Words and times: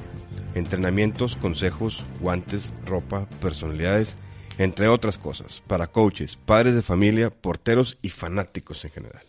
Entrenamientos, 0.56 1.36
consejos, 1.36 2.02
guantes, 2.20 2.72
ropa, 2.84 3.28
personalidades, 3.40 4.16
entre 4.58 4.88
otras 4.88 5.18
cosas, 5.18 5.62
para 5.66 5.88
coaches, 5.88 6.36
padres 6.36 6.74
de 6.74 6.82
familia, 6.82 7.30
porteros 7.30 7.98
y 8.02 8.10
fanáticos 8.10 8.84
en 8.84 8.90
general. 8.90 9.24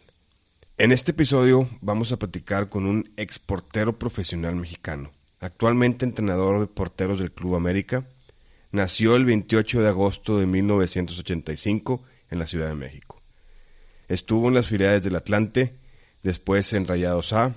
En 0.78 0.92
este 0.92 1.12
episodio 1.12 1.70
vamos 1.82 2.12
a 2.12 2.18
platicar 2.18 2.70
con 2.70 2.86
un 2.86 3.10
ex 3.16 3.40
portero 3.40 3.98
profesional 3.98 4.56
mexicano, 4.56 5.12
actualmente 5.40 6.06
entrenador 6.06 6.60
de 6.60 6.68
porteros 6.68 7.20
del 7.20 7.32
Club 7.32 7.56
América. 7.56 8.06
Nació 8.72 9.16
el 9.16 9.24
28 9.26 9.82
de 9.82 9.88
agosto 9.88 10.38
de 10.38 10.46
1985 10.46 12.04
en 12.30 12.40
la 12.40 12.46
Ciudad 12.46 12.68
de 12.68 12.76
México. 12.76 13.22
Estuvo 14.08 14.50
en 14.50 14.54
las 14.54 14.68
filiales 14.68 15.02
del 15.02 15.16
Atlante, 15.16 15.78
después 16.24 16.74
en 16.74 16.88
Rayados 16.88 17.34
A, 17.34 17.56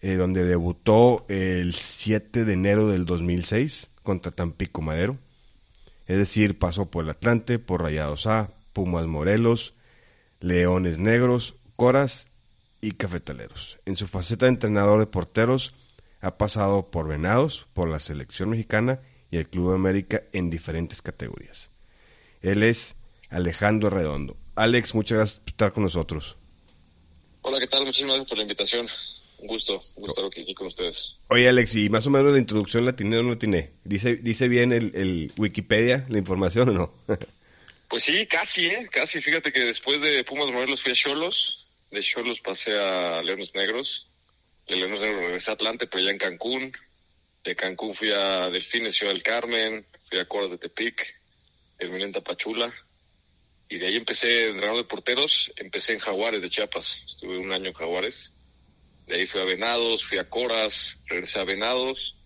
eh, 0.00 0.14
donde 0.14 0.44
debutó 0.44 1.26
el 1.28 1.74
7 1.74 2.44
de 2.44 2.52
enero 2.54 2.88
del 2.88 3.04
2006 3.04 3.90
contra 4.02 4.32
Tampico 4.32 4.82
Madero. 4.82 5.18
Es 6.06 6.18
decir, 6.18 6.58
pasó 6.58 6.90
por 6.90 7.04
el 7.04 7.10
Atlante, 7.10 7.58
por 7.58 7.82
Rayados 7.82 8.26
A, 8.26 8.50
Pumas 8.72 9.06
Morelos, 9.06 9.74
Leones 10.40 10.98
Negros, 10.98 11.54
Coras 11.76 12.26
y 12.80 12.92
Cafetaleros. 12.92 13.78
En 13.86 13.96
su 13.96 14.06
faceta 14.06 14.46
de 14.46 14.52
entrenador 14.52 15.00
de 15.00 15.06
porteros, 15.06 15.74
ha 16.20 16.36
pasado 16.38 16.90
por 16.90 17.08
Venados, 17.08 17.66
por 17.72 17.88
la 17.88 18.00
selección 18.00 18.50
mexicana 18.50 19.00
y 19.30 19.38
el 19.38 19.48
Club 19.48 19.70
de 19.70 19.74
América 19.76 20.22
en 20.32 20.50
diferentes 20.50 21.02
categorías. 21.02 21.70
Él 22.42 22.62
es 22.62 22.96
Alejandro 23.30 23.90
Redondo. 23.90 24.36
Alex, 24.54 24.94
muchas 24.94 25.18
gracias 25.18 25.40
por 25.40 25.48
estar 25.48 25.72
con 25.72 25.84
nosotros. 25.84 26.36
Hola, 27.42 27.58
¿qué 27.58 27.66
tal? 27.66 27.84
Muchísimas 27.84 28.16
gracias 28.16 28.28
por 28.28 28.38
la 28.38 28.42
invitación. 28.42 28.86
Un 29.42 29.48
gusto, 29.48 29.82
un 29.96 30.04
gusto 30.04 30.24
estar 30.24 30.40
aquí 30.40 30.54
con 30.54 30.68
ustedes. 30.68 31.16
Oye, 31.26 31.48
Alex, 31.48 31.74
y 31.74 31.88
más 31.88 32.06
o 32.06 32.10
menos 32.10 32.32
la 32.32 32.38
introducción 32.38 32.84
la 32.84 32.94
tiene 32.94 33.18
o 33.18 33.24
no 33.24 33.36
tiene. 33.36 33.72
¿Dice, 33.82 34.14
dice 34.14 34.46
bien 34.46 34.72
el, 34.72 34.92
el 34.94 35.32
Wikipedia 35.36 36.06
la 36.08 36.18
información 36.18 36.68
o 36.68 36.72
no? 36.72 36.94
pues 37.88 38.04
sí, 38.04 38.24
casi, 38.28 38.66
¿eh? 38.66 38.88
Casi. 38.88 39.20
Fíjate 39.20 39.52
que 39.52 39.58
después 39.64 40.00
de 40.00 40.22
Pumas 40.22 40.52
Morelos 40.52 40.80
fui 40.80 40.92
a 40.92 40.94
Cholos. 40.94 41.68
De 41.90 42.00
Cholos 42.02 42.38
pasé 42.38 42.78
a 42.78 43.20
Leones 43.24 43.52
Negros. 43.56 44.08
De 44.68 44.76
Leones 44.76 45.00
Negros 45.00 45.20
regresé 45.22 45.50
a 45.50 45.54
Atlante, 45.54 45.88
pero 45.88 46.04
ya 46.04 46.12
en 46.12 46.18
Cancún. 46.18 46.72
De 47.42 47.56
Cancún 47.56 47.96
fui 47.96 48.12
a 48.12 48.48
Delfines, 48.48 48.94
Ciudad 48.94 49.12
del 49.12 49.24
Carmen. 49.24 49.84
Fui 50.08 50.20
a 50.20 50.28
Coras 50.28 50.52
de 50.52 50.58
Tepic. 50.58 51.04
Terminé 51.78 52.04
en 52.04 52.12
Tapachula 52.12 52.72
y 53.72 53.78
de 53.78 53.86
ahí 53.86 53.96
empecé 53.96 54.48
entrenador 54.48 54.82
de 54.82 54.88
porteros, 54.88 55.50
empecé 55.56 55.94
en 55.94 55.98
Jaguares 55.98 56.42
de 56.42 56.50
Chiapas, 56.50 57.00
estuve 57.06 57.38
un 57.38 57.52
año 57.52 57.68
en 57.68 57.72
Jaguares, 57.72 58.34
de 59.06 59.16
ahí 59.16 59.26
fui 59.26 59.40
a 59.40 59.44
Venados, 59.44 60.04
fui 60.04 60.18
a 60.18 60.28
Coras, 60.28 60.98
regresé 61.06 61.40
a 61.40 61.44
Venados 61.44 62.16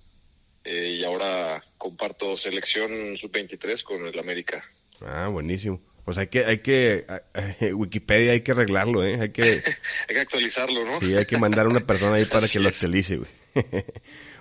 eh, 0.65 0.97
y 0.99 1.05
ahora 1.05 1.63
comparto 1.79 2.37
selección 2.37 3.17
sub-23 3.17 3.83
con 3.83 4.07
el 4.07 4.19
América. 4.19 4.65
Ah, 5.01 5.29
buenísimo. 5.29 5.81
Pues 6.05 6.19
hay 6.19 6.29
que, 6.29 6.45
hay 6.45 6.59
que, 6.59 7.05
Wikipedia 7.75 8.33
hay 8.33 8.43
que 8.43 8.53
arreglarlo, 8.53 9.05
¿eh? 9.05 9.19
Hay 9.21 9.31
que... 9.31 9.43
hay 10.09 10.15
que 10.15 10.21
actualizarlo, 10.21 10.85
¿no? 10.85 11.01
Sí, 11.01 11.15
hay 11.17 11.27
que 11.27 11.39
mandar 11.39 11.67
a 11.67 11.69
una 11.69 11.87
persona 11.87 12.15
ahí 12.15 12.25
para 12.27 12.49
que 12.49 12.61
lo 12.61 12.69
actualice, 12.69 13.17
güey. 13.17 13.31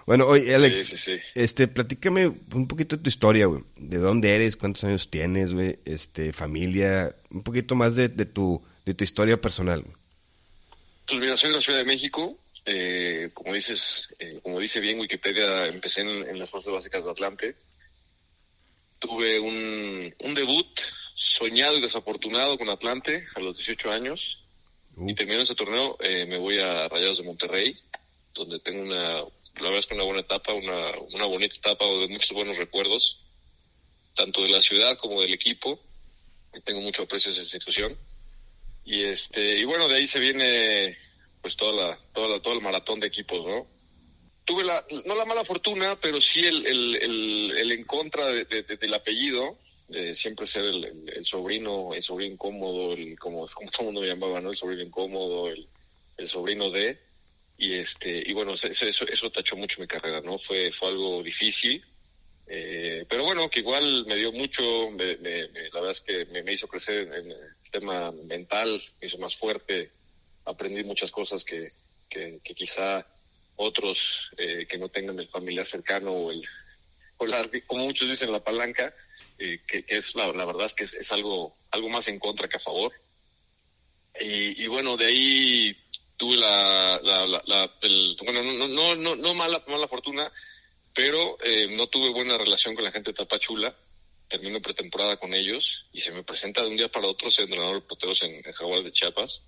Bueno, 0.06 0.28
oye, 0.28 0.54
Alex, 0.54 1.10
este, 1.34 1.68
platícame 1.68 2.28
un 2.28 2.68
poquito 2.68 2.96
de 2.96 3.02
tu 3.02 3.10
historia, 3.10 3.48
güey. 3.48 3.64
¿De 3.76 3.98
dónde 3.98 4.36
eres? 4.36 4.56
¿Cuántos 4.56 4.84
años 4.84 5.10
tienes, 5.10 5.52
güey? 5.52 5.80
Este, 5.84 6.32
familia, 6.32 7.16
un 7.32 7.42
poquito 7.42 7.74
más 7.74 7.96
de, 7.96 8.10
de 8.10 8.28
tu, 8.28 8.64
de 8.86 8.94
tu 8.94 9.04
historia 9.04 9.42
personal. 9.42 9.84
Pues 9.84 9.98
soy 11.08 11.20
de 11.20 11.28
la 11.28 11.62
Ciudad 11.62 11.80
de 11.80 11.86
México. 11.86 12.38
Eh, 12.66 13.30
como 13.34 13.54
dices, 13.54 14.10
eh, 14.18 14.40
como 14.42 14.60
dice 14.60 14.80
bien 14.80 15.00
Wikipedia, 15.00 15.68
empecé 15.68 16.02
en, 16.02 16.40
las 16.40 16.50
fuerzas 16.50 16.74
básicas 16.74 17.04
de 17.04 17.12
Atlante. 17.12 17.56
Tuve 19.00 19.40
un, 19.40 20.14
un, 20.20 20.34
debut 20.34 20.68
soñado 21.16 21.78
y 21.78 21.82
desafortunado 21.82 22.58
con 22.58 22.70
Atlante 22.70 23.28
a 23.36 23.40
los 23.40 23.58
18 23.58 23.92
años. 23.92 24.42
Y 24.98 25.14
terminando 25.14 25.44
ese 25.44 25.56
torneo, 25.56 25.98
eh, 26.00 26.26
me 26.26 26.38
voy 26.38 26.58
a 26.58 26.88
Rayados 26.88 27.18
de 27.18 27.26
Monterrey, 27.26 27.78
donde 28.34 28.60
tengo 28.60 28.82
una 28.82 29.26
la 29.58 29.64
verdad 29.64 29.80
es 29.80 29.86
que 29.86 29.94
una 29.94 30.04
buena 30.04 30.20
etapa, 30.22 30.54
una, 30.54 30.92
una 31.14 31.26
bonita 31.26 31.56
etapa 31.56 31.86
de 31.86 32.08
muchos 32.10 32.32
buenos 32.32 32.58
recuerdos, 32.58 33.20
tanto 34.16 34.42
de 34.42 34.50
la 34.50 34.62
ciudad 34.62 34.98
como 34.98 35.22
del 35.22 35.34
equipo. 35.34 35.80
Tengo 36.64 36.82
mucho 36.82 37.04
aprecio 37.04 37.30
a 37.30 37.34
esa 37.34 37.42
institución. 37.42 37.98
Y 38.86 39.04
este, 39.04 39.58
y 39.58 39.66
bueno, 39.66 39.88
de 39.88 39.96
ahí 39.96 40.08
se 40.08 40.20
viene 40.20 40.98
pues 41.42 41.58
toda 41.58 41.74
la, 41.74 42.00
toda 42.14 42.30
la, 42.30 42.42
todo 42.42 42.54
el 42.54 42.62
maratón 42.62 43.00
de 43.00 43.08
equipos, 43.08 43.46
¿no? 43.46 43.68
Tuve 44.46 44.64
la, 44.64 44.86
no 45.06 45.16
la 45.16 45.26
mala 45.26 45.44
fortuna, 45.44 46.00
pero 46.00 46.22
sí 46.22 46.46
el, 46.46 46.66
el, 46.66 46.96
el, 46.96 47.58
el 47.58 47.72
en 47.72 47.84
contra 47.84 48.28
de, 48.28 48.46
del 48.46 48.94
apellido, 48.94 49.58
de 49.88 50.16
siempre 50.16 50.46
ser 50.46 50.66
el, 50.66 51.10
el, 51.14 51.26
sobrino, 51.26 51.94
el 51.94 52.04
sobrino 52.04 52.34
incómodo, 52.34 52.94
el, 52.94 53.18
como, 53.18 53.48
como 53.48 53.72
todo 53.72 53.82
el 53.82 53.86
mundo 53.86 54.02
me 54.02 54.08
llamaba, 54.08 54.40
¿no? 54.40 54.52
El 54.52 54.56
sobrino 54.56 54.84
incómodo, 54.84 55.50
el, 55.50 55.68
el 56.18 56.28
sobrino 56.28 56.70
de, 56.70 57.00
y 57.58 57.74
este 57.76 58.24
y 58.26 58.34
bueno 58.34 58.54
eso, 58.54 58.68
eso, 58.68 59.08
eso 59.08 59.32
tachó 59.32 59.56
mucho 59.56 59.80
mi 59.80 59.88
carrera 59.88 60.22
no 60.22 60.38
fue 60.40 60.72
fue 60.72 60.90
algo 60.90 61.24
difícil 61.24 61.84
eh, 62.48 63.06
pero 63.10 63.24
bueno 63.24 63.50
que 63.50 63.62
igual 63.62 64.06
me 64.06 64.16
dio 64.18 64.32
mucho 64.32 64.92
me, 64.92 65.16
la 65.16 65.80
verdad 65.80 65.92
es 65.92 66.02
que 66.02 66.26
me, 66.26 66.52
hizo 66.52 66.68
crecer 66.68 67.12
en 67.14 67.34
tema 67.72 68.12
mental 68.12 68.82
me 69.00 69.08
hizo 69.08 69.18
más 69.18 69.36
fuerte 69.36 69.92
aprendí 70.46 70.84
muchas 70.84 71.12
cosas 71.12 71.44
que 71.44 71.70
que, 72.10 72.40
quizá 72.56 73.06
otros 73.58 74.32
eh, 74.38 74.66
que 74.70 74.78
no 74.78 74.90
tengan 74.90 75.20
el 75.20 75.28
familiar 75.28 75.66
cercano 75.66 76.12
o 76.12 76.32
el 76.32 76.44
o 77.18 77.26
la, 77.26 77.50
como 77.68 77.86
muchos 77.86 78.10
dicen 78.10 78.32
la 78.32 78.44
palanca 78.44 78.94
eh, 79.38 79.60
que, 79.68 79.84
es 79.88 80.16
la, 80.16 80.28
la 80.32 80.46
verdad 80.46 80.68
es 80.68 80.74
que 80.74 80.84
es, 80.84 80.94
es, 80.94 81.12
algo 81.12 81.58
algo 81.72 81.90
más 81.90 82.08
en 82.08 82.20
contra 82.20 82.48
que 82.48 82.58
a 82.58 82.62
favor 82.62 82.94
y, 84.20 84.64
y 84.64 84.68
bueno 84.68 84.96
de 84.96 85.06
ahí 85.08 85.78
tuve 86.18 86.38
la, 86.38 87.00
la, 87.04 87.26
la, 87.46 87.72
el, 87.82 88.18
bueno, 88.24 88.44
no, 88.44 88.68
no, 88.68 88.96
no, 88.96 89.16
no 89.16 89.34
mala, 89.34 89.64
mala 89.68 89.88
fortuna, 89.88 90.32
pero 90.94 91.38
eh, 91.44 91.68
no 91.76 91.88
tuve 91.88 92.10
buena 92.10 92.38
relación 92.38 92.76
con 92.76 92.84
la 92.84 92.92
gente 92.92 93.12
de 93.12 93.18
Tapachula. 93.18 93.76
Termino 94.30 94.62
pretemporada 94.62 95.18
con 95.18 95.34
ellos 95.34 95.86
y 95.92 96.02
se 96.02 96.12
me 96.12 96.24
presenta 96.24 96.62
de 96.62 96.70
un 96.70 96.78
día 96.78 96.90
para 96.90 97.08
otro 97.08 97.30
ser 97.30 97.46
entrenador 97.46 97.76
de 97.76 97.88
porteros 97.88 98.22
en, 98.24 98.36
en 98.36 98.54
Jaguar 98.54 98.84
de 98.84 98.92
Chiapas. 98.92 99.44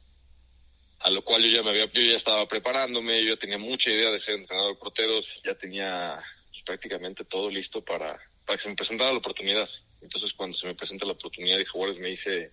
A 0.99 1.09
lo 1.09 1.23
cual 1.23 1.43
yo 1.43 1.49
ya 1.49 1.63
me 1.63 1.69
había, 1.69 1.85
yo 1.91 2.01
ya 2.01 2.17
estaba 2.17 2.47
preparándome, 2.47 3.23
yo 3.23 3.37
tenía 3.37 3.57
mucha 3.57 3.89
idea 3.89 4.11
de 4.11 4.19
ser 4.19 4.35
entrenador 4.35 4.73
de 4.73 4.79
porteros, 4.79 5.41
ya 5.43 5.55
tenía 5.55 6.19
pues, 6.49 6.63
prácticamente 6.63 7.25
todo 7.25 7.49
listo 7.51 7.83
para, 7.83 8.19
para 8.45 8.57
que 8.57 8.63
se 8.63 8.69
me 8.69 8.75
presentara 8.75 9.11
la 9.11 9.19
oportunidad. 9.19 9.69
Entonces 10.01 10.33
cuando 10.33 10.57
se 10.57 10.67
me 10.67 10.75
presenta 10.75 11.05
la 11.05 11.13
oportunidad 11.13 11.57
de 11.57 11.65
Jaguares 11.65 11.99
me 11.99 12.09
dice, 12.09 12.51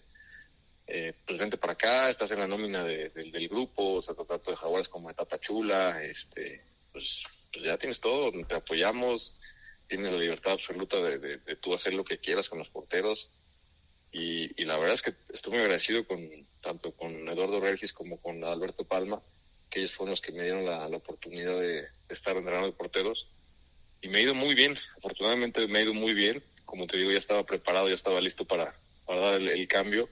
eh, 0.86 1.14
pues 1.26 1.38
vente 1.38 1.56
para 1.56 1.72
acá, 1.72 2.10
estás 2.10 2.30
en 2.32 2.40
la 2.40 2.46
nómina 2.46 2.84
de, 2.84 3.08
del 3.10 3.48
grupo, 3.48 3.94
o 3.94 4.02
sea, 4.02 4.14
tanto 4.14 4.50
de 4.50 4.56
Jaguares 4.56 4.88
como 4.88 5.08
de 5.08 5.14
Tapachula, 5.14 6.02
este, 6.04 6.62
pues, 6.92 7.24
pues, 7.52 7.64
ya 7.64 7.78
tienes 7.78 8.00
todo, 8.00 8.32
te 8.46 8.54
apoyamos, 8.54 9.40
tienes 9.96 10.12
la 10.12 10.18
libertad 10.18 10.52
absoluta 10.52 11.00
de, 11.00 11.18
de, 11.18 11.56
tú 11.56 11.74
hacer 11.74 11.94
lo 11.94 12.04
que 12.04 12.18
quieras 12.18 12.48
con 12.48 12.58
los 12.58 12.70
porteros. 12.70 13.30
Y, 14.12 14.60
y, 14.60 14.64
la 14.64 14.76
verdad 14.76 14.94
es 14.94 15.02
que 15.02 15.14
estoy 15.32 15.52
muy 15.52 15.60
agradecido 15.60 16.06
con 16.06 16.20
tanto 16.60 16.92
con 16.92 17.28
Eduardo 17.28 17.60
Regis 17.60 17.92
como 17.92 18.20
con 18.20 18.44
Alberto 18.44 18.84
Palma, 18.84 19.20
que 19.70 19.80
ellos 19.80 19.92
fueron 19.92 20.10
los 20.10 20.20
que 20.20 20.32
me 20.32 20.44
dieron 20.44 20.64
la, 20.64 20.88
la 20.88 20.96
oportunidad 20.96 21.58
de, 21.58 21.86
estar 22.08 22.36
entrenando 22.36 22.68
de 22.68 22.72
porteros. 22.74 23.28
Y 24.00 24.08
me 24.08 24.18
ha 24.18 24.22
ido 24.22 24.34
muy 24.34 24.54
bien, 24.54 24.76
afortunadamente 24.98 25.66
me 25.66 25.78
ha 25.78 25.82
ido 25.82 25.94
muy 25.94 26.14
bien. 26.14 26.44
Como 26.64 26.86
te 26.86 26.96
digo, 26.96 27.10
ya 27.10 27.18
estaba 27.18 27.44
preparado, 27.44 27.88
ya 27.88 27.94
estaba 27.94 28.20
listo 28.20 28.44
para, 28.44 28.78
para 29.06 29.20
dar 29.20 29.40
el 29.40 29.68
cambio 29.68 30.08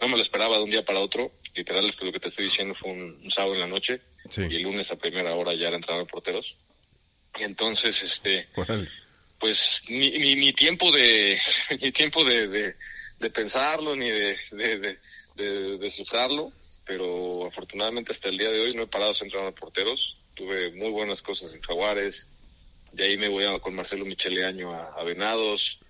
no 0.00 0.08
me 0.08 0.16
lo 0.16 0.22
esperaba 0.22 0.56
de 0.56 0.64
un 0.64 0.70
día 0.70 0.84
para 0.84 1.00
otro. 1.00 1.32
Literal, 1.54 1.94
lo 2.00 2.12
que 2.12 2.20
te 2.20 2.28
estoy 2.28 2.46
diciendo 2.46 2.74
fue 2.74 2.90
un, 2.90 3.30
sábado 3.30 3.54
en 3.54 3.60
la 3.60 3.66
noche 3.66 4.00
y 4.36 4.56
el 4.56 4.62
lunes 4.62 4.90
a 4.90 4.96
primera 4.96 5.34
hora 5.34 5.54
ya 5.54 5.68
era 5.68 5.76
entrada 5.76 6.00
de 6.00 6.06
porteros. 6.06 6.56
Y 7.38 7.42
entonces, 7.42 8.02
este, 8.02 8.48
pues 9.40 9.82
ni, 9.88 10.10
ni, 10.10 10.36
ni, 10.36 10.52
tiempo 10.52 10.92
de, 10.92 11.40
ni 11.80 11.90
tiempo 11.90 12.22
de, 12.22 12.74
de, 13.18 13.30
pensarlo 13.30 13.96
ni 13.96 14.10
de, 14.10 14.36
de, 14.52 14.98
de, 15.34 15.78
de, 15.78 15.90
cifrarlo, 15.90 16.52
pero 16.84 17.46
afortunadamente 17.46 18.12
hasta 18.12 18.28
el 18.28 18.38
día 18.38 18.50
de 18.50 18.60
hoy 18.60 18.74
no 18.74 18.82
he 18.82 18.86
parado 18.86 19.14
de 19.14 19.24
entrar 19.24 19.46
a 19.46 19.52
porteros. 19.52 20.18
Tuve 20.34 20.72
muy 20.72 20.90
buenas 20.90 21.22
cosas 21.22 21.52
en 21.54 21.60
Jaguares, 21.62 22.28
de 22.92 23.04
ahí 23.04 23.16
me 23.16 23.28
voy 23.28 23.44
a, 23.44 23.58
con 23.58 23.74
Marcelo 23.74 24.04
Michele 24.04 24.44
Año 24.44 24.72
a, 24.72 24.94
a 24.94 25.04
Venados, 25.04 25.80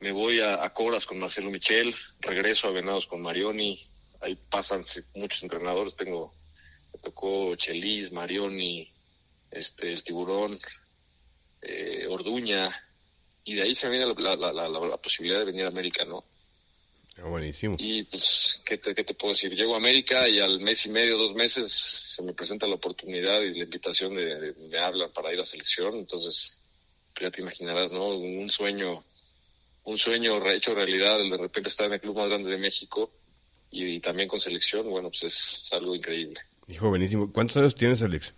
me 0.00 0.12
voy 0.12 0.40
a, 0.40 0.62
a 0.64 0.72
Coras 0.72 1.04
con 1.04 1.18
Marcelo 1.18 1.50
Michel, 1.50 1.94
regreso 2.20 2.68
a 2.68 2.72
Venados 2.72 3.06
con 3.06 3.20
Marioni, 3.20 3.84
ahí 4.20 4.36
pasan 4.48 4.84
muchos 5.14 5.42
entrenadores, 5.42 5.96
tengo, 5.96 6.32
me 6.92 7.00
tocó 7.00 7.54
Chelis, 7.56 8.12
Marioni, 8.12 8.88
este, 9.50 9.92
el 9.92 10.04
tiburón, 10.04 10.58
eh, 11.62 12.06
Orduña, 12.08 12.74
y 13.44 13.54
de 13.54 13.62
ahí 13.62 13.74
se 13.74 13.88
viene 13.88 14.06
la, 14.06 14.36
la, 14.36 14.52
la, 14.52 14.68
la, 14.68 14.96
posibilidad 14.98 15.38
de 15.40 15.46
venir 15.46 15.64
a 15.64 15.68
América, 15.68 16.04
¿no? 16.04 16.24
Ah, 17.16 17.26
buenísimo. 17.26 17.76
Y 17.78 18.04
pues, 18.04 18.62
¿qué 18.64 18.78
te, 18.78 18.94
¿qué 18.94 19.04
te 19.04 19.14
puedo 19.14 19.32
decir? 19.32 19.54
Llego 19.54 19.74
a 19.74 19.78
América 19.78 20.28
y 20.28 20.38
al 20.38 20.60
mes 20.60 20.86
y 20.86 20.90
medio, 20.90 21.16
dos 21.16 21.34
meses, 21.34 21.72
se 21.72 22.22
me 22.22 22.34
presenta 22.34 22.66
la 22.66 22.74
oportunidad 22.74 23.40
y 23.40 23.54
la 23.54 23.64
invitación 23.64 24.14
de, 24.14 24.52
de 24.52 24.68
me 24.68 24.78
hablan 24.78 25.12
para 25.12 25.32
ir 25.32 25.40
a 25.40 25.44
selección, 25.44 25.96
entonces, 25.96 26.60
pues, 27.14 27.22
ya 27.22 27.30
te 27.30 27.42
imaginarás, 27.42 27.90
¿no? 27.90 28.08
Un 28.08 28.50
sueño, 28.50 29.04
un 29.84 29.98
sueño 29.98 30.46
hecho 30.50 30.74
realidad, 30.74 31.20
el 31.20 31.30
de 31.30 31.38
repente 31.38 31.70
estar 31.70 31.86
en 31.86 31.94
el 31.94 32.00
club 32.00 32.16
más 32.16 32.28
grande 32.28 32.50
de 32.50 32.58
México 32.58 33.10
y, 33.70 33.84
y 33.84 34.00
también 34.00 34.28
con 34.28 34.38
selección, 34.38 34.88
bueno, 34.88 35.10
pues 35.10 35.24
es 35.24 35.72
algo 35.72 35.94
increíble. 35.94 36.40
Hijo, 36.68 36.90
buenísimo. 36.90 37.32
¿Cuántos 37.32 37.56
años 37.56 37.74
tienes, 37.74 38.02
Alex? 38.02 38.34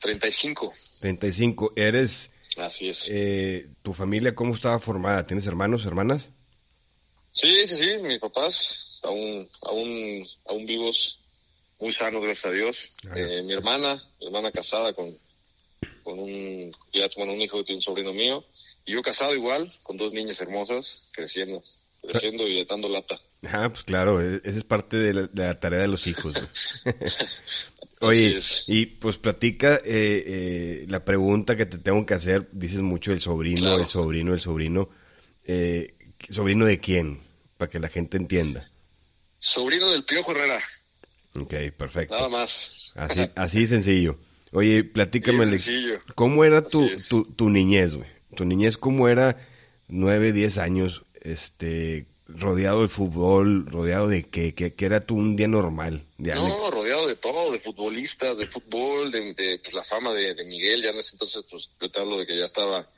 35. 0.00 0.72
35. 1.00 1.72
¿Eres... 1.76 2.30
Así 2.56 2.88
es. 2.88 3.08
Eh, 3.10 3.68
¿Tu 3.82 3.92
familia 3.92 4.34
cómo 4.34 4.54
estaba 4.54 4.78
formada? 4.80 5.26
¿Tienes 5.26 5.46
hermanos, 5.46 5.86
hermanas? 5.86 6.30
Sí, 7.32 7.66
sí, 7.66 7.76
sí. 7.76 8.02
Mis 8.02 8.18
papás 8.18 9.00
aún, 9.02 9.48
aún, 9.62 10.28
aún 10.46 10.66
vivos, 10.66 11.20
muy 11.78 11.92
sanos, 11.92 12.22
gracias 12.22 12.46
a 12.46 12.50
Dios. 12.50 12.96
Eh, 13.14 13.42
mi 13.44 13.52
hermana, 13.52 14.02
mi 14.20 14.26
hermana 14.26 14.50
casada 14.50 14.92
con, 14.92 15.16
con 16.02 16.18
un, 16.18 16.72
ya 16.92 17.08
bueno, 17.16 17.32
un 17.32 17.40
hijo 17.40 17.62
de 17.62 17.74
un 17.74 17.80
sobrino 17.80 18.12
mío. 18.12 18.44
Y 18.84 18.92
yo 18.92 19.02
casado 19.02 19.34
igual, 19.34 19.72
con 19.84 19.96
dos 19.96 20.12
niñas 20.12 20.40
hermosas, 20.40 21.06
creciendo, 21.12 21.62
creciendo 22.02 22.46
y 22.48 22.64
dando 22.64 22.88
lata. 22.88 23.18
Ah, 23.44 23.68
pues 23.70 23.84
claro, 23.84 24.20
e-, 24.20 24.40
esa 24.44 24.58
es 24.58 24.64
parte 24.64 24.96
de 24.96 25.14
la, 25.14 25.22
de 25.28 25.46
la 25.46 25.60
tarea 25.60 25.80
de 25.80 25.88
los 25.88 26.06
hijos. 26.06 26.34
¿no? 26.34 26.48
Oye, 28.02 28.38
y 28.66 28.86
pues 28.86 29.18
platica 29.18 29.76
eh, 29.76 29.82
eh, 29.84 30.84
la 30.88 31.04
pregunta 31.04 31.54
que 31.54 31.66
te 31.66 31.76
tengo 31.78 32.06
que 32.06 32.14
hacer. 32.14 32.48
Dices 32.52 32.80
mucho 32.80 33.12
el 33.12 33.20
sobrino, 33.20 33.60
claro. 33.60 33.82
el 33.82 33.88
sobrino, 33.88 34.32
el 34.32 34.40
sobrino. 34.40 34.88
Eh, 35.44 35.94
¿Sobrino 36.30 36.64
de 36.64 36.80
quién? 36.80 37.20
Para 37.58 37.70
que 37.70 37.78
la 37.78 37.88
gente 37.88 38.16
entienda. 38.16 38.70
Sobrino 39.38 39.90
del 39.90 40.04
Piojo 40.04 40.32
Herrera. 40.32 40.60
Ok, 41.34 41.54
perfecto. 41.76 42.14
Nada 42.14 42.30
más. 42.30 42.74
Así, 42.94 43.20
así 43.36 43.66
sencillo. 43.66 44.18
Oye, 44.52 44.82
platícame, 44.82 45.44
Alex, 45.44 45.70
¿cómo 46.14 46.44
era 46.44 46.62
tu, 46.62 46.90
tu, 47.08 47.24
tu, 47.24 47.50
niñez, 47.50 47.94
güey? 47.94 48.08
Tu 48.34 48.44
niñez, 48.44 48.78
¿cómo 48.78 49.08
era? 49.08 49.46
Nueve, 49.86 50.32
diez 50.32 50.58
años, 50.58 51.04
este, 51.20 52.06
rodeado 52.36 52.82
de 52.82 52.88
fútbol, 52.88 53.66
rodeado 53.66 54.08
de 54.08 54.28
qué, 54.28 54.54
que, 54.54 54.74
que 54.74 54.84
era 54.84 55.00
tú 55.00 55.16
un 55.16 55.36
día 55.36 55.48
normal. 55.48 56.06
De 56.18 56.32
Alex. 56.32 56.48
no, 56.48 56.70
rodeado 56.70 57.06
de 57.06 57.16
todo, 57.16 57.52
de 57.52 57.58
futbolistas, 57.58 58.38
de 58.38 58.46
fútbol, 58.46 59.10
de, 59.10 59.34
de 59.34 59.60
pues, 59.62 59.74
la 59.74 59.84
fama 59.84 60.12
de, 60.12 60.34
de, 60.34 60.44
Miguel, 60.44 60.82
ya 60.82 60.90
en 60.90 60.98
ese 60.98 61.14
entonces, 61.14 61.44
pues 61.50 61.70
yo 61.80 61.90
te 61.90 62.00
hablo 62.00 62.18
de 62.18 62.26
que 62.26 62.36
ya 62.36 62.44
estaba, 62.44 62.88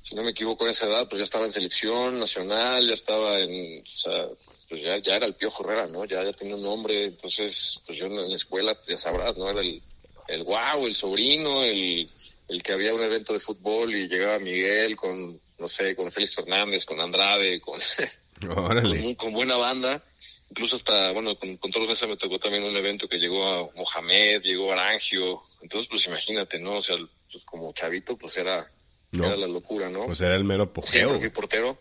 si 0.00 0.14
no 0.14 0.22
me 0.22 0.30
equivoco 0.30 0.64
en 0.64 0.70
esa 0.70 0.86
edad, 0.86 1.08
pues 1.08 1.18
ya 1.18 1.24
estaba 1.24 1.44
en 1.44 1.52
selección 1.52 2.18
nacional, 2.18 2.86
ya 2.86 2.94
estaba 2.94 3.40
en, 3.40 3.82
o 3.82 3.86
sea, 3.86 4.26
pues 4.68 4.82
ya, 4.82 4.98
ya 4.98 5.16
era 5.16 5.26
el 5.26 5.34
Piojo 5.34 5.64
Herrera, 5.64 5.86
¿no? 5.86 6.04
Ya, 6.04 6.22
ya 6.22 6.32
tenía 6.32 6.56
un 6.56 6.62
nombre, 6.62 7.06
entonces, 7.06 7.80
pues 7.86 7.98
yo 7.98 8.06
en 8.06 8.28
la 8.28 8.34
escuela, 8.34 8.78
ya 8.86 8.96
sabrás, 8.96 9.36
¿no? 9.36 9.48
Era 9.48 9.60
el, 9.60 9.82
el 10.28 10.44
guau, 10.44 10.86
el 10.86 10.94
sobrino, 10.94 11.64
el, 11.64 12.10
el 12.48 12.62
que 12.62 12.72
había 12.72 12.94
un 12.94 13.02
evento 13.02 13.32
de 13.32 13.40
fútbol 13.40 13.94
y 13.94 14.08
llegaba 14.08 14.38
Miguel 14.38 14.96
con, 14.96 15.40
no 15.58 15.68
sé, 15.68 15.96
con 15.96 16.12
Félix 16.12 16.34
Fernández, 16.34 16.84
con 16.84 17.00
Andrade, 17.00 17.60
con... 17.60 17.80
Órale. 18.56 19.02
Con, 19.02 19.14
con, 19.14 19.32
buena 19.32 19.56
banda. 19.56 20.02
Incluso 20.50 20.76
hasta, 20.76 21.12
bueno, 21.12 21.38
con, 21.38 21.56
con 21.58 21.70
todos 21.70 21.86
los 21.86 21.90
meses 21.90 22.08
me 22.08 22.16
tocó 22.16 22.38
también 22.38 22.64
un 22.64 22.76
evento 22.76 23.08
que 23.08 23.18
llegó 23.18 23.46
a 23.46 23.68
Mohamed, 23.76 24.42
llegó 24.42 24.70
a 24.70 24.74
Arangio. 24.74 25.42
Entonces, 25.60 25.88
pues 25.90 26.06
imagínate, 26.06 26.58
¿no? 26.58 26.76
O 26.78 26.82
sea, 26.82 26.96
pues 27.30 27.44
como 27.44 27.72
chavito, 27.72 28.16
pues 28.16 28.36
era, 28.36 28.70
no. 29.12 29.26
era 29.26 29.36
la 29.36 29.46
locura, 29.46 29.90
¿no? 29.90 30.06
Pues 30.06 30.20
era 30.20 30.36
el 30.36 30.44
mero 30.44 30.64
apogeo. 30.64 30.90
Siempre 30.90 31.18
fui 31.18 31.28
portero. 31.30 31.78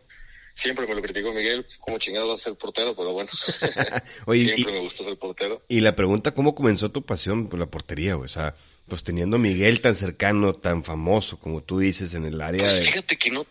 Siempre 0.58 0.88
me 0.88 0.96
lo 0.96 1.04
criticó 1.04 1.32
Miguel, 1.34 1.68
como 1.80 2.00
chingado 2.00 2.30
vas 2.30 2.42
a 2.42 2.44
ser 2.46 2.56
portero, 2.56 2.96
pero 2.96 3.14
bueno. 3.14 3.30
Oye, 4.26 4.46
Siempre 4.56 4.74
y, 4.74 4.76
me 4.76 4.80
gustó 4.80 5.04
ser 5.04 5.16
portero. 5.18 5.62
Y 5.68 5.82
la 5.82 5.96
pregunta, 5.96 6.34
¿cómo 6.34 6.56
comenzó 6.56 6.90
tu 6.90 7.06
pasión 7.06 7.48
por 7.48 7.60
la 7.60 7.68
portería, 7.68 8.16
güey? 8.16 8.26
O 8.26 8.30
sea, 8.30 8.56
pues 8.88 9.04
teniendo 9.04 9.36
a 9.36 9.40
Miguel 9.40 9.82
tan 9.82 9.96
cercano, 9.96 10.56
tan 10.56 10.84
famoso, 10.84 11.38
como 11.40 11.62
tú 11.62 11.78
dices, 11.78 12.16
en 12.16 12.26
el 12.26 12.42
área 12.42 12.64
pues 12.64 12.80
de... 12.80 12.86
fíjate 12.86 13.18
que 13.18 13.30
no, 13.30 13.46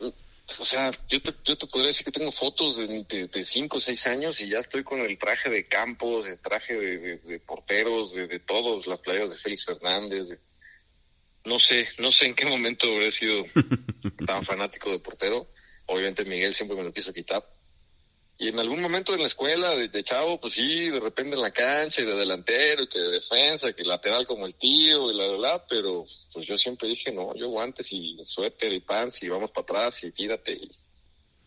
o 0.59 0.65
sea, 0.65 0.91
yo 1.09 1.21
te, 1.21 1.35
yo 1.45 1.57
te 1.57 1.67
podría 1.67 1.89
decir 1.89 2.05
que 2.05 2.13
tengo 2.13 2.31
fotos 2.31 2.77
de, 2.77 3.05
de, 3.05 3.27
de 3.27 3.45
cinco 3.45 3.79
o 3.79 3.81
seis 3.81 4.07
años 4.07 4.41
y 4.41 4.49
ya 4.49 4.59
estoy 4.59 4.85
con 4.85 5.01
el 5.01 5.19
traje 5.19 5.51
de 5.51 5.67
campos, 5.67 6.27
el 6.27 6.39
traje 6.39 6.75
de, 6.75 6.99
de, 6.99 7.17
de 7.19 7.41
porteros, 7.41 8.15
de, 8.15 8.29
de 8.29 8.39
todos, 8.39 8.87
las 8.87 9.01
playas 9.01 9.31
de 9.31 9.37
Félix 9.37 9.65
Fernández. 9.65 10.29
De... 10.29 10.39
No 11.45 11.59
sé, 11.59 11.89
no 11.99 12.13
sé 12.13 12.27
en 12.27 12.35
qué 12.35 12.47
momento 12.47 12.87
habré 12.87 13.11
sido 13.11 13.45
tan 14.27 14.45
fanático 14.45 14.91
de 14.91 15.01
portero. 15.01 15.49
Obviamente 15.87 16.25
Miguel 16.25 16.55
siempre 16.55 16.77
me 16.77 16.85
lo 16.85 16.93
quiso 16.93 17.13
quitar. 17.13 17.45
Y 18.39 18.49
en 18.49 18.59
algún 18.59 18.83
momento 18.83 19.15
en 19.15 19.21
la 19.21 19.27
escuela, 19.27 19.71
de, 19.71 19.89
de, 19.89 20.05
chavo, 20.05 20.39
pues 20.39 20.55
sí, 20.55 20.91
de 20.91 21.01
repente 21.01 21.35
en 21.35 21.41
la 21.41 21.53
cancha, 21.53 22.03
y 22.03 22.05
de 22.05 22.15
delantero, 22.17 22.83
y 22.83 22.89
que 22.89 22.99
de 22.99 23.13
defensa, 23.13 23.73
que 23.73 23.83
lateral 23.83 24.27
como 24.27 24.45
el 24.45 24.55
tío, 24.55 25.11
y 25.11 25.17
la, 25.17 25.27
la, 25.27 25.39
la, 25.39 25.67
pero 25.67 26.05
pues 26.35 26.47
yo 26.47 26.59
siempre 26.59 26.87
dije, 26.89 27.11
no, 27.13 27.35
yo 27.35 27.49
guantes 27.49 27.91
y 27.93 28.19
suéter 28.25 28.75
y 28.75 28.81
pants, 28.81 29.23
y 29.23 29.29
vamos 29.29 29.51
para 29.53 29.63
atrás, 29.63 30.05
y 30.05 30.13
tírate, 30.13 30.53
y, 30.53 30.71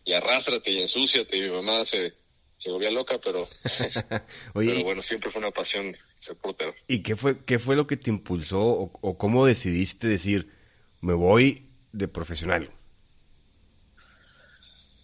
y 0.04 0.12
arrástrate, 0.12 0.72
y 0.72 0.80
ensúciate, 0.80 1.36
y 1.36 1.42
mi 1.42 1.50
mamá 1.50 1.84
se, 1.84 2.12
se 2.58 2.70
volvía 2.72 2.90
loca, 2.90 3.20
pero, 3.22 3.48
Oye, 4.54 4.72
pero 4.72 4.82
bueno, 4.82 5.02
siempre 5.02 5.30
fue 5.30 5.40
una 5.40 5.52
pasión 5.52 5.96
ser 6.18 6.36
portero. 6.38 6.74
¿Y 6.88 7.04
qué 7.04 7.14
fue, 7.14 7.44
qué 7.44 7.60
fue 7.60 7.76
lo 7.76 7.86
que 7.86 7.98
te 7.98 8.10
impulsó, 8.10 8.62
o, 8.62 8.90
o 9.00 9.16
cómo 9.16 9.46
decidiste 9.46 10.08
decir, 10.08 10.50
me 11.00 11.12
voy 11.12 11.68
de 11.92 12.08
profesional? 12.08 12.72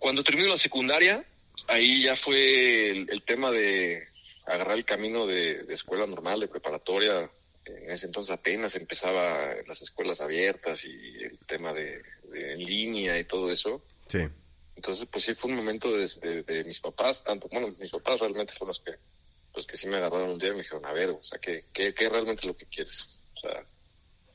Cuando 0.00 0.24
termino 0.24 0.48
la 0.48 0.58
secundaria, 0.58 1.24
ahí 1.68 2.04
ya 2.04 2.16
fue 2.16 2.90
el, 2.90 3.10
el, 3.10 3.22
tema 3.22 3.50
de 3.50 4.06
agarrar 4.46 4.76
el 4.76 4.84
camino 4.84 5.26
de, 5.26 5.64
de, 5.64 5.74
escuela 5.74 6.06
normal, 6.06 6.40
de 6.40 6.48
preparatoria. 6.48 7.30
En 7.64 7.90
ese 7.90 8.06
entonces 8.06 8.32
apenas 8.32 8.76
empezaba 8.76 9.54
las 9.66 9.82
escuelas 9.82 10.20
abiertas 10.20 10.85
y 10.85 11.23
el 11.23 11.38
tema 11.46 11.73
de, 11.73 12.00
de 12.30 12.52
en 12.52 12.64
línea 12.64 13.18
y 13.18 13.25
todo 13.25 13.50
eso. 13.50 13.82
Sí. 14.08 14.20
Entonces, 14.76 15.08
pues 15.11 15.25
sí 15.25 15.35
fue 15.35 15.50
un 15.50 15.56
momento 15.56 15.90
de, 15.90 16.06
de, 16.20 16.42
de, 16.42 16.64
mis 16.64 16.80
papás, 16.80 17.25
tanto, 17.25 17.49
bueno, 17.49 17.75
mis 17.78 17.90
papás 17.90 18.20
realmente 18.20 18.52
fueron 18.52 18.68
los 18.68 18.80
que, 18.80 18.94
los 19.54 19.66
que 19.66 19.76
sí 19.78 19.87
me 19.88 19.96
agarraron 19.96 20.30
un 20.30 20.38
día 20.38 20.50
y 20.50 20.52
me 20.52 20.58
dijeron, 20.58 20.85
a 20.85 20.92
ver, 20.92 21.11
o 21.11 21.23
sea, 21.23 21.38
¿qué, 21.38 21.64
qué, 21.73 21.94
qué 21.94 22.08
realmente 22.08 22.42
es 22.42 22.46
lo 22.46 22.56
que 22.56 22.66
quieres? 22.66 23.23
O 23.37 23.40
sea, 23.40 23.64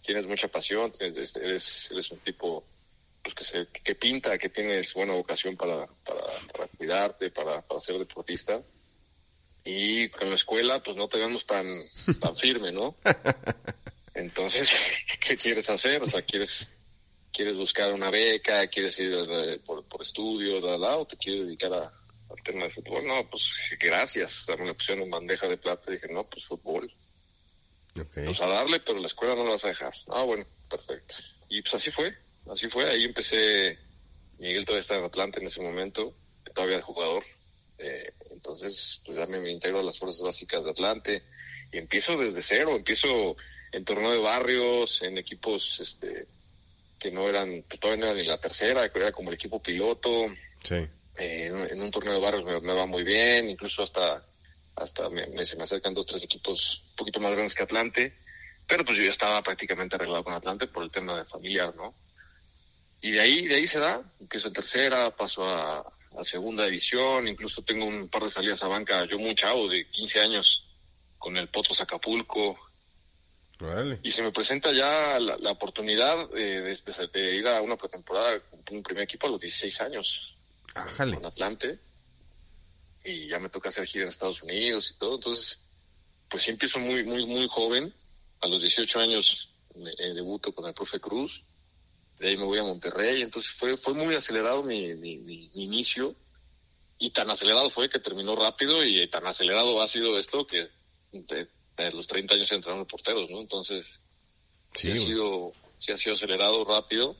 tienes 0.01 0.25
mucha 0.25 0.47
pasión, 0.47 0.91
tienes, 0.91 1.35
eres, 1.35 1.91
eres 1.91 2.11
un 2.11 2.19
tipo 2.19 2.65
pues 3.21 3.35
que 3.35 3.43
se 3.43 3.67
que 3.67 3.95
pinta 3.95 4.37
que 4.37 4.49
tienes 4.49 4.93
buena 4.93 5.13
vocación 5.13 5.55
para, 5.55 5.87
para, 6.05 6.23
para 6.51 6.67
cuidarte, 6.67 7.29
para, 7.31 7.61
para 7.61 7.81
ser 7.81 7.97
deportista. 7.97 8.61
Y 9.63 10.09
con 10.09 10.29
la 10.29 10.35
escuela, 10.35 10.81
pues 10.81 10.97
no 10.97 11.07
te 11.07 11.19
vemos 11.19 11.45
tan, 11.45 11.65
tan 12.19 12.35
firme, 12.35 12.71
¿no? 12.71 12.95
Entonces, 14.13 14.71
¿qué 15.19 15.37
quieres 15.37 15.69
hacer? 15.69 16.01
O 16.01 16.07
sea, 16.07 16.23
¿quieres, 16.23 16.69
quieres 17.31 17.57
buscar 17.57 17.93
una 17.93 18.09
beca? 18.09 18.67
¿Quieres 18.67 18.97
ir 18.99 19.61
por, 19.63 19.85
por 19.85 20.01
estudio, 20.01 20.59
da, 20.61 20.77
da, 20.79 20.97
o 20.97 21.05
te 21.05 21.15
quieres 21.15 21.45
dedicar 21.45 21.71
a, 21.73 21.83
al 21.83 22.43
tema 22.43 22.65
de 22.65 22.71
fútbol? 22.71 23.05
No, 23.05 23.29
pues 23.29 23.43
gracias. 23.79 24.41
O 24.41 24.45
sea, 24.45 24.57
me 24.57 24.73
pusieron 24.73 25.03
en 25.03 25.11
bandeja 25.11 25.47
de 25.47 25.57
plata 25.57 25.83
y 25.89 25.93
dije, 25.93 26.07
no, 26.11 26.27
pues 26.27 26.45
fútbol. 26.45 26.91
Okay. 27.93 28.25
Pues 28.25 28.41
a 28.41 28.47
darle, 28.47 28.79
pero 28.79 28.99
la 28.99 29.07
escuela 29.07 29.35
no 29.35 29.43
la 29.43 29.51
vas 29.51 29.65
a 29.65 29.69
dejar. 29.69 29.93
Ah, 30.07 30.23
bueno, 30.23 30.45
perfecto. 30.69 31.15
Y 31.49 31.61
pues 31.61 31.75
así 31.75 31.91
fue 31.91 32.17
así 32.49 32.67
fue, 32.69 32.89
ahí 32.89 33.03
empecé, 33.03 33.77
Miguel 34.39 34.65
todavía 34.65 34.81
estaba 34.81 34.99
en 34.99 35.05
Atlanta 35.05 35.39
en 35.39 35.47
ese 35.47 35.61
momento, 35.61 36.15
todavía 36.53 36.77
de 36.77 36.83
jugador, 36.83 37.23
eh, 37.77 38.13
entonces 38.31 39.01
pues 39.05 39.17
ya 39.17 39.25
me, 39.25 39.39
me, 39.39 39.51
integro 39.51 39.79
a 39.79 39.83
las 39.83 39.97
fuerzas 39.97 40.21
básicas 40.21 40.63
de 40.63 40.71
Atlante 40.71 41.23
y 41.71 41.77
empiezo 41.77 42.17
desde 42.17 42.41
cero, 42.41 42.75
empiezo 42.75 43.35
en 43.71 43.85
torneo 43.85 44.11
de 44.11 44.19
barrios, 44.19 45.01
en 45.03 45.17
equipos 45.17 45.79
este 45.79 46.27
que 46.99 47.11
no 47.11 47.27
eran, 47.27 47.63
que 47.63 47.79
todavía 47.79 48.01
no 48.01 48.11
eran 48.11 48.21
ni 48.21 48.27
la 48.27 48.39
tercera, 48.39 48.91
que 48.91 48.99
era 48.99 49.11
como 49.11 49.29
el 49.29 49.35
equipo 49.35 49.61
piloto, 49.61 50.27
sí. 50.63 50.75
eh, 51.17 51.47
en, 51.47 51.57
en, 51.57 51.81
un 51.81 51.89
torneo 51.89 52.13
de 52.13 52.19
barrios 52.19 52.43
me, 52.43 52.59
me, 52.61 52.73
va 52.73 52.85
muy 52.85 53.03
bien, 53.03 53.49
incluso 53.49 53.81
hasta 53.81 54.23
hasta 54.75 55.09
me, 55.09 55.27
me, 55.27 55.45
se 55.45 55.55
me 55.57 55.63
acercan 55.63 55.93
dos, 55.93 56.05
tres 56.05 56.23
equipos 56.23 56.83
un 56.91 56.95
poquito 56.95 57.19
más 57.19 57.31
grandes 57.31 57.55
que 57.55 57.63
Atlante, 57.63 58.13
pero 58.67 58.85
pues 58.85 58.97
yo 58.97 59.03
ya 59.03 59.11
estaba 59.11 59.41
prácticamente 59.41 59.95
arreglado 59.95 60.23
con 60.23 60.33
Atlante 60.33 60.67
por 60.67 60.83
el 60.83 60.91
tema 60.91 61.17
de 61.17 61.25
familiar, 61.25 61.75
¿no? 61.75 61.95
Y 63.01 63.11
de 63.11 63.19
ahí, 63.19 63.47
de 63.47 63.55
ahí 63.55 63.67
se 63.67 63.79
da, 63.79 64.01
empiezo 64.19 64.47
en 64.47 64.53
tercera, 64.53 65.15
paso 65.15 65.43
a, 65.47 65.79
a, 65.79 66.23
segunda 66.23 66.65
división, 66.65 67.27
incluso 67.27 67.63
tengo 67.63 67.85
un 67.85 68.07
par 68.09 68.23
de 68.23 68.29
salidas 68.29 68.61
a 68.61 68.67
banca, 68.67 69.05
yo 69.05 69.17
muy 69.17 69.33
chavo, 69.33 69.67
de 69.67 69.89
15 69.89 70.19
años, 70.19 70.63
con 71.17 71.35
el 71.35 71.47
Potros 71.49 71.81
Acapulco. 71.81 72.59
Vale. 73.59 73.99
Y 74.03 74.11
se 74.11 74.21
me 74.21 74.31
presenta 74.31 74.71
ya 74.71 75.19
la, 75.19 75.37
la 75.37 75.51
oportunidad 75.51 76.29
de, 76.29 76.61
de, 76.61 77.09
de, 77.13 77.35
ir 77.35 77.47
a 77.47 77.61
una 77.61 77.77
pretemporada 77.77 78.39
con 78.39 78.59
un 78.69 78.83
primer 78.83 79.03
equipo 79.03 79.27
a 79.27 79.31
los 79.31 79.39
16 79.39 79.81
años. 79.81 80.37
con 80.73 81.25
Atlante. 81.25 81.79
Y 83.03 83.27
ya 83.27 83.39
me 83.39 83.49
toca 83.49 83.69
hacer 83.69 83.85
gira 83.85 84.03
en 84.03 84.09
Estados 84.09 84.41
Unidos 84.41 84.91
y 84.95 84.99
todo. 84.99 85.15
Entonces, 85.15 85.59
pues 86.29 86.43
sí 86.43 86.51
empiezo 86.51 86.79
muy, 86.79 87.03
muy, 87.03 87.25
muy 87.25 87.47
joven. 87.47 87.93
A 88.41 88.47
los 88.47 88.61
18 88.61 88.99
años 88.99 89.53
eh, 89.75 90.13
debuto 90.13 90.53
con 90.53 90.67
el 90.67 90.73
profe 90.73 90.99
Cruz. 90.99 91.43
De 92.21 92.27
ahí 92.27 92.37
me 92.37 92.43
voy 92.43 92.59
a 92.59 92.63
Monterrey. 92.63 93.23
Entonces 93.23 93.51
fue, 93.53 93.75
fue 93.77 93.95
muy 93.95 94.13
acelerado 94.13 94.63
mi, 94.63 94.93
mi, 94.93 95.17
mi, 95.17 95.49
inicio. 95.55 96.15
Y 96.99 97.09
tan 97.09 97.31
acelerado 97.31 97.71
fue 97.71 97.89
que 97.89 97.99
terminó 97.99 98.35
rápido 98.35 98.85
y 98.85 99.07
tan 99.09 99.25
acelerado 99.25 99.81
ha 99.81 99.87
sido 99.87 100.19
esto 100.19 100.45
que 100.45 100.67
de, 101.11 101.47
los 101.91 102.05
30 102.05 102.35
años 102.35 102.51
entraron 102.51 102.85
porteros, 102.85 103.27
¿no? 103.27 103.41
Entonces, 103.41 104.03
sí, 104.75 104.91
ha 104.91 104.95
sido, 104.95 105.51
sí 105.79 105.91
ha 105.91 105.97
sido 105.97 106.13
acelerado, 106.13 106.63
rápido 106.63 107.17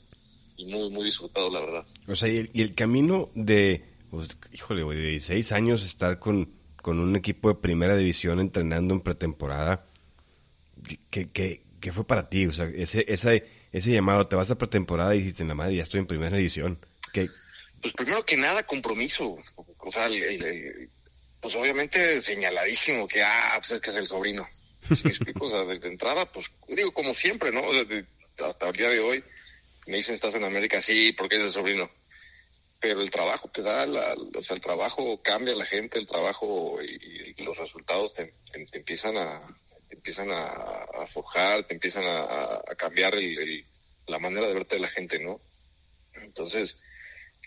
y 0.56 0.66
muy, 0.66 0.92
muy 0.92 1.06
disfrutado, 1.06 1.50
la 1.50 1.62
verdad. 1.62 1.86
O 2.08 2.16
sea, 2.16 2.30
y 2.30 2.62
el, 2.62 2.76
camino 2.76 3.32
de, 3.34 3.84
pues, 4.12 4.38
híjole, 4.54 4.84
de 4.84 5.10
16 5.10 5.52
años 5.52 5.82
estar 5.82 6.20
con, 6.20 6.54
con 6.84 7.00
un 7.00 7.16
equipo 7.16 7.48
de 7.48 7.56
primera 7.56 7.98
división 7.98 8.40
entrenando 8.40 8.94
en 8.94 9.02
pretemporada, 9.02 9.88
¿qué, 11.10 11.32
qué, 11.32 11.64
qué 11.80 11.92
fue 11.92 12.06
para 12.06 12.30
ti? 12.30 12.46
O 12.46 12.54
sea, 12.54 12.66
ese, 12.68 13.04
ese, 13.08 13.61
ese 13.72 13.92
llamado, 13.92 14.28
te 14.28 14.36
vas 14.36 14.52
a 14.52 14.58
pretemporada 14.58 15.16
y 15.16 15.34
en 15.38 15.48
la 15.48 15.56
madre, 15.56 15.76
ya 15.76 15.84
estoy 15.84 16.00
en 16.00 16.08
primera 16.08 16.36
división. 16.36 16.80
¿Qué? 17.14 17.30
Pues 17.82 17.94
primero 17.94 18.26
que 18.26 18.38
nada, 18.38 18.66
compromiso. 18.66 19.38
O 19.56 19.92
sea, 19.92 20.08
pues 21.40 21.56
obviamente 21.56 22.22
señaladísimo 22.22 23.08
que, 23.08 23.24
ah, 23.24 23.56
pues 23.58 23.72
es 23.72 23.82
que 23.82 23.90
es 23.90 23.96
el 23.96 24.06
sobrino. 24.06 24.46
¿Sí 24.96 25.02
me 25.04 25.12
explico? 25.12 25.46
O 25.46 25.50
sea, 25.50 25.64
desde 25.64 25.88
entrada, 25.88 26.32
pues 26.32 26.52
digo, 26.68 26.94
como 26.94 27.14
siempre, 27.14 27.52
¿no? 27.52 27.64
hasta 28.46 28.70
el 28.70 28.76
día 28.76 28.90
de 28.90 29.00
hoy, 29.00 29.24
me 29.88 29.98
dicen, 29.98 30.16
estás 30.16 30.36
en 30.36 30.44
América, 30.44 30.82
sí, 30.82 31.14
porque 31.14 31.38
es 31.38 31.44
el 31.44 31.52
sobrino. 31.52 31.90
Pero 32.80 33.02
el 33.02 33.12
trabajo 33.12 33.50
te 33.50 33.62
da, 33.62 33.86
la, 33.86 34.16
o 34.36 34.42
sea, 34.42 34.56
el 34.56 34.62
trabajo 34.62 35.22
cambia 35.22 35.54
a 35.54 35.58
la 35.58 35.66
gente, 35.66 36.00
el 36.00 36.08
trabajo 36.08 36.80
y, 36.82 37.44
los 37.44 37.58
resultados 37.58 38.14
te, 38.14 38.34
empiezan 38.74 39.18
a 39.18 39.42
empiezan 40.02 40.32
a, 40.32 41.06
forjar, 41.14 41.68
te 41.68 41.76
empiezan 41.76 42.04
a, 42.06 42.62
cambiar 42.76 43.14
el, 43.16 43.64
la 44.08 44.18
manera 44.18 44.48
de 44.48 44.54
verte 44.56 44.76
de 44.76 44.82
la 44.82 44.88
gente, 44.88 45.20
¿no? 45.20 45.40
Entonces, 46.14 46.80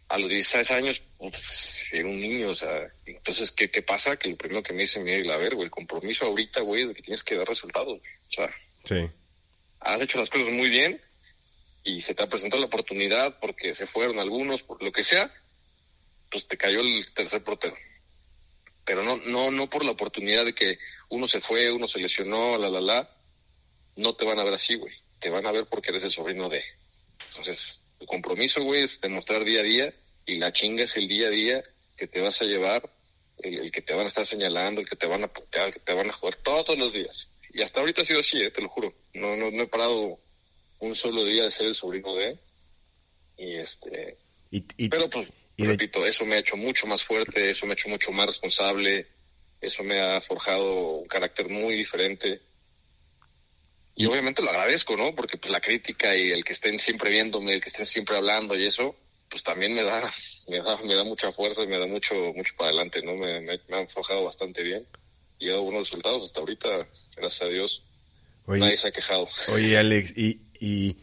a 0.08 0.18
los 0.18 0.30
16 0.30 0.70
años, 0.70 1.02
pues, 1.18 1.86
era 1.90 2.06
un 2.06 2.20
niño, 2.20 2.50
o 2.50 2.54
sea, 2.54 2.88
entonces, 3.06 3.50
¿qué, 3.50 3.70
¿qué 3.70 3.82
pasa? 3.82 4.16
Que 4.16 4.28
lo 4.28 4.36
primero 4.36 4.62
que 4.62 4.72
me 4.72 4.82
dice 4.82 5.00
Miguel, 5.00 5.30
a 5.32 5.36
ver, 5.36 5.56
güey, 5.56 5.64
el 5.64 5.70
compromiso 5.70 6.26
ahorita, 6.26 6.60
güey, 6.60 6.82
es 6.82 6.88
de 6.88 6.94
que 6.94 7.02
tienes 7.02 7.24
que 7.24 7.36
dar 7.36 7.48
resultados, 7.48 8.00
o 8.00 8.30
sea, 8.30 8.54
sí. 8.84 9.10
has 9.80 10.00
hecho 10.00 10.18
las 10.18 10.30
cosas 10.30 10.48
muy 10.48 10.70
bien, 10.70 11.00
y 11.82 12.00
se 12.00 12.14
te 12.14 12.22
ha 12.22 12.28
presentado 12.28 12.60
la 12.60 12.68
oportunidad 12.68 13.38
porque 13.40 13.74
se 13.74 13.86
fueron 13.86 14.18
algunos, 14.20 14.62
por 14.62 14.82
lo 14.82 14.92
que 14.92 15.02
sea, 15.02 15.32
pues 16.30 16.46
te 16.46 16.56
cayó 16.56 16.80
el 16.80 17.04
tercer 17.14 17.42
portero. 17.42 17.76
Pero 18.84 19.02
no, 19.02 19.16
no, 19.16 19.50
no 19.50 19.70
por 19.70 19.84
la 19.84 19.92
oportunidad 19.92 20.44
de 20.44 20.54
que 20.54 20.78
uno 21.08 21.26
se 21.28 21.40
fue, 21.40 21.72
uno 21.72 21.88
se 21.88 22.00
lesionó, 22.00 22.58
la, 22.58 22.68
la, 22.68 22.80
la. 22.80 23.10
No 23.96 24.14
te 24.14 24.24
van 24.24 24.38
a 24.38 24.44
ver 24.44 24.54
así, 24.54 24.74
güey. 24.74 24.94
Te 25.20 25.30
van 25.30 25.46
a 25.46 25.52
ver 25.52 25.66
porque 25.66 25.90
eres 25.90 26.04
el 26.04 26.10
sobrino 26.10 26.48
de. 26.48 26.62
Entonces, 27.28 27.80
el 28.00 28.06
compromiso, 28.06 28.62
güey, 28.62 28.82
es 28.82 29.00
demostrar 29.00 29.44
día 29.44 29.60
a 29.60 29.64
día 29.64 29.94
y 30.26 30.36
la 30.36 30.52
chinga 30.52 30.84
es 30.84 30.96
el 30.96 31.08
día 31.08 31.28
a 31.28 31.30
día 31.30 31.64
que 31.96 32.06
te 32.06 32.20
vas 32.20 32.40
a 32.42 32.44
llevar, 32.44 32.90
el, 33.38 33.70
que 33.70 33.82
te 33.82 33.94
van 33.94 34.04
a 34.04 34.08
estar 34.08 34.26
señalando, 34.26 34.80
el 34.80 34.88
que 34.88 34.96
te 34.96 35.06
van 35.06 35.24
a 35.24 35.32
putear, 35.32 35.68
el 35.68 35.74
que 35.74 35.80
te 35.80 35.94
van 35.94 36.10
a 36.10 36.12
jugar 36.12 36.36
todos 36.36 36.76
los 36.76 36.92
días. 36.92 37.30
Y 37.52 37.62
hasta 37.62 37.80
ahorita 37.80 38.02
ha 38.02 38.04
sido 38.04 38.20
así, 38.20 38.38
eh, 38.38 38.50
te 38.50 38.60
lo 38.60 38.68
juro. 38.68 38.92
No, 39.14 39.36
no, 39.36 39.50
no 39.50 39.62
he 39.62 39.68
parado 39.68 40.18
un 40.80 40.94
solo 40.94 41.24
día 41.24 41.44
de 41.44 41.50
ser 41.50 41.66
el 41.66 41.74
sobrino 41.74 42.14
de 42.14 42.38
y 43.36 43.54
este 43.54 44.18
pero 44.90 45.10
pues 45.10 45.28
repito 45.56 46.04
eso 46.04 46.24
me 46.24 46.36
ha 46.36 46.38
hecho 46.38 46.56
mucho 46.56 46.86
más 46.86 47.04
fuerte 47.04 47.50
eso 47.50 47.66
me 47.66 47.72
ha 47.72 47.74
hecho 47.74 47.88
mucho 47.88 48.10
más 48.12 48.26
responsable 48.26 49.06
eso 49.64 49.82
me 49.82 50.00
ha 50.00 50.20
forjado 50.20 50.98
un 50.98 51.08
carácter 51.08 51.48
muy 51.48 51.74
diferente. 51.74 52.42
Y 53.96 54.06
obviamente 54.06 54.42
lo 54.42 54.50
agradezco 54.50 54.96
no 54.96 55.14
porque 55.14 55.38
pues 55.38 55.50
la 55.50 55.60
crítica 55.60 56.14
y 56.16 56.32
el 56.32 56.44
que 56.44 56.52
estén 56.52 56.78
siempre 56.78 57.10
viéndome 57.10 57.54
el 57.54 57.60
que 57.60 57.68
estén 57.68 57.86
siempre 57.86 58.16
hablando 58.16 58.56
y 58.56 58.66
eso 58.66 58.96
pues 59.30 59.42
también 59.42 59.72
me 59.72 59.82
da 59.82 60.12
me 60.48 60.58
da 60.60 60.76
me 60.82 60.94
da 60.94 61.04
mucha 61.04 61.32
fuerza 61.32 61.62
y 61.62 61.68
me 61.68 61.78
da 61.78 61.86
mucho 61.86 62.14
mucho 62.34 62.54
para 62.56 62.70
adelante 62.70 63.02
no 63.02 63.14
me, 63.14 63.40
me, 63.40 63.60
han 63.70 63.88
forjado 63.88 64.24
bastante 64.24 64.62
bien 64.62 64.84
y 65.38 65.46
he 65.46 65.50
dado 65.50 65.62
buenos 65.62 65.88
resultados 65.88 66.24
hasta 66.24 66.40
ahorita 66.40 66.88
gracias 67.16 67.42
a 67.42 67.52
Dios. 67.52 67.82
Nadie 68.46 68.76
se 68.76 68.88
ha 68.88 68.92
quejado. 68.92 69.28
Oye 69.48 69.78
Alex 69.78 70.12
y 70.16 70.40
y, 70.60 70.96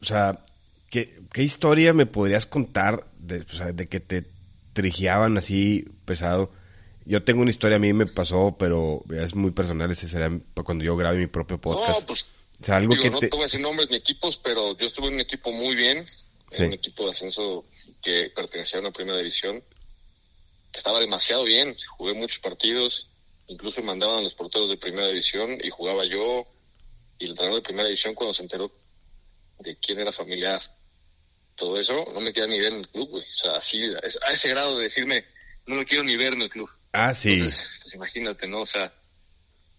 o 0.00 0.04
sea, 0.04 0.44
¿qué, 0.92 1.22
qué 1.32 1.42
historia 1.42 1.94
me 1.94 2.04
podrías 2.04 2.44
contar 2.44 3.08
de, 3.18 3.40
o 3.40 3.56
sea, 3.56 3.72
de 3.72 3.88
que 3.88 3.98
te 3.98 4.26
trigiaban 4.74 5.36
así 5.38 5.86
pesado? 6.04 6.52
Yo 7.06 7.24
tengo 7.24 7.40
una 7.40 7.50
historia, 7.50 7.78
a 7.78 7.80
mí 7.80 7.92
me 7.94 8.06
pasó, 8.06 8.54
pero 8.58 9.02
es 9.10 9.34
muy 9.34 9.50
personal, 9.50 9.90
ese 9.90 10.06
será 10.06 10.30
cuando 10.62 10.84
yo 10.84 10.94
grabe 10.94 11.18
mi 11.18 11.26
propio 11.26 11.58
podcast. 11.58 12.00
No, 12.00 12.06
pues, 12.06 12.30
o 12.60 12.64
sea, 12.64 12.76
algo 12.76 12.94
que 12.94 13.10
no 13.10 13.18
te... 13.18 13.28
voy 13.28 13.40
a 13.40 13.42
decir 13.44 13.60
nombres 13.60 13.90
ni 13.90 13.96
equipos, 13.96 14.36
pero 14.36 14.76
yo 14.76 14.86
estuve 14.86 15.08
en 15.08 15.14
un 15.14 15.20
equipo 15.20 15.50
muy 15.50 15.74
bien, 15.74 16.06
en 16.52 16.66
un 16.66 16.72
equipo 16.74 17.06
de 17.06 17.12
ascenso 17.12 17.64
que 18.02 18.30
pertenecía 18.36 18.78
a 18.78 18.82
una 18.82 18.92
primera 18.92 19.16
división. 19.16 19.64
Estaba 20.72 21.00
demasiado 21.00 21.44
bien, 21.44 21.74
jugué 21.96 22.12
muchos 22.12 22.38
partidos, 22.38 23.08
incluso 23.46 23.82
mandaban 23.82 24.22
los 24.22 24.34
porteros 24.34 24.68
de 24.68 24.76
primera 24.76 25.08
división 25.08 25.58
y 25.62 25.70
jugaba 25.70 26.04
yo. 26.04 26.46
Y 27.18 27.24
el 27.24 27.30
entrenador 27.30 27.60
de 27.60 27.64
primera 27.64 27.88
división 27.88 28.14
cuando 28.14 28.34
se 28.34 28.42
enteró 28.42 28.70
de 29.58 29.76
quién 29.76 29.98
era 29.98 30.12
familiar, 30.12 30.60
todo 31.56 31.78
eso, 31.78 32.04
no 32.12 32.20
me 32.20 32.32
queda 32.32 32.46
ni 32.46 32.58
ver 32.58 32.72
en 32.72 32.80
el 32.80 32.88
club, 32.88 33.10
güey. 33.10 33.24
O 33.24 33.36
sea, 33.36 33.56
así, 33.56 33.82
a 33.84 34.32
ese 34.32 34.48
grado 34.48 34.78
de 34.78 34.84
decirme, 34.84 35.24
no 35.66 35.76
lo 35.76 35.84
quiero 35.84 36.04
ni 36.04 36.16
ver 36.16 36.32
en 36.32 36.42
el 36.42 36.50
club. 36.50 36.68
Ah, 36.92 37.14
sí. 37.14 37.34
Entonces, 37.34 37.78
pues 37.82 37.94
imagínate, 37.94 38.46
¿no? 38.46 38.60
O 38.60 38.66
sea, 38.66 38.92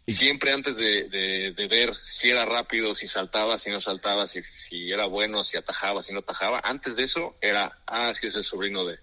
siempre 0.08 0.52
antes 0.52 0.76
de, 0.78 1.54
de, 1.56 1.68
ver 1.68 1.94
si 1.96 2.30
era 2.30 2.46
rápido, 2.46 2.94
si 2.94 3.08
saltaba, 3.08 3.58
si 3.58 3.70
no 3.70 3.80
saltaba, 3.80 4.28
si, 4.28 4.42
si 4.56 4.92
era 4.92 5.06
bueno, 5.06 5.44
si 5.44 5.58
atajaba, 5.58 6.02
si 6.02 6.14
no 6.14 6.20
atajaba, 6.20 6.62
antes 6.64 6.96
de 6.96 7.04
eso 7.04 7.38
era, 7.42 7.80
ah, 7.88 8.10
es 8.10 8.20
que 8.20 8.28
es 8.28 8.36
el 8.36 8.44
sobrino 8.44 8.86
de... 8.86 9.00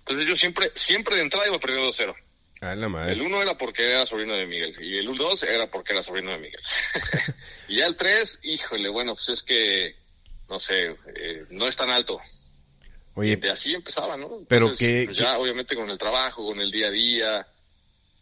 Entonces 0.00 0.26
yo 0.26 0.36
siempre, 0.36 0.70
siempre 0.74 1.16
de 1.16 1.22
entrada 1.22 1.46
iba 1.46 1.58
perdiendo 1.58 1.90
2-0. 1.90 2.14
Ah, 2.60 2.74
la 2.74 2.88
madre. 2.88 3.12
El 3.12 3.22
1 3.22 3.42
era 3.42 3.56
porque 3.56 3.90
era 3.90 4.06
sobrino 4.06 4.34
de 4.34 4.46
Miguel 4.46 4.76
y 4.80 4.98
el 4.98 5.16
2 5.16 5.42
era 5.44 5.70
porque 5.70 5.92
era 5.92 6.02
sobrino 6.02 6.30
de 6.30 6.38
Miguel. 6.38 6.60
y 7.68 7.76
ya 7.76 7.86
el 7.86 7.96
3, 7.96 8.40
híjole, 8.42 8.88
bueno, 8.90 9.14
pues 9.14 9.30
es 9.30 9.42
que 9.42 9.96
no 10.54 10.60
sé, 10.60 10.96
eh, 11.16 11.46
no 11.50 11.66
es 11.66 11.74
tan 11.74 11.90
alto. 11.90 12.20
Oye, 13.14 13.40
así 13.50 13.74
empezaba, 13.74 14.16
¿no? 14.16 14.44
pero 14.48 14.70
que 14.76 15.02
pues 15.06 15.16
ya 15.16 15.36
obviamente 15.36 15.74
con 15.74 15.90
el 15.90 15.98
trabajo, 15.98 16.46
con 16.46 16.60
el 16.60 16.70
día 16.70 16.86
a 16.86 16.90
día, 16.92 17.48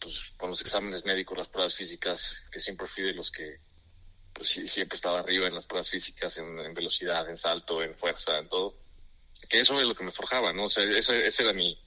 pues 0.00 0.32
con 0.38 0.48
los 0.48 0.60
exámenes 0.62 1.04
médicos, 1.04 1.36
las 1.36 1.48
pruebas 1.48 1.74
físicas, 1.74 2.48
que 2.50 2.58
siempre 2.58 2.86
fui 2.86 3.04
de 3.04 3.12
los 3.12 3.30
que 3.30 3.58
pues 4.32 4.48
sí, 4.48 4.66
siempre 4.66 4.96
estaba 4.96 5.20
arriba 5.20 5.46
en 5.46 5.54
las 5.54 5.66
pruebas 5.66 5.90
físicas, 5.90 6.38
en, 6.38 6.72
velocidad, 6.72 7.28
en 7.28 7.36
salto, 7.36 7.82
en 7.82 7.94
fuerza, 7.94 8.38
en 8.38 8.48
todo. 8.48 8.78
Que 9.50 9.60
eso 9.60 9.78
es 9.78 9.86
lo 9.86 9.94
que 9.94 10.04
me 10.04 10.12
forjaba, 10.12 10.54
¿no? 10.54 10.64
O 10.64 10.70
sea, 10.70 10.84
ese, 10.84 11.26
ese 11.26 11.42
era 11.42 11.52
mi, 11.52 11.78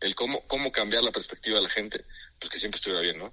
el 0.00 0.16
cómo, 0.16 0.44
cómo 0.48 0.72
cambiar 0.72 1.04
la 1.04 1.12
perspectiva 1.12 1.58
de 1.58 1.62
la 1.62 1.70
gente, 1.70 2.04
pues 2.40 2.50
que 2.50 2.58
siempre 2.58 2.78
estuviera 2.78 3.00
bien, 3.00 3.18
¿no? 3.18 3.32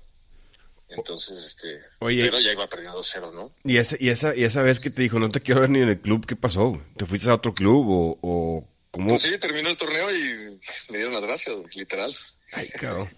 Entonces, 0.95 1.37
este, 1.45 1.81
Oye, 1.99 2.25
pero 2.25 2.39
ya 2.39 2.51
iba 2.51 2.67
perdiendo 2.67 3.01
cero, 3.01 3.31
¿no? 3.33 3.53
Y 3.63 3.77
esa, 3.77 3.95
y 3.99 4.09
esa, 4.09 4.35
y 4.35 4.43
esa 4.43 4.61
vez 4.61 4.79
que 4.79 4.89
te 4.89 5.01
dijo, 5.01 5.19
no 5.19 5.29
te 5.29 5.39
quiero 5.39 5.61
ver 5.61 5.69
ni 5.69 5.79
en 5.79 5.89
el 5.89 6.01
club, 6.01 6.25
¿qué 6.25 6.35
pasó? 6.35 6.81
¿Te 6.97 7.05
fuiste 7.05 7.29
a 7.29 7.35
otro 7.35 7.53
club 7.53 7.87
o, 7.89 8.19
o 8.21 8.67
cómo? 8.91 9.09
Pues 9.09 9.21
sí, 9.21 9.37
terminó 9.39 9.69
el 9.69 9.77
torneo 9.77 10.11
y 10.11 10.59
me 10.89 10.97
dieron 10.97 11.13
las 11.13 11.23
gracias, 11.23 11.55
literal. 11.75 12.15
Ay, 12.51 12.69
cabrón. 12.79 13.09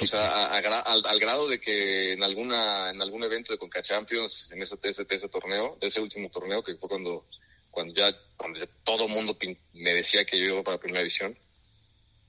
O 0.00 0.06
sea, 0.06 0.46
al, 0.46 1.20
grado 1.20 1.48
de 1.48 1.60
que 1.60 2.14
en 2.14 2.22
alguna, 2.22 2.90
en 2.90 3.02
algún 3.02 3.22
evento 3.24 3.52
de 3.52 3.58
Conca 3.58 3.82
Champions, 3.82 4.48
en 4.50 4.62
ese, 4.62 4.76
ese, 4.82 5.06
ese 5.06 5.28
torneo, 5.28 5.76
ese 5.82 6.00
último 6.00 6.30
torneo, 6.30 6.64
que 6.64 6.76
fue 6.76 6.88
cuando, 6.88 7.26
cuando 7.70 7.92
ya, 7.92 8.10
cuando 8.38 8.58
ya 8.58 8.66
todo 8.84 9.06
mundo 9.06 9.36
me 9.74 9.92
decía 9.92 10.24
que 10.24 10.38
yo 10.38 10.46
iba 10.46 10.62
para 10.62 10.78
primera 10.78 11.00
división, 11.00 11.36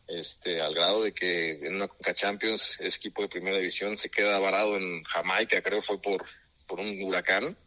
este, 0.08 0.62
al 0.62 0.74
grado 0.74 1.04
de 1.04 1.14
que 1.14 1.52
en 1.66 1.76
una 1.76 1.88
Conca 1.88 2.14
Champions, 2.14 2.78
ese 2.80 2.98
equipo 2.98 3.22
de 3.22 3.30
primera 3.30 3.58
división 3.58 3.98
se 3.98 4.10
queda 4.10 4.40
varado 4.40 4.78
en 4.78 5.04
Jamaica, 5.04 5.62
creo 5.62 5.82
fue 5.82 6.02
por, 6.02 6.26
por 6.66 6.80
un 6.80 7.02
huracán. 7.04 7.58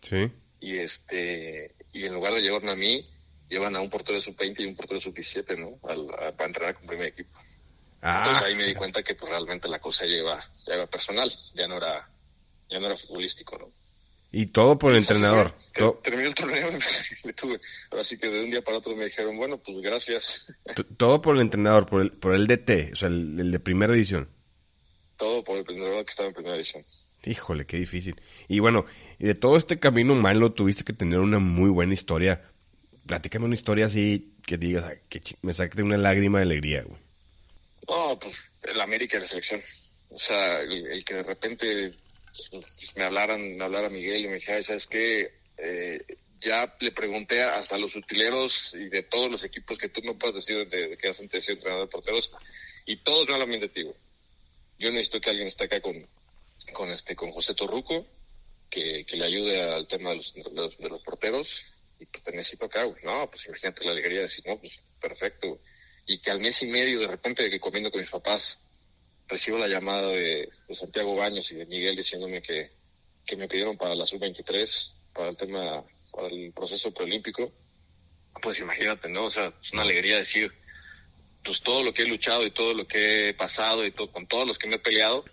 Sí. 0.00 0.30
Y 0.60 0.78
este, 0.78 1.74
y 1.92 2.04
en 2.04 2.14
lugar 2.14 2.32
de 2.32 2.40
llevarme 2.40 2.72
a 2.72 2.76
mí, 2.76 3.08
llevan 3.48 3.76
a 3.76 3.80
un 3.80 3.90
portero 3.90 4.14
de 4.14 4.22
sub-20 4.22 4.60
y 4.60 4.66
un 4.66 4.74
portero 4.74 4.98
de 4.98 5.04
sub-17, 5.04 5.58
¿no? 5.58 5.76
para 5.78 6.46
entrenar 6.46 6.74
con 6.74 6.86
primer 6.86 7.08
equipo. 7.08 7.38
Ah. 8.00 8.18
Entonces 8.18 8.44
ahí 8.44 8.54
me 8.54 8.64
di 8.64 8.74
cuenta 8.74 9.02
que 9.02 9.14
pues, 9.14 9.30
realmente 9.30 9.68
la 9.68 9.78
cosa 9.78 10.06
ya 10.06 10.16
iba, 10.16 10.44
ya 10.66 10.74
iba 10.74 10.86
personal, 10.86 11.32
ya 11.54 11.66
no 11.66 11.76
era, 11.76 12.08
ya 12.68 12.78
no 12.78 12.86
era 12.86 12.96
futbolístico, 12.96 13.58
¿no? 13.58 13.66
Y 14.36 14.46
todo 14.46 14.78
por 14.78 14.92
el 14.92 14.98
entrenador. 14.98 15.54
Terminó 16.02 16.28
el 16.28 16.34
torneo 16.34 16.70
y 17.24 17.32
tuve. 17.34 17.60
Así 17.92 18.18
que 18.18 18.28
de 18.28 18.44
un 18.44 18.50
día 18.50 18.62
para 18.62 18.78
otro 18.78 18.96
me 18.96 19.04
dijeron, 19.04 19.36
bueno, 19.36 19.58
pues 19.58 19.78
gracias. 19.80 20.46
Todo 20.96 21.22
por 21.22 21.36
el 21.36 21.42
entrenador, 21.42 21.86
por 21.86 22.02
el, 22.02 22.10
por 22.10 22.34
el 22.34 22.46
DT, 22.46 22.92
o 22.92 22.96
sea, 22.96 23.08
el, 23.08 23.50
de 23.52 23.60
primera 23.60 23.92
división. 23.92 24.28
Todo 25.16 25.44
por 25.44 25.54
el 25.54 25.60
entrenador 25.60 26.04
que 26.04 26.10
estaba 26.10 26.28
en 26.28 26.34
primera 26.34 26.54
división. 26.54 26.82
Híjole, 27.24 27.64
qué 27.64 27.76
difícil. 27.76 28.20
Y 28.48 28.58
bueno, 28.58 28.86
de 29.18 29.34
todo 29.34 29.56
este 29.56 29.78
camino 29.78 30.14
malo 30.14 30.52
tuviste 30.52 30.84
que 30.84 30.92
tener 30.92 31.20
una 31.20 31.38
muy 31.38 31.70
buena 31.70 31.94
historia 31.94 32.42
platícame 33.06 33.44
una 33.44 33.54
historia 33.54 33.86
así 33.86 34.34
que 34.46 34.58
digas, 34.58 34.92
que 35.08 35.20
me 35.42 35.54
saque 35.54 35.82
una 35.82 35.96
lágrima 35.96 36.38
de 36.38 36.44
alegría, 36.44 36.82
güey. 36.82 37.00
No, 37.88 38.18
pues 38.18 38.34
el 38.62 38.80
América 38.80 39.16
de 39.16 39.22
la 39.22 39.26
selección. 39.26 39.60
O 40.10 40.18
sea, 40.18 40.60
el, 40.60 41.04
que 41.04 41.14
de 41.14 41.22
repente 41.22 41.94
pues, 42.50 42.96
me 42.96 43.04
hablaran, 43.04 43.56
me 43.56 43.64
hablara 43.64 43.88
Miguel 43.88 44.24
y 44.24 44.28
me 44.28 44.34
dijera, 44.34 44.62
¿sabes 44.62 44.86
qué? 44.86 45.32
Eh, 45.56 46.04
ya 46.40 46.76
le 46.80 46.92
pregunté 46.92 47.42
hasta 47.42 47.78
los 47.78 47.96
utileros 47.96 48.74
y 48.74 48.88
de 48.88 49.02
todos 49.02 49.30
los 49.30 49.44
equipos 49.44 49.78
que 49.78 49.88
tú 49.88 50.02
no 50.02 50.18
puedes 50.18 50.36
decir 50.36 50.68
de, 50.68 50.96
que 50.98 51.08
hacen 51.08 51.28
sido 51.30 51.54
entrenador 51.54 51.86
de 51.86 51.90
porteros 51.90 52.30
y 52.84 52.96
todos 52.98 53.26
me 53.26 53.34
hablan 53.34 53.60
de 53.60 53.68
ti, 53.68 53.82
Yo 54.78 54.90
necesito 54.90 55.20
que 55.20 55.30
alguien 55.30 55.48
esté 55.48 55.64
acá 55.64 55.80
con, 55.80 56.06
con 56.72 56.90
este, 56.90 57.16
con 57.16 57.32
José 57.32 57.54
Torruco, 57.54 58.06
que, 58.68 59.06
que 59.06 59.16
le 59.16 59.24
ayude 59.24 59.62
al 59.62 59.86
tema 59.86 60.10
de 60.10 60.16
los, 60.16 60.34
de 60.34 60.88
los, 60.88 61.02
porteros 61.02 61.76
y 61.98 62.06
pues 62.06 62.22
te 62.22 62.32
necesito 62.32 62.66
acá, 62.66 62.86
No, 63.02 63.30
pues 63.30 63.46
imagínate 63.46 63.84
la 63.84 63.92
alegría 63.92 64.18
de 64.18 64.22
decir, 64.22 64.44
no, 64.46 64.58
pues 64.58 64.78
perfecto. 65.00 65.60
Y 66.06 66.18
que 66.18 66.30
al 66.30 66.40
mes 66.40 66.62
y 66.62 66.66
medio 66.66 67.00
de 67.00 67.06
repente 67.06 67.48
que 67.48 67.60
comiendo 67.60 67.90
con 67.90 68.00
mis 68.00 68.10
papás 68.10 68.60
recibo 69.28 69.58
la 69.58 69.68
llamada 69.68 70.08
de, 70.08 70.48
Santiago 70.70 71.16
Baños 71.16 71.50
y 71.52 71.56
de 71.56 71.66
Miguel 71.66 71.96
diciéndome 71.96 72.42
que, 72.42 72.70
que 73.24 73.36
me 73.36 73.48
pidieron 73.48 73.76
para 73.76 73.94
la 73.94 74.06
sub-23, 74.06 74.94
para 75.12 75.30
el 75.30 75.36
tema 75.36 75.84
para 76.14 76.28
el 76.28 76.52
proceso 76.52 76.94
preolímpico, 76.94 77.52
pues 78.40 78.58
imagínate, 78.60 79.08
¿no? 79.08 79.24
O 79.24 79.30
sea, 79.30 79.52
es 79.62 79.72
una 79.72 79.82
alegría 79.82 80.18
decir, 80.18 80.52
pues 81.42 81.60
todo 81.60 81.82
lo 81.82 81.92
que 81.92 82.02
he 82.02 82.06
luchado 82.06 82.46
y 82.46 82.50
todo 82.50 82.72
lo 82.72 82.86
que 82.86 83.30
he 83.30 83.34
pasado 83.34 83.84
y 83.84 83.90
todo, 83.90 84.10
con 84.12 84.26
todos 84.26 84.46
los 84.46 84.58
que 84.58 84.68
me 84.68 84.76
he 84.76 84.78
peleado, 84.78 85.24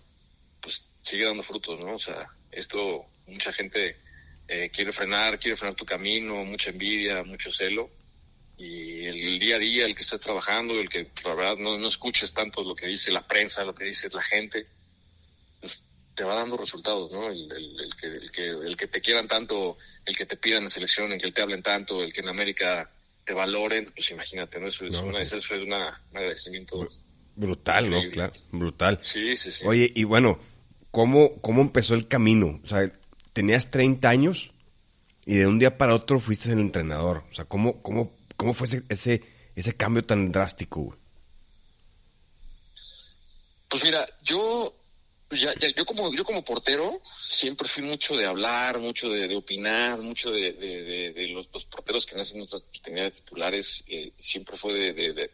pues 0.62 0.86
sigue 1.02 1.26
dando 1.26 1.44
frutos, 1.44 1.80
¿no? 1.80 1.96
O 1.96 2.00
sea, 2.00 2.30
esto 2.52 3.06
mucha 3.28 3.54
gente 3.54 3.98
eh, 4.48 4.70
quiere 4.72 4.92
frenar, 4.92 5.40
quiere 5.40 5.58
frenar 5.58 5.76
tu 5.76 5.86
camino, 5.86 6.44
mucha 6.46 6.70
envidia, 6.70 7.24
mucho 7.24 7.52
celo. 7.52 7.90
Y 8.62 9.08
el, 9.08 9.40
día 9.40 9.56
a 9.56 9.60
día, 9.60 9.86
el 9.88 9.96
que 9.96 10.04
estés 10.04 10.20
trabajando, 10.20 10.80
el 10.80 10.88
que 10.88 11.08
la 11.24 11.34
verdad 11.34 11.58
no, 11.58 11.80
no 11.80 11.88
escuches 11.88 12.32
tanto 12.32 12.64
lo 12.64 12.76
que 12.76 12.86
dice 12.86 13.12
la 13.12 13.26
prensa, 13.26 13.64
lo 13.64 13.74
que 13.74 13.86
dice 13.86 14.08
la 14.12 14.22
gente, 14.22 14.68
te 16.14 16.24
va 16.24 16.36
dando 16.36 16.58
resultados, 16.58 17.12
¿no? 17.12 17.28
El, 17.32 17.50
que, 18.00 18.06
el, 18.06 18.32
que, 18.32 18.50
el 18.50 18.78
que 18.78 18.88
te 18.88 19.02
quieran 19.02 19.28
tanto, 19.28 19.78
el 20.06 20.16
que 20.16 20.28
te 20.28 20.38
pidan 20.38 20.62
en 20.62 20.70
selección, 20.70 21.12
el 21.12 21.20
que 21.20 21.32
te 21.32 21.42
hablen 21.42 21.64
tanto, 21.64 22.04
el 22.04 22.14
que 22.14 22.22
en 22.22 22.30
América 22.30 22.88
te 23.26 23.34
valoren, 23.34 23.92
pues 23.96 24.12
imagínate, 24.12 24.60
¿no? 24.60 24.68
Eso 24.68 24.86
es, 24.86 24.96
una, 24.96 25.22
eso 25.22 25.38
es 25.38 25.50
un 25.50 25.74
agradecimiento. 25.74 26.88
Brutal, 27.36 27.90
¿no? 27.90 28.00
Claro, 28.12 28.34
brutal. 28.52 29.00
Sí, 29.02 29.36
sí, 29.38 29.52
sí. 29.52 29.66
Oye, 29.66 29.92
y 29.96 30.04
bueno, 30.04 30.40
¿cómo, 30.92 31.42
¿cómo 31.42 31.64
empezó 31.64 31.96
el 31.96 32.08
camino? 32.08 32.62
O 32.64 32.68
sea, 32.68 32.92
tenías 33.34 33.72
30 33.72 34.08
años 34.08 34.52
y 35.26 35.38
de 35.38 35.48
un 35.48 35.58
día 35.58 35.80
para 35.80 35.96
otro 35.96 36.20
fuiste 36.20 36.52
el 36.52 36.60
entrenador. 36.60 37.24
O 37.32 37.34
sea, 37.34 37.46
¿cómo, 37.46 37.82
cómo, 37.82 38.21
cómo 38.42 38.56
fue 38.56 38.66
ese, 38.90 39.22
ese, 39.56 39.78
cambio 39.78 40.04
tan 40.04 40.32
drástico? 40.32 40.98
Pues 43.70 43.84
mira, 43.84 44.04
yo 44.24 44.74
pues 45.30 45.42
ya, 45.42 45.54
yo 45.54 45.86
como 45.86 46.12
yo 46.12 46.26
como 46.26 46.44
portero 46.44 47.00
siempre 47.22 47.68
fui 47.68 47.84
mucho 47.84 48.16
de 48.16 48.26
hablar, 48.26 48.80
mucho 48.80 49.10
de, 49.10 49.36
opinar, 49.36 50.00
mucho 50.00 50.32
de, 50.32 50.54
de, 50.54 51.28
los, 51.28 51.46
porteros 51.68 52.08
que 52.08 52.16
nacen 52.16 52.38
en 52.38 52.48
nuestra 52.50 52.60
de 53.04 53.12
titulares, 53.12 53.84
eh, 53.88 54.12
siempre 54.18 54.58
fue 54.58 54.74
de, 54.74 55.30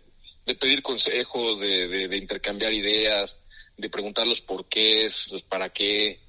pedir 0.59 0.83
consejos, 0.83 1.61
de, 1.61 2.17
intercambiar 2.17 2.73
ideas, 2.73 3.37
de 3.77 3.89
preguntar 3.89 4.27
los 4.27 4.41
porqués, 4.41 5.31
los 5.31 5.43
para 5.43 5.69
qué. 5.69 6.19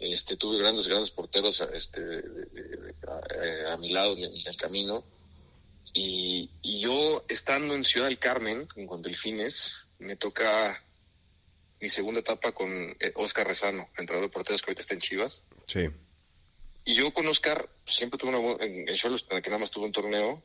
Este, 0.00 0.36
tuve 0.36 0.58
grandes, 0.58 0.88
grandes 0.88 1.12
porteros 1.12 1.62
este, 1.72 2.00
a, 3.70 3.76
mi 3.76 3.90
lado 3.90 4.16
en, 4.16 4.24
el 4.24 4.56
camino. 4.56 5.04
Y, 5.92 6.50
y 6.62 6.80
yo, 6.80 7.24
estando 7.28 7.74
en 7.74 7.84
Ciudad 7.84 8.06
del 8.06 8.18
Carmen, 8.18 8.66
con 8.66 9.02
Delfines, 9.02 9.86
me 9.98 10.16
toca 10.16 10.82
mi 11.80 11.88
segunda 11.88 12.20
etapa 12.20 12.52
con 12.52 12.96
Oscar 13.14 13.46
eh, 13.46 13.48
Rezano, 13.48 13.88
entrenador 13.96 14.28
de 14.28 14.32
porteros 14.32 14.62
que 14.62 14.70
ahorita 14.70 14.82
está 14.82 14.94
en 14.94 15.00
Chivas. 15.00 15.42
Sí. 15.66 15.88
Y 16.84 16.94
yo 16.94 17.12
con 17.12 17.26
Oscar 17.26 17.68
siempre 17.86 18.18
tuve 18.18 18.36
una 18.36 18.64
en, 18.64 18.88
en 18.88 18.94
Cholos, 18.94 19.26
en 19.30 19.36
el 19.36 19.42
que 19.42 19.50
nada 19.50 19.60
más 19.60 19.70
tuve 19.70 19.86
un 19.86 19.92
torneo, 19.92 20.42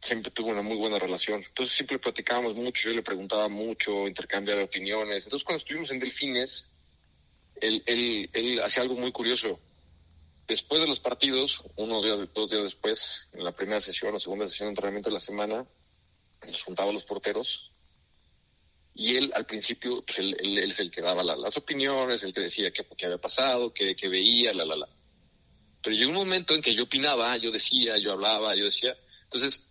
siempre 0.00 0.30
tuve 0.30 0.50
una 0.50 0.62
muy 0.62 0.76
buena 0.76 0.98
relación. 0.98 1.42
Entonces 1.46 1.74
siempre 1.74 1.98
platicábamos 1.98 2.54
mucho, 2.54 2.88
yo 2.88 2.94
le 2.94 3.02
preguntaba 3.02 3.48
mucho, 3.48 4.08
intercambiaba 4.08 4.64
opiniones. 4.64 5.24
Entonces 5.26 5.44
cuando 5.44 5.58
estuvimos 5.58 5.90
en 5.90 6.00
Delfines, 6.00 6.70
él, 7.60 7.82
él, 7.86 8.30
él 8.32 8.60
hacía 8.60 8.82
algo 8.82 8.96
muy 8.96 9.12
curioso. 9.12 9.60
Después 10.46 10.80
de 10.80 10.88
los 10.88 11.00
partidos, 11.00 11.64
uno 11.76 11.98
o 11.98 12.26
dos 12.26 12.50
días 12.50 12.64
después, 12.64 13.28
en 13.32 13.44
la 13.44 13.52
primera 13.52 13.80
sesión 13.80 14.14
o 14.14 14.20
segunda 14.20 14.46
sesión 14.48 14.66
de 14.66 14.70
entrenamiento 14.72 15.08
de 15.08 15.14
la 15.14 15.20
semana, 15.20 15.66
nos 16.46 16.62
juntaba 16.62 16.92
los 16.92 17.04
porteros 17.04 17.72
y 18.94 19.16
él 19.16 19.32
al 19.34 19.44
principio, 19.44 20.04
pues 20.06 20.18
él, 20.20 20.58
es 20.58 20.78
el 20.78 20.90
que 20.90 21.02
daba 21.02 21.24
las 21.24 21.56
opiniones, 21.56 22.22
el 22.22 22.32
que 22.32 22.40
decía 22.40 22.70
qué, 22.70 22.86
había 23.04 23.18
pasado, 23.18 23.74
qué, 23.74 23.96
veía, 24.08 24.54
la, 24.54 24.64
la, 24.64 24.76
la. 24.76 24.88
Pero 25.82 25.96
llegó 25.96 26.10
un 26.10 26.16
momento 26.16 26.54
en 26.54 26.62
que 26.62 26.74
yo 26.74 26.84
opinaba, 26.84 27.36
yo 27.36 27.50
decía, 27.50 27.98
yo 27.98 28.12
hablaba, 28.12 28.54
yo 28.54 28.64
decía. 28.64 28.96
Entonces, 29.24 29.66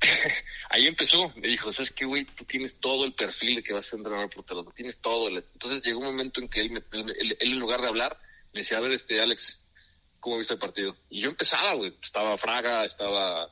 ahí 0.70 0.86
empezó. 0.86 1.30
Me 1.36 1.48
dijo, 1.48 1.72
¿sabes 1.72 1.90
qué, 1.90 2.06
güey? 2.06 2.24
Tú 2.24 2.44
tienes 2.46 2.80
todo 2.80 3.04
el 3.04 3.12
perfil 3.12 3.62
que 3.62 3.74
vas 3.74 3.86
a 3.86 3.90
ser 3.90 3.98
entrenador 3.98 4.30
portero, 4.30 4.64
tienes 4.74 4.98
todo. 4.98 5.28
Entonces 5.28 5.84
llegó 5.84 6.00
un 6.00 6.06
momento 6.06 6.40
en 6.40 6.48
que 6.48 6.60
él, 6.60 6.82
en 7.38 7.58
lugar 7.58 7.82
de 7.82 7.88
hablar, 7.88 8.18
me 8.54 8.60
decía, 8.60 8.78
a 8.78 8.80
ver, 8.80 8.92
este, 8.92 9.20
Alex, 9.20 9.60
¿cómo 10.24 10.38
viste 10.38 10.54
el 10.54 10.58
partido? 10.58 10.96
Y 11.10 11.20
yo 11.20 11.28
empezaba, 11.28 11.74
güey. 11.74 11.92
Estaba 12.02 12.38
Fraga, 12.38 12.82
estaba 12.86 13.46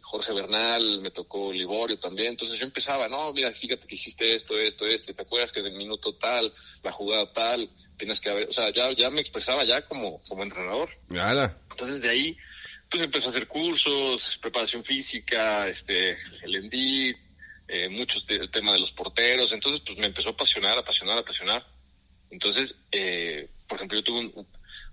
Jorge 0.00 0.32
Bernal, 0.32 1.00
me 1.00 1.10
tocó 1.10 1.52
Liborio 1.52 1.98
también, 1.98 2.28
entonces 2.28 2.60
yo 2.60 2.64
empezaba, 2.64 3.08
no, 3.08 3.32
mira, 3.32 3.50
fíjate 3.50 3.88
que 3.88 3.96
hiciste 3.96 4.36
esto, 4.36 4.56
esto, 4.56 4.86
esto, 4.86 5.12
te 5.12 5.22
acuerdas 5.22 5.50
que 5.50 5.58
en 5.58 5.66
el 5.66 5.72
minuto 5.72 6.14
tal, 6.16 6.52
la 6.84 6.92
jugada 6.92 7.32
tal, 7.32 7.68
tienes 7.96 8.20
que 8.20 8.30
haber, 8.30 8.48
o 8.48 8.52
sea, 8.52 8.70
ya, 8.70 8.92
ya 8.92 9.10
me 9.10 9.20
expresaba 9.20 9.64
ya 9.64 9.84
como, 9.84 10.20
como 10.28 10.44
entrenador. 10.44 10.90
Entonces 11.70 12.02
de 12.02 12.10
ahí, 12.10 12.36
pues 12.88 13.02
empezó 13.02 13.28
a 13.28 13.30
hacer 13.30 13.48
cursos, 13.48 14.38
preparación 14.40 14.84
física, 14.84 15.66
este, 15.66 16.16
el 16.44 16.54
ENDI, 16.54 17.16
eh, 17.66 17.88
muchos 17.88 18.24
el 18.28 18.50
tema 18.52 18.72
de 18.74 18.78
los 18.78 18.92
porteros, 18.92 19.50
entonces 19.50 19.82
pues 19.84 19.98
me 19.98 20.06
empezó 20.06 20.28
a 20.28 20.32
apasionar, 20.32 20.78
apasionar, 20.78 21.18
apasionar. 21.18 21.66
Entonces, 22.30 22.76
eh, 22.92 23.50
por 23.68 23.78
ejemplo, 23.78 23.98
yo 23.98 24.04
tuve 24.04 24.20
un, 24.20 24.46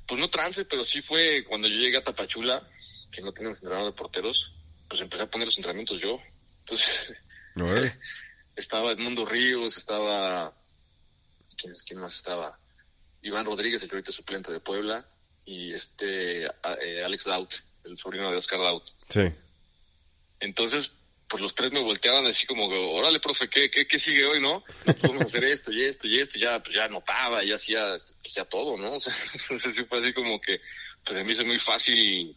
pues 0.09 0.19
no 0.19 0.29
trance, 0.31 0.65
pero 0.65 0.83
sí 0.83 1.03
fue 1.03 1.45
cuando 1.47 1.67
yo 1.67 1.75
llegué 1.75 1.97
a 1.97 2.03
Tapachula, 2.03 2.67
que 3.11 3.21
no 3.21 3.31
tenemos 3.31 3.59
entrenador 3.59 3.91
de 3.91 3.97
porteros, 3.97 4.51
pues 4.87 4.99
empecé 5.01 5.21
a 5.21 5.29
poner 5.29 5.47
los 5.47 5.57
entrenamientos 5.57 6.01
yo. 6.01 6.19
Entonces, 6.61 7.13
estaba 8.55 8.91
Edmundo 8.91 9.23
Ríos, 9.23 9.77
estaba, 9.77 10.51
¿quién, 11.55 11.73
¿quién, 11.85 11.99
más 11.99 12.15
estaba? 12.15 12.59
Iván 13.21 13.45
Rodríguez, 13.45 13.83
el 13.83 13.89
que 13.89 13.97
ahorita 13.97 14.09
es 14.09 14.15
suplente 14.15 14.51
de 14.51 14.59
Puebla, 14.59 15.07
y 15.45 15.73
este 15.73 16.45
eh, 16.45 17.03
Alex 17.05 17.25
Daut, 17.25 17.53
el 17.83 17.95
sobrino 17.97 18.31
de 18.31 18.37
Oscar 18.37 18.59
Daut. 18.59 18.83
Sí. 19.09 19.31
Entonces, 20.39 20.91
pues 21.29 21.43
los 21.43 21.53
tres 21.53 21.71
me 21.71 21.81
volteaban 21.81 22.25
así 22.25 22.47
como, 22.47 22.65
órale, 22.65 23.19
profe, 23.19 23.47
¿qué, 23.47 23.69
qué, 23.69 23.87
qué 23.87 23.99
sigue 23.99 24.25
hoy, 24.25 24.41
no? 24.41 24.63
Pues 24.83 24.99
vamos 25.01 25.21
a 25.21 25.25
hacer 25.25 25.43
esto 25.43 25.71
y 25.71 25.83
esto 25.83 26.07
y 26.07 26.19
esto, 26.19 26.39
ya, 26.39 26.61
pues 26.61 26.75
ya 26.75 26.85
anotaba, 26.85 27.43
ya 27.43 27.55
hacía, 27.55 27.95
pues 28.21 28.33
ya 28.33 28.45
todo, 28.45 28.75
¿no? 28.77 28.87
Entonces 28.95 29.75
sí 29.75 29.83
fue 29.85 29.99
así 29.99 30.11
como 30.13 30.41
que, 30.41 30.59
pues 31.05 31.17
a 31.17 31.23
mí 31.23 31.31
es 31.31 31.45
muy 31.45 31.59
fácil 31.59 32.35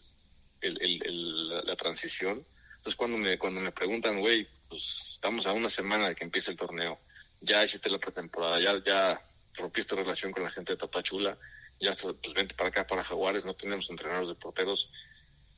el, 0.61 0.81
el, 0.81 1.65
la 1.65 1.75
transición. 1.75 2.45
Entonces 2.77 2.95
cuando 2.95 3.17
me, 3.17 3.37
cuando 3.39 3.61
me 3.61 3.71
preguntan, 3.71 4.19
güey, 4.19 4.47
pues 4.69 5.13
estamos 5.13 5.45
a 5.47 5.53
una 5.53 5.69
semana 5.69 6.09
de 6.09 6.15
que 6.15 6.23
empiece 6.23 6.51
el 6.51 6.57
torneo, 6.57 6.99
ya 7.41 7.63
hiciste 7.63 7.89
la 7.89 7.97
pretemporada, 7.97 8.59
ya, 8.59 8.83
ya 8.83 9.21
rompiste 9.55 9.95
relación 9.95 10.31
con 10.31 10.43
la 10.43 10.51
gente 10.51 10.73
de 10.73 10.77
Tapachula, 10.77 11.37
ya 11.79 11.95
pues 11.95 12.33
vente 12.33 12.53
para 12.53 12.69
acá, 12.69 12.85
para 12.85 13.03
Jaguares, 13.03 13.43
no 13.43 13.55
tenemos 13.55 13.89
entrenadores 13.89 14.29
de 14.29 14.35
porteros, 14.35 14.89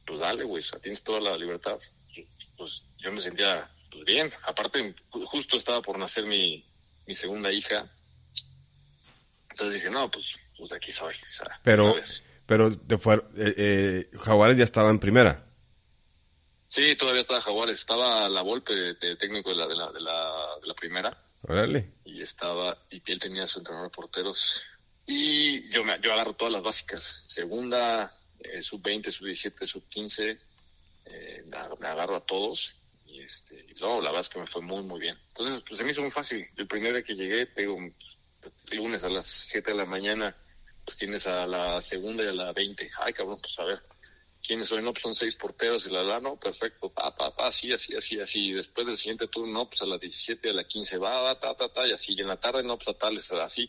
pues 0.05 0.19
dale, 0.19 0.43
güey, 0.43 0.63
o 0.73 0.79
tienes 0.79 1.03
toda 1.03 1.19
la 1.19 1.37
libertad. 1.37 1.77
Pues 2.57 2.85
yo 2.97 3.11
me 3.11 3.21
sentía 3.21 3.67
pues 3.91 4.05
bien, 4.05 4.31
aparte 4.43 4.95
justo 5.09 5.57
estaba 5.57 5.81
por 5.81 5.97
nacer 5.97 6.25
mi, 6.25 6.65
mi 7.05 7.15
segunda 7.15 7.51
hija, 7.51 7.89
entonces 9.55 9.75
dije, 9.75 9.89
no, 9.89 10.11
pues, 10.11 10.35
pues 10.57 10.69
de 10.69 10.75
aquí 10.75 10.91
soy. 10.91 11.15
Pero, 11.63 11.95
pero 12.45 12.77
te 12.77 12.97
fue, 12.97 13.15
eh, 13.37 13.53
eh, 13.57 14.09
Jaguares 14.17 14.57
ya 14.57 14.65
estaba 14.65 14.89
en 14.89 14.99
primera. 14.99 15.45
Sí, 16.67 16.97
todavía 16.97 17.21
estaba 17.21 17.39
Jaguares. 17.39 17.79
Estaba 17.79 18.27
la 18.27 18.41
Volpe 18.41 18.73
de, 18.73 19.15
técnico 19.15 19.51
de 19.51 19.55
la, 19.55 19.67
de 19.67 19.75
la, 19.75 19.91
de 19.93 20.01
la, 20.01 20.57
de 20.61 20.67
la 20.67 20.73
primera. 20.73 21.17
Órale. 21.43 21.93
Y 22.03 22.21
estaba, 22.21 22.77
y 22.89 23.01
él 23.09 23.17
tenía 23.17 23.47
su 23.47 23.59
entrenador 23.59 23.89
de 23.89 23.95
porteros. 23.95 24.61
Y 25.05 25.69
yo, 25.69 25.85
me, 25.85 26.01
yo 26.01 26.11
agarro 26.11 26.33
todas 26.33 26.51
las 26.51 26.63
básicas. 26.63 27.23
Segunda, 27.29 28.11
eh, 28.53 28.61
sub-20, 28.61 29.11
sub-17, 29.11 29.65
sub-15. 29.65 30.39
Eh, 31.05 31.43
me 31.79 31.87
agarro 31.87 32.15
a 32.15 32.25
todos. 32.25 32.81
Y 33.05 33.19
este, 33.19 33.65
y 33.69 33.79
luego 33.79 34.01
la 34.01 34.09
verdad 34.09 34.21
es 34.21 34.29
que 34.29 34.39
me 34.39 34.47
fue 34.47 34.61
muy, 34.61 34.83
muy 34.83 34.99
bien. 34.99 35.17
Entonces, 35.27 35.63
pues 35.67 35.77
se 35.77 35.83
me 35.83 35.91
hizo 35.91 36.01
muy 36.01 36.11
fácil. 36.11 36.47
El 36.57 36.67
primer 36.67 36.93
día 36.93 37.03
que 37.03 37.15
llegué, 37.15 37.45
tengo 37.47 37.77
lunes 38.71 39.03
a 39.03 39.09
las 39.09 39.25
7 39.25 39.71
de 39.71 39.77
la 39.77 39.85
mañana 39.85 40.35
pues 40.85 40.97
tienes 40.97 41.25
a 41.25 41.47
la 41.47 41.81
segunda 41.81 42.23
y 42.23 42.27
a 42.27 42.31
la 42.31 42.53
20. 42.53 42.91
Ay, 42.99 43.13
cabrón, 43.13 43.39
pues 43.41 43.57
a 43.59 43.63
ver. 43.63 43.81
¿quiénes 44.45 44.67
son? 44.67 44.83
No, 44.83 44.93
pues 44.93 45.01
son 45.01 45.15
seis 45.15 45.35
porteros 45.35 45.87
y 45.87 45.89
la 45.89 46.03
la, 46.03 46.19
no, 46.19 46.39
perfecto, 46.39 46.91
pa, 46.91 47.15
pa, 47.15 47.35
pa, 47.35 47.47
así, 47.47 47.73
así, 47.73 47.95
así, 47.95 48.19
así. 48.19 48.53
Después 48.53 48.85
del 48.85 48.95
siguiente 48.95 49.27
turno, 49.27 49.51
no, 49.51 49.67
pues 49.67 49.81
a 49.81 49.87
las 49.87 49.99
17, 49.99 50.51
a 50.51 50.53
las 50.53 50.65
15 50.65 50.97
va, 50.99 51.21
va, 51.21 51.39
ta, 51.39 51.55
ta, 51.55 51.69
ta, 51.69 51.87
y 51.87 51.91
así. 51.91 52.13
Y 52.13 52.21
en 52.21 52.27
la 52.27 52.39
tarde, 52.39 52.61
no, 52.61 52.77
pues 52.77 52.89
a 52.89 52.93
tales, 52.93 53.31
así. 53.31 53.67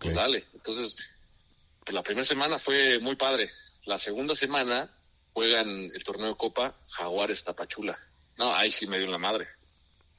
Pues 0.00 0.14
dale. 0.14 0.44
Entonces, 0.54 0.96
pues 1.84 1.92
la 1.92 2.02
primera 2.04 2.24
semana 2.24 2.60
fue 2.60 3.00
muy 3.00 3.16
padre. 3.16 3.50
La 3.84 3.98
segunda 3.98 4.34
semana 4.34 4.90
juegan 5.32 5.68
el 5.68 6.04
torneo 6.04 6.28
de 6.28 6.36
Copa 6.36 6.76
Jaguares 6.90 7.44
Tapachula. 7.44 7.98
No, 8.36 8.54
ahí 8.54 8.70
sí 8.70 8.86
me 8.86 8.98
dio 8.98 9.10
la 9.10 9.18
madre. 9.18 9.46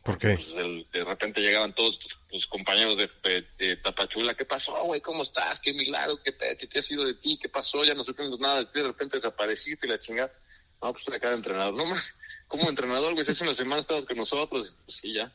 ¿Por 0.04 0.20
qué? 0.20 0.36
Pues 0.36 0.54
de 0.54 1.04
repente 1.04 1.42
llegaban 1.42 1.74
todos 1.74 2.00
tus, 2.30 2.46
compañeros 2.46 2.96
de, 2.96 3.78
Tapachula. 3.78 4.36
¿Qué 4.36 4.46
pasó, 4.46 4.84
güey? 4.84 5.02
¿Cómo 5.02 5.24
estás? 5.24 5.60
¿Qué 5.60 5.74
milagro? 5.74 6.22
¿Qué 6.24 6.32
te, 6.32 6.56
qué 6.58 6.68
te 6.68 6.80
ha 6.80 6.82
sido 6.84 7.06
de 7.06 7.16
ti? 7.16 7.40
¿Qué 7.42 7.50
pasó? 7.50 7.84
Ya 7.84 7.96
no 7.96 8.04
supimos 8.04 8.40
nada 8.40 8.60
de 8.60 8.66
ti. 8.68 8.80
De 8.80 8.88
repente 8.88 9.18
desapareciste 9.18 9.88
y 9.88 9.90
la 9.90 10.00
chingada. 10.00 10.32
No, 10.80 10.94
pues 10.94 11.08
acá 11.10 11.30
de 11.30 11.38
entrenador. 11.38 11.74
No, 11.74 11.86
más, 11.86 12.14
como 12.48 12.70
entrenador, 12.70 13.14
güey, 13.14 13.28
hace 13.28 13.44
una 13.44 13.56
semana 13.56 13.82
estabas 13.82 14.06
con 14.06 14.18
nosotros. 14.18 14.76
Pues 14.86 14.98
sí, 14.98 15.12
ya. 15.12 15.34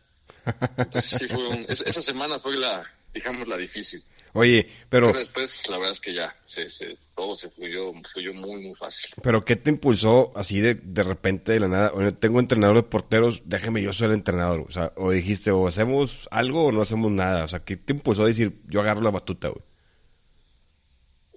Entonces 0.76 1.18
sí 1.18 1.26
fue 1.26 1.48
un, 1.48 1.66
esa 1.68 2.00
semana 2.02 2.38
fue 2.38 2.56
la, 2.56 2.84
digamos, 3.12 3.48
la 3.48 3.56
difícil. 3.56 4.04
Oye, 4.32 4.68
pero... 4.88 5.12
después, 5.12 5.68
la 5.68 5.78
verdad 5.78 5.92
es 5.92 6.00
que 6.00 6.14
ya, 6.14 6.32
se, 6.44 6.68
se, 6.68 6.96
todo 7.16 7.36
se 7.36 7.50
fluyó, 7.50 7.92
fluyó 8.12 8.32
muy, 8.32 8.60
muy 8.60 8.74
fácil. 8.76 9.10
Pero 9.22 9.44
¿qué 9.44 9.56
te 9.56 9.70
impulsó 9.70 10.32
así 10.36 10.60
de, 10.60 10.74
de 10.74 11.02
repente, 11.02 11.52
de 11.52 11.60
la 11.60 11.68
nada? 11.68 11.92
Oye, 11.94 12.12
tengo 12.12 12.38
entrenador 12.38 12.76
de 12.76 12.82
porteros, 12.84 13.42
déjeme 13.44 13.82
yo 13.82 13.92
ser 13.92 14.10
el 14.10 14.14
entrenador. 14.14 14.60
O 14.68 14.72
sea, 14.72 14.92
o 14.96 15.10
dijiste, 15.10 15.50
o 15.50 15.66
hacemos 15.66 16.28
algo 16.30 16.64
o 16.64 16.72
no 16.72 16.82
hacemos 16.82 17.10
nada. 17.10 17.44
O 17.44 17.48
sea, 17.48 17.64
¿qué 17.64 17.76
te 17.76 17.92
impulsó 17.92 18.22
a 18.22 18.28
decir, 18.28 18.60
yo 18.66 18.80
agarro 18.80 19.00
la 19.00 19.10
batuta, 19.10 19.48
güey? 19.48 19.64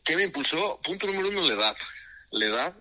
¿Qué 0.04 0.16
me 0.16 0.24
impulsó? 0.24 0.80
Punto 0.84 1.08
número 1.08 1.30
uno, 1.30 1.48
la 1.48 1.54
edad. 1.54 1.76
La 2.32 2.46
edad, 2.46 2.76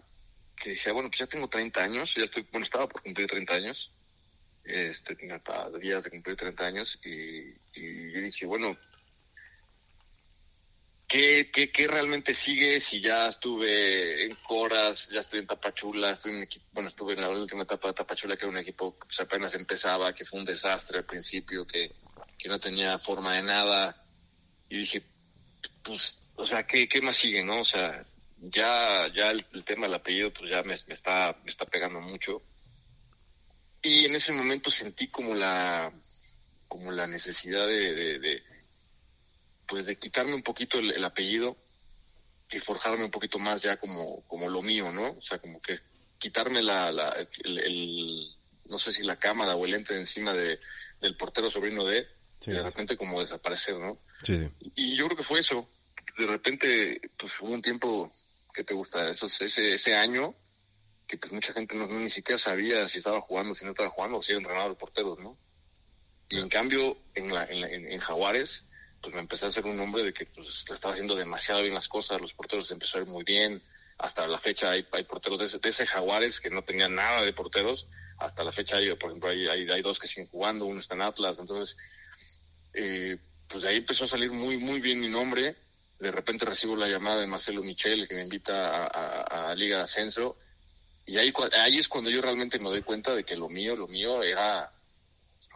que 0.56 0.70
decía, 0.70 0.92
bueno, 0.92 1.08
pues 1.08 1.20
ya 1.20 1.26
tengo 1.26 1.48
30 1.48 1.82
años, 1.82 2.14
ya 2.16 2.24
estoy, 2.24 2.46
bueno, 2.50 2.64
estaba 2.64 2.88
por 2.88 3.02
cumplir 3.02 3.28
30 3.28 3.54
años. 3.54 3.92
Este, 4.64 5.16
tenía 5.16 5.40
días 5.80 6.04
de 6.04 6.10
cumplir 6.10 6.36
30 6.36 6.64
años 6.64 6.98
y, 7.04 7.50
y 7.74 8.12
yo 8.12 8.20
dije, 8.20 8.46
bueno, 8.46 8.76
¿Qué, 11.06 11.50
qué, 11.52 11.70
qué 11.70 11.86
realmente 11.86 12.32
sigue? 12.32 12.80
Si 12.80 13.00
ya 13.00 13.28
estuve 13.28 14.24
en 14.24 14.34
Coras, 14.36 15.10
ya 15.10 15.20
estoy 15.20 15.40
en 15.40 15.46
Tapachula, 15.46 16.10
estoy 16.10 16.32
en 16.32 16.42
equipo, 16.42 16.64
bueno, 16.72 16.88
estuve 16.88 17.12
en 17.12 17.20
la 17.20 17.28
última 17.28 17.64
etapa 17.64 17.88
de 17.88 17.94
Tapachula, 17.94 18.36
que 18.36 18.44
era 18.44 18.50
un 18.50 18.58
equipo 18.58 18.98
que 18.98 19.06
pues, 19.06 19.20
apenas 19.20 19.54
empezaba, 19.54 20.14
que 20.14 20.24
fue 20.24 20.40
un 20.40 20.46
desastre 20.46 20.98
al 20.98 21.04
principio, 21.04 21.66
que, 21.66 21.92
que 22.38 22.48
no 22.48 22.58
tenía 22.58 22.98
forma 22.98 23.34
de 23.34 23.42
nada. 23.42 24.04
Y 24.70 24.78
dije, 24.78 25.02
pues, 25.82 26.18
o 26.34 26.46
sea, 26.46 26.66
¿qué, 26.66 26.88
qué 26.88 27.02
más 27.02 27.16
sigue, 27.16 27.44
no? 27.44 27.60
O 27.60 27.64
sea, 27.64 28.06
ya, 28.38 29.06
ya 29.14 29.30
el, 29.30 29.44
tema 29.64 29.86
del 29.86 29.94
apellido, 29.96 30.32
pues 30.32 30.50
ya 30.50 30.62
me, 30.62 30.76
me, 30.86 30.94
está, 30.94 31.36
me 31.44 31.50
está 31.50 31.66
pegando 31.66 32.00
mucho. 32.00 32.42
Y 33.82 34.06
en 34.06 34.14
ese 34.14 34.32
momento 34.32 34.70
sentí 34.70 35.08
como 35.08 35.34
la, 35.34 35.92
como 36.68 36.90
la 36.90 37.06
necesidad 37.06 37.66
de, 37.66 38.18
de 38.18 38.42
pues 39.72 39.86
de 39.86 39.96
quitarme 39.96 40.34
un 40.34 40.42
poquito 40.42 40.78
el, 40.78 41.02
apellido 41.02 41.56
y 42.50 42.58
forjarme 42.58 43.06
un 43.06 43.10
poquito 43.10 43.38
más 43.38 43.62
ya 43.62 43.78
como, 43.78 44.22
como 44.26 44.50
lo 44.50 44.60
mío, 44.60 44.92
¿no? 44.92 45.12
O 45.12 45.22
sea, 45.22 45.38
como 45.38 45.62
que 45.62 45.80
quitarme 46.18 46.62
la, 46.62 46.92
la 46.92 47.26
el, 47.42 48.36
no 48.66 48.78
sé 48.78 48.92
si 48.92 49.02
la 49.02 49.18
cámara 49.18 49.56
o 49.56 49.64
el 49.64 49.72
ente 49.72 49.96
encima 49.96 50.34
de, 50.34 50.60
del 51.00 51.16
portero 51.16 51.48
sobrino 51.48 51.86
de, 51.86 52.06
de 52.44 52.62
repente 52.62 52.98
como 52.98 53.20
desaparecer, 53.20 53.78
¿no? 53.78 53.98
Sí, 54.24 54.36
sí. 54.36 54.72
Y 54.74 54.94
yo 54.94 55.06
creo 55.06 55.16
que 55.16 55.22
fue 55.24 55.40
eso. 55.40 55.66
De 56.18 56.26
repente, 56.26 57.00
pues 57.18 57.32
hubo 57.40 57.54
un 57.54 57.62
tiempo 57.62 58.12
que 58.52 58.64
te 58.64 58.74
gusta, 58.74 59.08
eso, 59.08 59.24
ese, 59.24 59.72
ese 59.72 59.94
año, 59.94 60.34
que 61.08 61.16
pues 61.16 61.32
mucha 61.32 61.54
gente 61.54 61.76
no, 61.76 61.86
ni 61.86 62.10
siquiera 62.10 62.36
sabía 62.36 62.86
si 62.88 62.98
estaba 62.98 63.22
jugando, 63.22 63.54
si 63.54 63.64
no 63.64 63.70
estaba 63.70 63.88
jugando, 63.88 64.18
o 64.18 64.22
si 64.22 64.32
era 64.32 64.38
entrenador 64.40 64.72
de 64.72 64.78
porteros, 64.78 65.18
¿no? 65.18 65.38
Y 66.28 66.40
en 66.40 66.50
cambio, 66.50 66.98
en, 67.14 67.32
la, 67.32 67.46
en, 67.46 67.90
en 67.90 67.98
Jaguares, 68.00 68.66
pues 69.02 69.14
me 69.14 69.20
empecé 69.20 69.44
a 69.44 69.48
hacer 69.48 69.66
un 69.66 69.76
nombre 69.76 70.04
de 70.04 70.14
que 70.14 70.26
pues 70.26 70.64
estaba 70.70 70.94
haciendo 70.94 71.16
demasiado 71.16 71.62
bien 71.62 71.74
las 71.74 71.88
cosas, 71.88 72.20
los 72.20 72.32
porteros 72.32 72.70
empezaron 72.70 73.10
muy 73.10 73.24
bien, 73.24 73.60
hasta 73.98 74.26
la 74.26 74.38
fecha 74.38 74.70
hay, 74.70 74.86
hay 74.92 75.04
porteros 75.04 75.38
de 75.40 75.46
ese, 75.46 75.58
de 75.58 75.68
ese, 75.68 75.86
Jaguares 75.86 76.40
que 76.40 76.50
no 76.50 76.62
tenían 76.62 76.94
nada 76.94 77.22
de 77.22 77.32
porteros, 77.32 77.88
hasta 78.18 78.44
la 78.44 78.52
fecha 78.52 78.76
hay, 78.76 78.94
por 78.94 79.10
ejemplo, 79.10 79.30
hay, 79.30 79.46
hay, 79.48 79.68
hay 79.68 79.82
dos 79.82 79.98
que 79.98 80.06
siguen 80.06 80.28
jugando, 80.28 80.66
uno 80.66 80.80
está 80.80 80.94
en 80.94 81.02
Atlas, 81.02 81.38
entonces, 81.40 81.76
eh, 82.74 83.18
pues 83.48 83.64
de 83.64 83.70
ahí 83.70 83.76
empezó 83.78 84.04
a 84.04 84.08
salir 84.08 84.30
muy, 84.30 84.56
muy 84.56 84.80
bien 84.80 85.00
mi 85.00 85.08
nombre, 85.08 85.56
de 85.98 86.10
repente 86.10 86.44
recibo 86.44 86.76
la 86.76 86.88
llamada 86.88 87.20
de 87.20 87.26
Marcelo 87.26 87.62
Michel 87.62 88.08
que 88.08 88.14
me 88.14 88.22
invita 88.22 88.86
a 88.86 89.54
Liga 89.54 89.78
de 89.78 89.82
Ascenso, 89.84 90.36
y 91.04 91.18
ahí, 91.18 91.32
ahí 91.58 91.78
es 91.78 91.88
cuando 91.88 92.10
yo 92.10 92.22
realmente 92.22 92.58
me 92.58 92.68
doy 92.68 92.82
cuenta 92.82 93.14
de 93.14 93.24
que 93.24 93.36
lo 93.36 93.48
mío, 93.48 93.74
lo 93.76 93.88
mío 93.88 94.22
era 94.22 94.70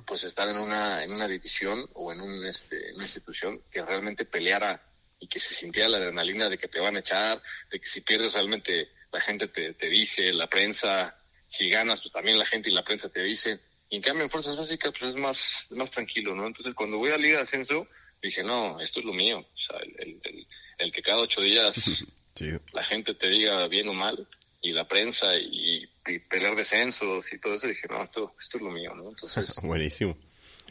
pues 0.04 0.24
estar 0.24 0.48
en 0.48 0.58
una, 0.58 1.02
en 1.04 1.12
una 1.12 1.28
división 1.28 1.88
o 1.94 2.12
en, 2.12 2.20
un, 2.20 2.44
este, 2.44 2.92
una 2.94 3.04
institución 3.04 3.62
que 3.70 3.82
realmente 3.82 4.24
peleara 4.24 4.82
y 5.18 5.28
que 5.28 5.38
se 5.38 5.54
sintiera 5.54 5.88
la 5.88 5.98
adrenalina 5.98 6.48
de 6.48 6.58
que 6.58 6.68
te 6.68 6.80
van 6.80 6.96
a 6.96 7.00
echar, 7.00 7.40
de 7.70 7.80
que 7.80 7.86
si 7.86 8.02
pierdes 8.02 8.34
realmente 8.34 8.90
la 9.10 9.20
gente 9.20 9.48
te, 9.48 9.74
te 9.74 9.88
dice, 9.88 10.32
la 10.32 10.48
prensa, 10.48 11.16
si 11.48 11.70
ganas 11.70 12.00
pues 12.00 12.12
también 12.12 12.38
la 12.38 12.46
gente 12.46 12.68
y 12.68 12.72
la 12.72 12.84
prensa 12.84 13.08
te 13.08 13.22
dice. 13.22 13.60
Y 13.88 13.96
en 13.96 14.02
cambio 14.02 14.24
en 14.24 14.30
fuerzas 14.30 14.56
básicas 14.56 14.92
pues 14.98 15.14
es 15.14 15.16
más, 15.16 15.66
más 15.70 15.90
tranquilo, 15.90 16.34
¿no? 16.34 16.46
Entonces 16.46 16.74
cuando 16.74 16.98
voy 16.98 17.10
a 17.10 17.18
Liga 17.18 17.38
de 17.38 17.44
Ascenso 17.44 17.88
dije, 18.22 18.42
no, 18.42 18.80
esto 18.80 19.00
es 19.00 19.06
lo 19.06 19.12
mío. 19.12 19.38
O 19.38 19.58
sea, 19.58 19.78
el, 19.78 20.20
el, 20.22 20.46
el, 20.78 20.92
que 20.92 21.02
cada 21.02 21.20
ocho 21.20 21.40
días 21.40 22.04
la 22.72 22.84
gente 22.84 23.14
te 23.14 23.28
diga 23.28 23.66
bien 23.68 23.88
o 23.88 23.94
mal 23.94 24.28
y 24.68 24.72
la 24.72 24.86
prensa 24.86 25.36
y 25.36 25.88
y 26.08 26.18
pelear 26.20 26.54
descensos 26.54 27.32
y 27.32 27.38
todo 27.38 27.54
eso, 27.54 27.66
dije, 27.66 27.86
no, 27.88 28.02
esto, 28.02 28.34
esto 28.40 28.58
es 28.58 28.62
lo 28.62 28.70
mío, 28.70 28.94
¿no? 28.94 29.08
Entonces... 29.08 29.56
Buenísimo. 29.62 30.16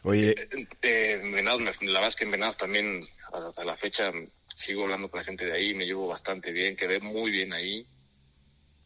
Oye... 0.04 0.32
Eh, 0.32 0.68
eh, 0.82 1.22
Venados, 1.24 1.62
la 1.62 1.72
verdad 1.94 2.08
es 2.08 2.16
que 2.16 2.24
en 2.26 2.32
Venados 2.32 2.58
también, 2.58 3.08
hasta 3.32 3.66
la 3.66 3.76
fecha, 3.76 4.12
sigo 4.54 4.84
hablando 4.84 5.10
con 5.10 5.20
la 5.20 5.26
gente 5.26 5.46
de 5.46 5.54
ahí, 5.54 5.74
me 5.74 5.86
llevo 5.86 6.08
bastante 6.08 6.52
bien, 6.52 6.76
quedé 6.76 7.00
muy 7.00 7.32
bien 7.32 7.54
ahí. 7.54 7.86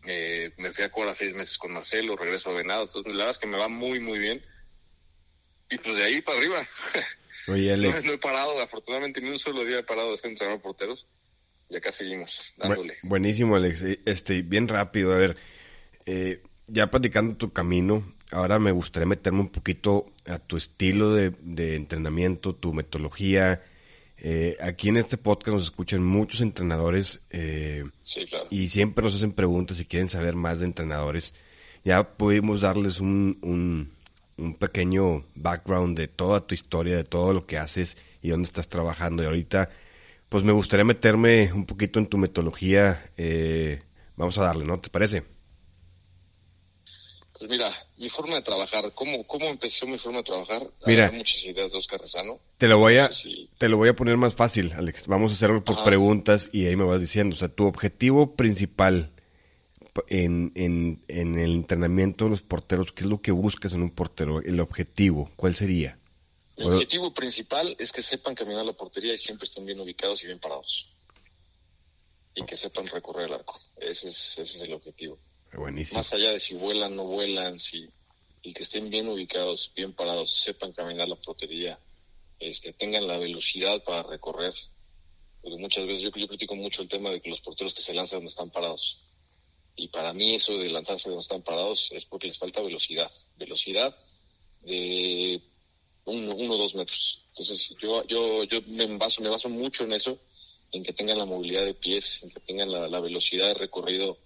Eh, 0.06 0.52
me 0.58 0.72
fui 0.72 0.84
a 0.84 0.92
Cora 0.92 1.14
seis 1.14 1.34
meses 1.34 1.58
con 1.58 1.74
Marcelo, 1.74 2.16
regreso 2.16 2.50
a 2.50 2.54
Venados, 2.54 2.90
entonces 2.90 3.14
la 3.14 3.26
verdad 3.26 3.32
es 3.32 3.40
que 3.40 3.48
me 3.48 3.58
va 3.58 3.68
muy, 3.68 4.00
muy 4.00 4.18
bien. 4.18 4.42
Y 5.70 5.78
pues 5.78 5.98
de 5.98 6.04
ahí 6.04 6.22
para 6.22 6.38
arriba. 6.38 6.68
Oye, 7.48 7.74
Alex. 7.74 8.06
No, 8.06 8.14
he 8.14 8.18
parado, 8.18 8.60
afortunadamente 8.62 9.22
ni 9.22 9.30
un 9.30 9.40
solo 9.40 9.66
día 9.66 9.80
he 9.80 9.84
parado 9.84 10.12
de 10.12 10.18
ser 10.18 10.32
entrenador 10.32 10.62
porteros. 10.62 11.06
Y 11.70 11.76
acá 11.76 11.92
seguimos, 11.92 12.54
dándole. 12.58 12.96
buenísimo, 13.04 13.56
Alex. 13.56 13.84
Este, 14.06 14.42
bien 14.42 14.68
rápido, 14.68 15.14
a 15.14 15.18
ver 15.18 15.38
eh, 16.12 16.42
ya 16.66 16.90
platicando 16.90 17.36
tu 17.36 17.52
camino, 17.52 18.04
ahora 18.32 18.58
me 18.58 18.72
gustaría 18.72 19.06
meterme 19.06 19.42
un 19.42 19.50
poquito 19.50 20.08
a 20.26 20.40
tu 20.40 20.58
estilo 20.58 21.14
de, 21.14 21.76
entrenamiento, 21.76 22.56
tu 22.56 22.74
metodología. 22.74 23.64
Eh, 24.18 24.58
aquí 24.60 24.90
en 24.90 24.98
este 24.98 25.18
podcast 25.18 25.56
nos 25.56 25.64
escuchan 25.66 26.04
muchos 26.04 26.42
entrenadores 26.42 27.22
eh, 27.30 27.86
y 28.50 28.70
siempre 28.70 29.04
nos 29.04 29.16
hacen 29.16 29.32
preguntas 29.32 29.78
si 29.78 29.86
quieren 29.86 30.10
saber 30.10 30.36
más 30.36 30.60
de 30.60 30.66
entrenadores. 30.66 31.36
Ya 31.86 32.18
pudimos 32.18 32.62
darles 32.62 33.00
un, 33.00 33.38
un, 33.42 33.92
un 34.38 34.56
pequeño 34.56 35.26
background 35.36 35.98
de 35.98 36.08
toda 36.08 36.46
tu 36.46 36.56
historia, 36.56 36.96
de 36.98 37.04
todo 37.04 37.34
lo 37.34 37.46
que 37.46 37.58
haces 37.58 37.98
y 38.22 38.30
dónde 38.30 38.48
estás 38.48 38.68
trabajando. 38.68 39.22
Y 39.22 39.28
ahorita, 39.28 39.70
pues 40.30 40.44
me 40.44 40.52
gustaría 40.52 40.86
meterme 40.86 41.52
un 41.52 41.66
poquito 41.66 42.00
en 42.00 42.08
tu 42.08 42.18
metodología. 42.18 43.12
Eh, 43.18 43.82
vamos 44.16 44.38
a 44.38 44.44
darle, 44.44 44.64
¿no? 44.64 44.80
¿Te 44.80 44.90
parece? 44.90 45.24
Pues 47.40 47.50
mira, 47.50 47.72
mi 47.98 48.10
forma 48.10 48.36
de 48.36 48.42
trabajar, 48.42 48.92
¿cómo, 48.94 49.26
cómo 49.26 49.48
empezó 49.48 49.88
mi 49.88 49.98
forma 49.98 50.18
de 50.20 50.24
trabajar? 50.26 50.62
Mira, 50.86 51.08
Hay 51.08 51.18
muchas 51.18 51.44
ideas 51.46 51.72
de 51.72 51.78
Oscar 51.78 52.02
Rezano. 52.02 52.38
Te 52.58 52.68
lo 52.68 52.78
voy 52.78 52.98
a, 52.98 53.10
te 53.58 53.70
lo 53.70 53.78
voy 53.78 53.90
a 53.90 53.96
poner 53.96 54.18
más 54.18 54.36
fácil, 54.36 54.74
Alex. 54.74 55.08
Vamos 55.08 55.32
a 55.32 55.36
hacerlo 55.36 55.64
por 55.64 55.84
preguntas 55.86 56.50
y 56.52 56.66
ahí 56.66 56.76
me 56.76 56.84
vas 56.84 57.00
diciendo. 57.00 57.36
O 57.36 57.40
sea, 57.40 57.48
tu 57.48 57.66
objetivo 57.66 58.36
principal 58.36 59.14
en, 60.10 60.52
en, 60.56 61.02
en 61.08 61.40
el 61.40 61.52
entrenamiento 61.54 62.26
de 62.26 62.32
los 62.32 62.42
porteros, 62.42 62.92
¿qué 62.92 63.06
es 63.06 63.10
lo 63.10 63.22
que 63.22 63.32
buscas 63.32 63.74
en 63.74 63.84
un 63.84 63.92
portero? 63.92 64.42
El 64.42 64.60
objetivo, 64.60 65.32
¿cuál 65.38 65.56
sería? 65.56 65.98
El 66.60 66.74
objetivo 66.74 67.14
principal 67.14 67.74
es 67.80 67.92
que 67.94 68.02
sepan 68.02 68.36
caminar 68.36 68.66
la 68.66 68.74
portería 68.74 69.14
y 69.14 69.18
siempre 69.18 69.46
estén 69.46 69.66
bien 69.66 69.80
ubicados 69.80 70.22
y 70.24 70.28
bien 70.28 70.40
parados. 70.40 70.90
Y 72.36 72.46
que 72.46 72.58
sepan 72.58 72.88
recorrer 72.88 73.28
el 73.28 73.34
arco. 73.34 73.58
Ese 73.78 74.10
es, 74.10 74.38
ese 74.38 74.42
es 74.42 74.62
el 74.62 74.74
objetivo. 74.74 75.18
Más 75.94 76.14
allá 76.14 76.32
de 76.34 76.40
si 76.40 76.56
vuelan, 76.56 76.96
no 76.96 77.06
vuelan, 77.06 77.60
si 77.60 77.90
y 78.42 78.54
que 78.54 78.64
estén 78.64 78.90
bien 78.90 79.08
ubicados, 79.08 79.72
bien 79.76 79.94
parados, 79.94 80.34
sepan 80.34 80.72
caminar 80.72 81.08
la 81.08 81.16
portería, 81.16 81.80
este, 82.40 82.74
tengan 82.74 83.08
la 83.08 83.18
velocidad 83.18 83.84
para 83.84 84.04
recorrer. 84.04 84.54
Porque 85.42 85.58
muchas 85.58 85.86
veces 85.86 86.02
yo, 86.02 86.12
yo 86.12 86.28
critico 86.28 86.56
mucho 86.56 86.82
el 86.82 86.90
tema 86.90 87.10
de 87.10 87.22
que 87.22 87.30
los 87.30 87.42
porteros 87.42 87.74
que 87.74 87.82
se 87.82 87.94
lanzan 87.94 88.22
no 88.22 88.30
están 88.30 88.50
parados. 88.50 89.10
Y 89.76 89.88
para 89.88 90.12
mí 90.12 90.36
eso 90.36 90.58
de 90.58 90.70
lanzarse 90.70 91.10
donde 91.10 91.22
están 91.22 91.42
parados 91.42 91.90
es 91.92 92.04
porque 92.06 92.28
les 92.28 92.38
falta 92.38 92.62
velocidad. 92.62 93.10
Velocidad 93.38 93.96
de 94.62 95.42
uno, 96.06 96.34
o 96.34 96.58
dos 96.58 96.76
metros. 96.76 97.26
Entonces 97.30 97.76
yo, 97.82 98.06
yo, 98.08 98.44
yo 98.44 98.62
me 98.68 98.86
baso, 98.98 99.22
me 99.22 99.30
baso 99.30 99.50
mucho 99.50 99.84
en 99.84 99.94
eso, 99.94 100.20
en 100.72 100.84
que 100.84 100.94
tengan 100.94 101.18
la 101.18 101.26
movilidad 101.26 101.66
de 101.66 101.74
pies, 101.74 102.22
en 102.24 102.32
que 102.32 102.40
tengan 102.40 102.72
la, 102.72 102.88
la 102.88 103.00
velocidad 103.00 103.48
de 103.48 103.54
recorrido 103.56 104.18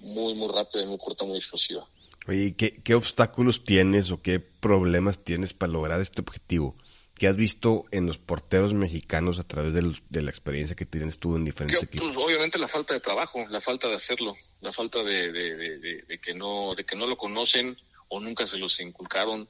muy, 0.00 0.34
muy 0.34 0.48
rápida, 0.48 0.84
muy 0.86 0.98
corta, 0.98 1.24
muy 1.24 1.38
explosiva. 1.38 1.88
Oye, 2.26 2.54
¿qué, 2.56 2.82
¿qué 2.82 2.94
obstáculos 2.94 3.64
tienes 3.64 4.10
o 4.10 4.20
qué 4.20 4.38
problemas 4.38 5.24
tienes 5.24 5.54
para 5.54 5.72
lograr 5.72 6.00
este 6.00 6.20
objetivo? 6.20 6.76
¿Qué 7.14 7.26
has 7.26 7.36
visto 7.36 7.86
en 7.90 8.06
los 8.06 8.16
porteros 8.18 8.74
mexicanos 8.74 9.40
a 9.40 9.44
través 9.44 9.72
de, 9.72 9.92
de 10.08 10.22
la 10.22 10.30
experiencia 10.30 10.76
que 10.76 10.86
tienes 10.86 11.18
tú 11.18 11.34
en 11.34 11.44
diferentes 11.44 11.82
equipos? 11.82 12.12
Pues, 12.12 12.24
obviamente 12.24 12.58
la 12.58 12.68
falta 12.68 12.94
de 12.94 13.00
trabajo, 13.00 13.44
la 13.48 13.60
falta 13.60 13.88
de 13.88 13.96
hacerlo, 13.96 14.36
la 14.60 14.72
falta 14.72 15.02
de, 15.02 15.32
de, 15.32 16.02
de, 16.06 16.20
que 16.20 16.32
no 16.34 16.76
de 16.76 16.84
que 16.84 16.94
no 16.94 17.06
lo 17.08 17.16
conocen 17.16 17.76
o 18.08 18.20
nunca 18.20 18.46
se 18.46 18.56
los 18.56 18.78
inculcaron. 18.78 19.48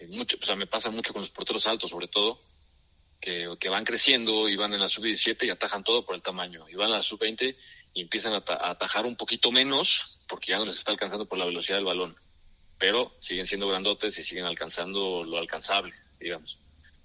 Eh, 0.00 0.06
mucho, 0.08 0.36
o 0.40 0.44
sea, 0.44 0.56
me 0.56 0.66
pasa 0.66 0.90
mucho 0.90 1.12
con 1.12 1.22
los 1.22 1.30
porteros 1.30 1.66
altos, 1.66 1.90
sobre 1.90 2.08
todo, 2.08 2.40
que, 3.20 3.54
que 3.60 3.68
van 3.68 3.84
creciendo 3.84 4.48
y 4.48 4.56
van 4.56 4.74
en 4.74 4.80
la 4.80 4.88
sub-17 4.88 5.44
y 5.44 5.50
atajan 5.50 5.84
todo 5.84 6.04
por 6.04 6.16
el 6.16 6.22
tamaño. 6.22 6.68
Y 6.68 6.74
van 6.74 6.90
a 6.90 6.96
la 6.96 7.02
sub-20 7.02 7.56
y 7.94 8.00
empiezan 8.00 8.34
a, 8.34 8.42
atajar 8.46 9.06
un 9.06 9.16
poquito 9.16 9.52
menos 9.52 10.18
porque 10.28 10.50
ya 10.50 10.58
no 10.58 10.66
les 10.66 10.78
está 10.78 10.90
alcanzando 10.90 11.26
por 11.26 11.38
la 11.38 11.44
velocidad 11.44 11.76
del 11.76 11.84
balón. 11.84 12.16
Pero 12.78 13.14
siguen 13.20 13.46
siendo 13.46 13.68
grandotes 13.68 14.18
y 14.18 14.24
siguen 14.24 14.46
alcanzando 14.46 15.22
lo 15.22 15.38
alcanzable, 15.38 15.94
digamos 16.18 16.58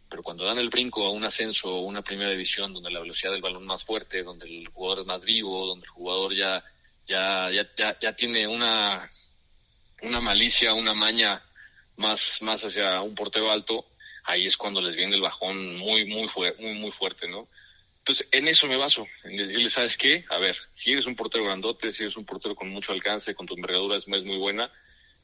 pero 0.09 0.23
cuando 0.23 0.45
dan 0.45 0.59
el 0.59 0.69
brinco 0.69 1.05
a 1.05 1.11
un 1.11 1.23
ascenso 1.23 1.67
o 1.67 1.81
una 1.81 2.01
primera 2.01 2.29
división 2.29 2.73
donde 2.73 2.91
la 2.91 2.99
velocidad 2.99 3.31
del 3.31 3.41
balón 3.41 3.63
es 3.63 3.67
más 3.67 3.83
fuerte, 3.83 4.23
donde 4.23 4.45
el 4.45 4.67
jugador 4.69 4.99
es 4.99 5.05
más 5.05 5.23
vivo, 5.23 5.65
donde 5.65 5.85
el 5.85 5.89
jugador 5.89 6.35
ya 6.35 6.63
ya 7.07 7.49
ya 7.51 7.99
ya, 7.99 8.15
tiene 8.15 8.47
una 8.47 9.09
una 10.01 10.21
malicia, 10.21 10.73
una 10.73 10.93
maña 10.93 11.43
más 11.97 12.41
más 12.41 12.63
hacia 12.63 13.01
un 13.01 13.15
portero 13.15 13.51
alto, 13.51 13.85
ahí 14.23 14.45
es 14.45 14.57
cuando 14.57 14.81
les 14.81 14.95
viene 14.95 15.15
el 15.15 15.21
bajón 15.21 15.75
muy 15.75 16.05
muy 16.05 16.29
muy 16.59 16.73
muy 16.73 16.91
fuerte, 16.91 17.27
¿no? 17.27 17.47
Entonces, 17.99 18.27
en 18.31 18.47
eso 18.47 18.67
me 18.67 18.77
baso, 18.77 19.07
en 19.23 19.35
decirles, 19.35 19.73
¿sabes 19.73 19.97
qué? 19.97 20.25
A 20.29 20.37
ver, 20.37 20.55
si 20.75 20.91
eres 20.91 21.07
un 21.07 21.15
portero 21.15 21.45
grandote, 21.45 21.91
si 21.91 22.03
eres 22.03 22.15
un 22.15 22.23
portero 22.23 22.55
con 22.55 22.69
mucho 22.69 22.91
alcance, 22.91 23.33
con 23.33 23.47
tu 23.47 23.55
envergadura 23.55 23.97
es 23.97 24.07
muy 24.07 24.37
buena, 24.37 24.71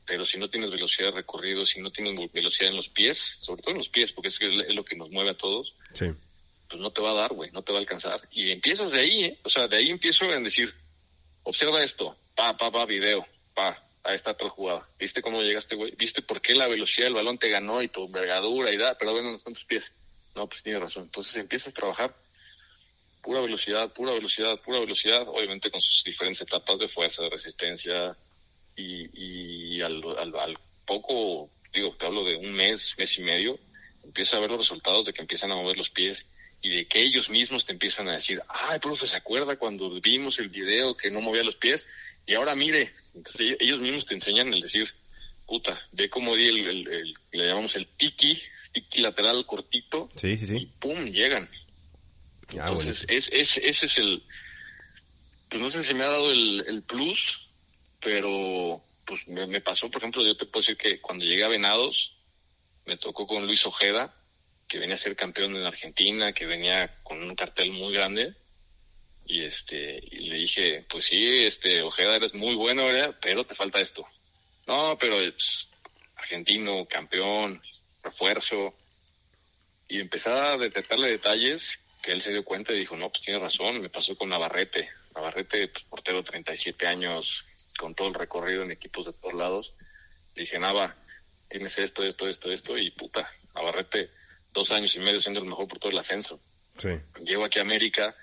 pero 0.04 0.26
si 0.26 0.40
no 0.40 0.50
tienes 0.50 0.72
velocidad 0.72 1.10
de 1.10 1.18
recorrido, 1.18 1.64
si 1.64 1.80
no 1.80 1.92
tienes 1.92 2.16
velocidad 2.34 2.72
en 2.72 2.76
los 2.76 2.90
pies, 2.90 3.20
sobre 3.20 3.62
todo 3.62 3.72
en 3.74 3.78
los 3.78 3.90
pies, 3.90 4.12
porque 4.12 4.30
es, 4.30 4.40
lo 4.74 4.84
que 4.84 4.96
nos 4.96 5.12
mueve 5.12 5.30
a 5.30 5.38
todos, 5.38 5.76
pues 6.72 6.82
no 6.82 6.92
te 6.92 7.02
va 7.02 7.12
a 7.12 7.16
dar, 7.16 7.34
güey, 7.34 7.52
no 7.52 7.62
te 7.62 7.72
va 7.72 7.78
a 7.78 7.82
alcanzar. 7.82 8.28
Y 8.32 8.50
empiezas 8.50 8.92
de 8.92 9.00
ahí, 9.00 9.24
¿eh? 9.26 9.40
O 9.44 9.50
sea, 9.50 9.68
de 9.68 9.78
ahí 9.78 9.90
empiezo 9.90 10.26
a 10.26 10.40
decir, 10.40 10.74
observa 11.44 11.84
esto, 11.84 12.18
pa, 12.36 12.58
pa, 12.58 12.72
pa, 12.72 12.86
video, 12.86 13.28
pa, 13.54 13.78
ahí 14.04 14.16
está 14.16 14.32
otra 14.32 14.50
jugada. 14.50 14.88
¿Viste 15.00 15.22
cómo 15.22 15.42
llegaste, 15.42 15.76
güey? 15.76 15.94
¿Viste 15.96 16.22
por 16.22 16.42
qué 16.42 16.56
la 16.56 16.68
velocidad 16.68 17.08
del 17.08 17.16
balón 17.16 17.38
te 17.38 17.50
ganó 17.50 17.82
y 17.82 17.88
tu 17.88 18.06
envergadura 18.06 18.72
y 18.72 18.78
da, 18.78 18.98
pero 18.98 19.12
bueno, 19.12 19.30
no 19.30 19.36
están 19.36 19.54
tus 19.54 19.66
pies? 19.66 19.94
No, 20.36 20.48
pues 20.48 20.64
tienes 20.64 20.82
razón. 20.82 21.04
Entonces 21.04 21.36
empiezas 21.36 21.70
a 21.70 21.76
trabajar 21.76 22.16
pura 23.22 23.42
velocidad, 23.42 23.92
pura 23.94 24.14
velocidad, 24.14 24.60
pura 24.62 24.80
velocidad, 24.80 25.28
obviamente 25.28 25.70
con 25.70 25.82
sus 25.82 26.04
diferentes 26.04 26.42
etapas 26.42 26.80
de 26.80 26.90
fuerza, 26.90 27.22
de 27.22 27.30
resistencia, 27.30 28.18
y, 28.76 29.78
y 29.78 29.82
al, 29.82 30.02
al, 30.18 30.58
poco, 30.86 31.50
digo, 31.74 31.96
te 31.98 32.06
hablo 32.06 32.24
de 32.24 32.36
un 32.36 32.54
mes, 32.54 32.94
mes 32.98 33.18
y 33.18 33.22
medio, 33.22 33.60
empieza 34.04 34.38
a 34.38 34.40
ver 34.40 34.50
los 34.50 34.60
resultados 34.60 35.06
de 35.06 35.14
que 35.14 35.22
empiezan 35.22 35.52
a 35.52 35.56
mover 35.56 35.78
los 35.78 35.90
pies 35.90 36.26
y 36.62 36.70
de 36.70 36.88
que 36.88 37.02
ellos 37.02 37.30
mismos 37.30 37.66
te 37.66 37.72
empiezan 37.72 38.08
a 38.08 38.14
decir, 38.14 38.42
ay, 38.48 38.80
profe, 38.80 39.08
¿se 39.08 39.16
acuerda 39.16 39.56
cuando 39.58 39.90
vimos 40.00 40.40
el 40.40 40.50
video 40.50 40.96
que 40.96 41.10
no 41.10 41.22
movía 41.22 41.44
los 41.44 41.56
pies? 41.56 41.88
Y 42.26 42.36
ahora 42.36 42.56
mire, 42.56 42.92
entonces 43.14 43.58
ellos 43.60 43.80
mismos 43.80 44.06
te 44.06 44.14
enseñan 44.14 44.54
el 44.54 44.62
decir, 44.62 44.90
puta, 45.46 45.80
ve 45.92 46.10
cómo 46.10 46.36
di 46.36 46.48
el, 46.48 47.16
le 47.32 47.48
llamamos 47.48 47.76
el 47.76 47.88
tiki, 47.98 48.40
tiki 48.72 49.02
lateral 49.02 49.46
cortito, 49.46 50.10
sí, 50.16 50.38
sí, 50.38 50.46
sí. 50.46 50.58
y 50.58 50.66
pum, 50.66 51.06
llegan. 51.06 51.50
Ah, 52.60 52.68
entonces, 52.68 53.06
es, 53.08 53.30
es, 53.32 53.58
ese 53.58 53.86
es 53.86 53.98
el, 53.98 54.24
pues 55.50 55.62
no 55.62 55.70
sé 55.70 55.84
si 55.84 55.94
me 55.94 56.04
ha 56.04 56.10
dado 56.10 56.32
el, 56.32 56.64
el 56.68 56.84
plus, 56.84 57.50
pero 58.00 58.82
pues 59.06 59.28
me, 59.28 59.62
pasó, 59.62 59.90
por 59.90 60.02
ejemplo, 60.02 60.26
yo 60.26 60.38
te 60.38 60.46
puedo 60.46 60.62
decir 60.62 60.78
que 60.78 61.02
cuando 61.02 61.26
llegué 61.26 61.44
a 61.44 61.50
Venados, 61.50 62.16
me 62.86 62.98
tocó 62.98 63.28
con 63.28 63.46
Luis 63.46 63.66
Ojeda, 63.66 64.16
que 64.68 64.80
venía 64.80 64.96
a 64.96 65.00
ser 65.00 65.18
campeón 65.18 65.56
en 65.56 65.66
Argentina, 65.66 66.32
que 66.32 66.46
venía 66.46 66.96
con 67.04 67.22
un 67.22 67.36
cartel 67.36 67.74
muy 67.74 67.94
grande, 67.94 68.34
y 69.26 69.46
este, 69.46 70.00
y 70.12 70.30
le 70.30 70.36
dije, 70.36 70.86
pues 70.90 71.06
sí, 71.06 71.44
este, 71.46 71.82
Ojeda 71.82 72.16
eres 72.16 72.34
muy 72.34 72.56
bueno, 72.56 72.86
pero 73.22 73.46
te 73.46 73.56
falta 73.56 73.80
esto. 73.80 74.06
No, 74.68 74.98
pero 75.00 75.20
es 75.22 75.68
argentino, 76.16 76.86
campeón, 76.86 77.62
refuerzo, 78.04 78.76
y 79.92 80.00
empezaba 80.00 80.54
a 80.54 80.58
detectarle 80.58 81.10
detalles 81.10 81.78
que 82.02 82.14
él 82.14 82.22
se 82.22 82.32
dio 82.32 82.46
cuenta 82.46 82.72
y 82.72 82.80
dijo, 82.80 82.96
no, 82.96 83.10
pues 83.10 83.24
tiene 83.24 83.42
razón, 83.42 83.82
me 83.82 83.90
pasó 83.90 84.16
con 84.16 84.30
Navarrete. 84.30 84.90
Navarrete, 85.14 85.68
pues, 85.68 85.84
portero 85.84 86.24
37 86.24 86.88
años, 86.88 87.46
con 87.78 87.94
todo 87.94 88.08
el 88.08 88.14
recorrido 88.14 88.64
en 88.64 88.72
equipos 88.72 89.06
de 89.06 89.14
todos 89.14 89.34
lados. 89.34 89.76
dije, 90.34 90.58
Nava, 90.60 90.96
tienes 91.50 91.78
esto, 91.78 92.04
esto, 92.04 92.30
esto, 92.30 92.52
esto, 92.52 92.78
y 92.78 92.92
puta, 92.92 93.30
Navarrete, 93.54 94.12
dos 94.54 94.72
años 94.72 94.96
y 94.96 95.00
medio 95.00 95.20
siendo 95.20 95.42
el 95.42 95.46
mejor 95.46 95.68
por 95.68 95.80
todo 95.80 95.92
el 95.92 95.98
ascenso. 95.98 96.42
Sí. 96.78 96.90
Llego 97.24 97.44
aquí 97.44 97.60
a 97.60 97.64
América 97.64 98.16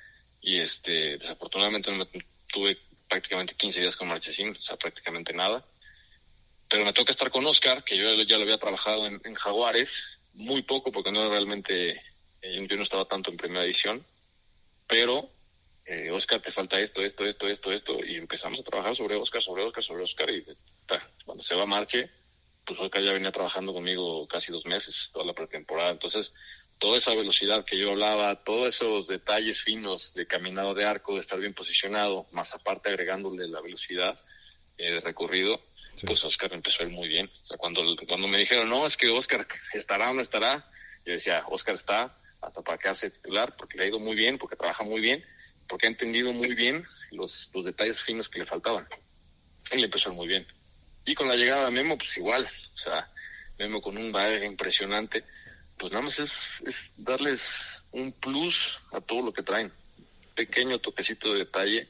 y 0.49 0.61
este, 0.61 1.19
desafortunadamente 1.19 1.93
no 1.93 2.09
tuve 2.47 2.79
prácticamente 3.07 3.55
15 3.55 3.81
días 3.81 3.97
con 3.97 4.09
Marchesín, 4.09 4.57
o 4.57 4.63
sea, 4.63 4.79
prácticamente 4.79 5.35
nada. 5.35 5.63
Pero 6.71 6.87
me 6.87 6.95
toca 6.95 7.13
estar 7.13 7.31
con 7.31 7.45
Oscar, 7.45 7.85
que 7.85 7.99
yo 7.99 8.15
ya 8.23 8.39
lo 8.39 8.45
había 8.45 8.57
trabajado 8.57 9.07
en, 9.07 9.35
Jaguares, 9.35 9.93
muy 10.33 10.63
poco 10.63 10.91
porque 10.91 11.13
no 11.13 11.29
realmente, 11.29 12.01
eh, 12.41 12.67
yo 12.67 12.77
no 12.79 12.83
estaba 12.83 13.05
tanto 13.05 13.31
en 13.31 13.37
primera 13.37 13.63
edición, 13.63 14.07
pero 14.87 15.31
eh, 15.85 16.11
Oscar, 16.13 16.41
te 16.41 16.51
falta 16.51 16.81
esto, 16.81 17.03
esto, 17.03 17.27
esto, 17.27 17.47
esto, 17.47 17.71
esto, 17.71 18.03
y 18.03 18.17
empezamos 18.17 18.61
a 18.61 18.65
trabajar 18.65 18.97
sobre 18.97 19.17
Oscar, 19.17 19.43
sobre 19.43 19.65
Oscar, 19.65 19.85
sobre 19.85 20.05
Oscar, 20.05 20.31
y 20.31 20.47
cuando 21.27 21.45
se 21.45 21.57
va 21.57 21.65
a 21.65 21.67
Marche, 21.67 22.09
pues 22.65 22.81
Oscar 22.81 23.03
ya 23.03 23.13
venía 23.13 23.33
trabajando 23.33 23.75
conmigo 23.75 24.27
casi 24.27 24.51
dos 24.51 24.65
meses, 24.65 25.11
toda 25.13 25.27
la 25.27 25.35
pretemporada, 25.35 25.91
entonces 25.91 26.33
toda 26.79 26.99
esa 26.99 27.15
velocidad 27.15 27.65
que 27.65 27.77
yo 27.77 27.91
hablaba, 27.91 28.43
todos 28.45 28.69
esos 28.75 29.09
detalles 29.09 29.63
finos 29.63 30.15
de 30.15 30.27
caminado 30.27 30.75
de 30.75 30.85
arco, 30.85 31.15
de 31.15 31.21
estar 31.21 31.39
bien 31.39 31.55
posicionado, 31.55 32.27
más 32.33 32.55
aparte 32.55 32.89
agregándole 32.89 33.49
la 33.49 33.61
velocidad 33.61 34.21
eh, 34.77 34.93
de 34.93 35.01
recorrido, 35.01 35.61
pues 36.07 36.23
Oscar 36.25 36.53
empezó 36.53 36.83
a 36.83 36.87
ir 36.87 36.93
muy 36.93 37.09
bien. 37.09 37.31
O 37.43 37.47
sea, 37.47 37.57
cuando, 37.57 37.83
cuando 38.07 38.29
me 38.29 38.39
dijeron, 38.39 38.69
no, 38.69 38.87
es 38.87 38.97
que 38.97 39.09
Oscar 39.11 39.47
estará 39.75 40.11
o 40.11 40.15
no 40.15 40.23
estará, 40.23 40.71
yo 41.05 41.13
decía, 41.13 41.45
Oscar 41.49 41.75
está 41.75 42.17
hasta 42.41 42.63
para 42.63 42.79
que 42.79 42.89
hace 42.89 43.11
titular, 43.11 43.57
porque 43.57 43.77
le 43.77 43.85
ha 43.85 43.89
ido 43.89 43.99
muy 43.99 44.15
bien, 44.15 44.39
porque 44.39 44.55
trabaja 44.55 44.85
muy 44.85 45.01
bien, 45.01 45.25
porque 45.69 45.87
ha 45.87 45.91
entendido 45.91 46.33
muy 46.33 46.55
bien 46.55 46.85
los, 47.11 47.51
los 47.53 47.65
detalles 47.65 48.01
finos 48.01 48.29
que 48.29 48.39
le 48.39 48.47
faltaban. 48.47 48.87
Él 49.71 49.83
empezó 49.83 50.13
muy 50.13 50.29
bien. 50.29 50.47
Y 51.05 51.15
con 51.15 51.27
la 51.27 51.35
llegada 51.35 51.67
de 51.67 51.71
Memo, 51.73 51.99
pues 51.99 52.17
igual, 52.17 52.45
o 52.45 52.79
sea, 52.79 53.11
Memo 53.59 53.81
con 53.81 53.97
un 53.97 54.13
baile 54.13 54.47
impresionante, 54.47 55.25
pues 55.79 55.93
nada 55.93 56.05
más 56.05 56.19
es, 56.19 56.63
es 56.67 56.93
darles 56.97 57.43
un 57.93 58.13
plus 58.13 58.79
a 58.93 59.01
todo 59.01 59.23
lo 59.23 59.33
que 59.33 59.43
traen. 59.43 59.73
Pequeño 60.35 60.79
toquecito 60.79 61.33
de 61.33 61.41
detalle 61.41 61.89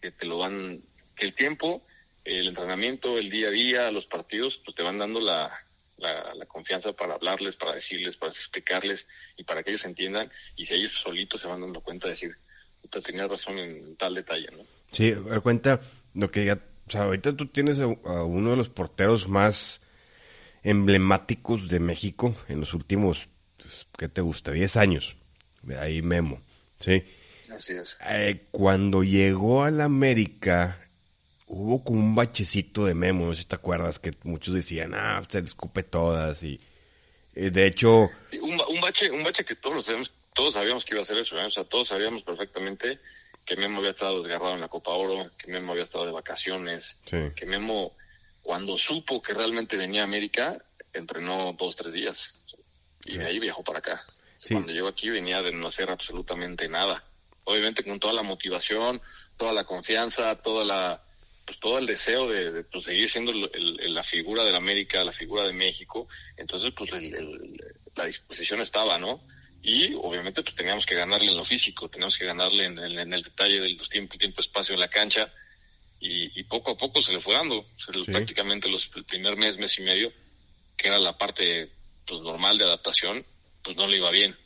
que 0.00 0.10
te 0.10 0.26
lo 0.26 0.38
van, 0.38 0.82
que 1.14 1.26
el 1.26 1.34
tiempo, 1.34 1.86
el 2.24 2.48
entrenamiento, 2.48 3.18
el 3.18 3.30
día 3.30 3.48
a 3.48 3.50
día, 3.52 3.90
los 3.90 4.06
partidos, 4.06 4.60
pues 4.64 4.74
te 4.76 4.82
van 4.82 4.98
dando 4.98 5.20
la, 5.20 5.50
la, 5.96 6.34
la, 6.34 6.46
confianza 6.46 6.92
para 6.92 7.14
hablarles, 7.14 7.56
para 7.56 7.74
decirles, 7.74 8.16
para 8.16 8.32
explicarles 8.32 9.06
y 9.36 9.44
para 9.44 9.62
que 9.62 9.70
ellos 9.70 9.84
entiendan. 9.84 10.30
Y 10.56 10.66
si 10.66 10.74
ellos 10.74 10.92
solitos 10.92 11.40
se 11.40 11.46
van 11.46 11.60
dando 11.60 11.80
cuenta 11.80 12.06
de 12.06 12.12
decir, 12.12 12.36
te 12.90 13.00
tenías 13.00 13.28
razón 13.28 13.58
en 13.58 13.96
tal 13.96 14.14
detalle, 14.14 14.48
¿no? 14.52 14.62
Sí, 14.92 15.12
a 15.30 15.40
cuenta 15.40 15.80
lo 16.14 16.30
que 16.30 16.44
ya, 16.46 16.60
o 16.86 16.90
sea, 16.90 17.02
ahorita 17.04 17.36
tú 17.36 17.46
tienes 17.46 17.80
a, 17.80 17.86
uno 17.86 18.50
de 18.50 18.56
los 18.56 18.68
porteros 18.68 19.28
más 19.28 19.80
emblemáticos 20.66 21.68
de 21.68 21.80
México 21.80 22.34
en 22.48 22.60
los 22.60 22.74
últimos, 22.74 23.28
pues, 23.56 23.86
¿qué 23.96 24.08
te 24.08 24.20
gusta? 24.20 24.50
10 24.50 24.76
años. 24.76 25.16
Ahí 25.78 26.02
Memo, 26.02 26.42
¿sí? 26.78 27.04
Así 27.50 27.72
es. 27.72 27.98
Eh, 28.08 28.46
cuando 28.50 29.02
llegó 29.02 29.64
a 29.64 29.70
la 29.70 29.84
América, 29.84 30.88
hubo 31.46 31.82
como 31.82 32.00
un 32.00 32.14
bachecito 32.14 32.84
de 32.84 32.94
Memo, 32.94 33.26
no 33.26 33.34
sé 33.34 33.42
si 33.42 33.46
te 33.46 33.56
acuerdas, 33.56 33.98
que 33.98 34.12
muchos 34.24 34.54
decían, 34.54 34.92
ah, 34.94 35.22
se 35.28 35.40
le 35.40 35.46
escupe 35.46 35.82
todas 35.82 36.42
y... 36.42 36.60
Eh, 37.34 37.50
de 37.50 37.66
hecho... 37.66 38.10
Un, 38.42 38.60
un, 38.68 38.80
bache, 38.80 39.10
un 39.10 39.22
bache 39.22 39.44
que 39.44 39.56
todos 39.56 39.76
lo 39.76 39.82
sabemos 39.82 40.12
todos 40.36 40.52
sabíamos 40.52 40.84
que 40.84 40.94
iba 40.94 41.02
a 41.02 41.06
ser 41.06 41.16
eso, 41.16 41.38
¿eh? 41.38 41.46
o 41.46 41.50
sea, 41.50 41.64
todos 41.64 41.88
sabíamos 41.88 42.22
perfectamente 42.22 43.00
que 43.46 43.56
Memo 43.56 43.78
había 43.78 43.92
estado 43.92 44.22
desgarrado 44.22 44.54
en 44.54 44.60
la 44.60 44.68
Copa 44.68 44.90
Oro, 44.90 45.30
que 45.38 45.50
Memo 45.50 45.72
había 45.72 45.84
estado 45.84 46.04
de 46.04 46.12
vacaciones, 46.12 46.98
que 47.06 47.46
Memo, 47.46 47.96
cuando 48.46 48.78
supo 48.78 49.20
que 49.20 49.34
realmente 49.34 49.76
venía 49.76 50.02
a 50.02 50.04
América, 50.04 50.56
entrenó 50.92 51.52
dos, 51.58 51.74
tres 51.74 51.92
días, 51.92 52.44
y 53.04 53.18
de 53.18 53.26
ahí 53.26 53.40
viajó 53.40 53.64
para 53.64 53.80
acá. 53.80 54.04
Cuando 54.48 54.72
llegó 54.72 54.86
aquí 54.86 55.10
venía 55.10 55.42
de 55.42 55.50
no 55.50 55.66
hacer 55.66 55.90
absolutamente 55.90 56.68
nada. 56.68 57.02
Obviamente 57.42 57.82
con 57.82 57.98
toda 57.98 58.12
la 58.12 58.22
motivación, 58.22 59.02
toda 59.36 59.52
la 59.52 59.64
confianza, 59.64 60.36
toda 60.36 60.64
la, 60.64 61.02
pues 61.44 61.58
todo 61.58 61.78
el 61.78 61.86
deseo 61.86 62.28
de, 62.28 62.62
pues, 62.62 62.84
seguir 62.84 63.10
siendo 63.10 63.32
la 63.32 64.04
figura 64.04 64.44
de 64.44 64.52
la 64.52 64.58
América, 64.58 65.02
la 65.02 65.12
figura 65.12 65.42
de 65.44 65.52
México. 65.52 66.06
Entonces, 66.36 66.72
pues 66.76 66.88
la 67.96 68.04
disposición 68.04 68.60
estaba, 68.60 68.96
¿no? 68.96 69.20
y 69.60 69.94
obviamente 69.94 70.44
pues 70.44 70.54
teníamos 70.54 70.86
que 70.86 70.94
ganarle 70.94 71.32
en 71.32 71.36
lo 71.36 71.44
físico, 71.44 71.88
teníamos 71.88 72.16
que 72.16 72.24
ganarle 72.24 72.66
en, 72.66 72.78
el 72.78 73.22
detalle 73.24 73.60
de 73.60 73.70
los 73.70 73.88
tiempo, 73.88 74.16
tiempo, 74.16 74.40
espacio 74.40 74.74
en 74.74 74.80
la 74.80 74.88
cancha 74.88 75.32
y, 75.98 76.42
poco 76.44 76.72
a 76.72 76.76
poco 76.76 77.02
se 77.02 77.12
le 77.12 77.20
fue 77.20 77.34
dando. 77.34 77.64
Prácticamente 78.06 78.68
los, 78.68 78.90
el 78.94 79.04
primer 79.04 79.36
mes, 79.36 79.58
mes 79.58 79.78
y 79.78 79.82
medio, 79.82 80.12
que 80.76 80.88
era 80.88 80.98
la 80.98 81.16
parte 81.16 81.70
pues, 82.06 82.20
normal 82.20 82.58
de 82.58 82.64
adaptación, 82.64 83.24
pues 83.62 83.76
no 83.76 83.86
le 83.86 83.96
iba 83.96 84.10
bien. 84.10 84.36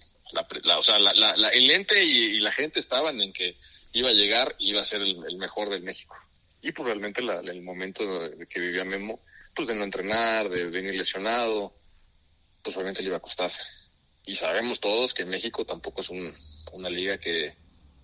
La, 0.62 0.78
o 0.78 0.82
sea, 0.82 0.96
el 0.96 1.70
ente 1.70 2.04
y, 2.04 2.38
la 2.38 2.52
gente 2.52 2.78
estaban 2.78 3.20
en 3.20 3.32
que 3.32 3.56
iba 3.92 4.10
a 4.10 4.12
llegar 4.12 4.54
y 4.58 4.70
iba 4.70 4.80
a 4.80 4.84
ser 4.84 5.02
el, 5.02 5.36
mejor 5.38 5.70
del 5.70 5.82
México. 5.82 6.16
Y 6.62 6.72
pues 6.72 6.86
realmente 6.86 7.20
el 7.20 7.62
momento 7.62 8.28
de 8.28 8.46
que 8.46 8.60
vivía 8.60 8.84
Memo, 8.84 9.20
pues 9.54 9.66
de 9.66 9.74
no 9.74 9.82
entrenar, 9.82 10.48
de 10.48 10.66
venir 10.66 10.94
lesionado, 10.94 11.74
pues 12.62 12.76
realmente 12.76 13.02
le 13.02 13.08
iba 13.08 13.16
a 13.16 13.20
costar. 13.20 13.50
Y 14.24 14.36
sabemos 14.36 14.78
todos 14.78 15.14
que 15.14 15.24
México 15.24 15.64
tampoco 15.64 16.02
es 16.02 16.10
una 16.10 16.90
liga 16.90 17.18
que, 17.18 17.56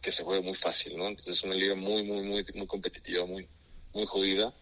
que 0.07 0.13
se 0.13 0.23
juegue 0.23 0.41
muy 0.41 0.55
fácil, 0.55 0.97
¿no? 0.97 1.09
Entonces 1.09 1.37
es 1.37 1.43
una 1.43 1.57
liga 1.57 1.75
muy, 1.75 2.05
muy, 2.05 2.23
muy, 2.23 2.45
muy 2.55 2.67
competitiva, 2.69 3.27
muy, 3.27 3.49
muy 3.93 4.07
jodida. 4.07 4.55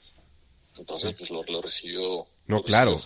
Entonces, 0.79 1.15
pues 1.19 1.29
lo, 1.29 1.61
recibió. 1.61 2.25
No, 2.47 2.63
claro. 2.63 2.99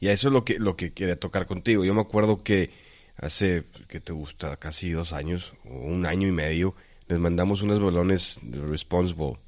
y 0.00 0.08
a 0.08 0.12
eso 0.12 0.26
es 0.26 0.32
lo 0.32 0.44
que, 0.44 0.58
lo 0.58 0.74
que 0.74 0.92
quería 0.92 1.20
tocar 1.20 1.46
contigo. 1.46 1.84
Yo 1.84 1.94
me 1.94 2.00
acuerdo 2.00 2.42
que 2.42 2.70
hace, 3.16 3.62
que 3.86 4.00
te 4.00 4.12
gusta? 4.12 4.56
Casi 4.56 4.90
dos 4.90 5.12
años, 5.12 5.52
o 5.64 5.68
un 5.68 6.04
año 6.04 6.26
y 6.26 6.32
medio, 6.32 6.74
les 7.06 7.20
mandamos 7.20 7.62
unos 7.62 7.78
balones 7.78 8.38
de 8.42 8.60
Responsible. 8.60 9.38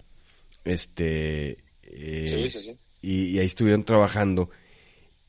Este. 0.65 1.57
Eh, 1.83 2.27
sí, 2.29 2.49
sí, 2.49 2.61
sí. 2.61 2.77
Y, 3.03 3.39
ahí 3.41 3.47
estuvieron 3.47 3.83
trabajando. 3.83 4.51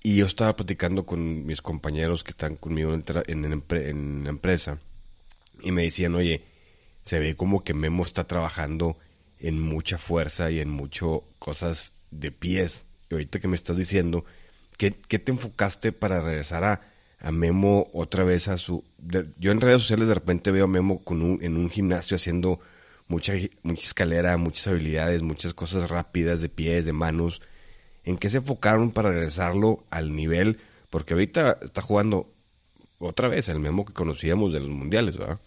Y 0.04 0.18
yo 0.18 0.28
estaba 0.28 0.56
platicando 0.56 1.04
con 1.04 1.48
mis 1.48 1.64
compañeros 1.64 2.24
que 2.24 2.30
están 2.30 2.58
conmigo 2.58 2.94
en, 2.94 3.04
en, 3.26 3.64
en 3.72 4.24
la 4.24 4.30
empresa. 4.30 4.80
Y 5.64 5.72
me 5.72 5.82
decían, 5.82 6.14
oye, 6.14 6.44
se 7.06 7.20
ve 7.20 7.36
como 7.36 7.64
que 7.64 7.74
Memo 7.74 8.04
está 8.04 8.26
trabajando 8.26 8.98
en 9.40 9.62
mucha 9.62 9.98
fuerza 9.98 10.50
y 10.50 10.60
en 10.60 10.70
mucho 10.70 11.24
cosas 11.40 11.92
de 12.10 12.32
pies. 12.32 12.86
Y 13.10 13.14
ahorita 13.14 13.40
que 13.40 13.48
me 13.48 13.56
estás 13.56 13.78
diciendo, 13.78 14.26
¿qué, 14.78 14.92
te 14.92 15.32
enfocaste 15.32 15.92
para 15.92 16.20
regresar 16.20 16.64
a, 16.64 16.82
a, 17.20 17.32
Memo 17.32 17.88
otra 17.94 18.24
vez 18.24 18.48
a 18.48 18.58
su... 18.58 18.84
yo 19.38 19.52
en 19.52 19.62
redes 19.62 19.84
sociales 19.84 20.08
de 20.08 20.16
repente 20.16 20.50
veo 20.50 20.66
a 20.66 20.68
Memo 20.68 21.04
con 21.04 21.22
un, 21.22 21.44
en 21.44 21.58
un 21.58 21.70
gimnasio 21.70 22.16
haciendo 22.16 22.60
mucha, 23.08 23.34
mucha 23.62 23.86
escalera, 23.86 24.36
muchas 24.38 24.68
habilidades, 24.68 25.22
muchas 25.22 25.54
cosas 25.54 25.90
rápidas 25.90 26.42
de 26.42 26.50
pies, 26.50 26.86
de 26.86 26.94
manos. 26.94 27.40
¿En 28.04 28.18
qué 28.18 28.32
se 28.32 28.38
enfocaron 28.38 28.92
para 28.92 29.10
regresarlo 29.10 29.86
al 29.92 30.16
nivel? 30.16 30.60
Porque 30.90 31.14
ahorita 31.14 31.60
está 31.62 31.84
jugando 31.84 32.34
otra 32.98 33.28
vez 33.28 33.48
el 33.50 33.60
Memo 33.60 33.86
que 33.86 33.94
conocíamos 33.94 34.54
de 34.54 34.60
los 34.60 34.70
mundiales, 34.70 35.18
¿verdad? 35.18 35.40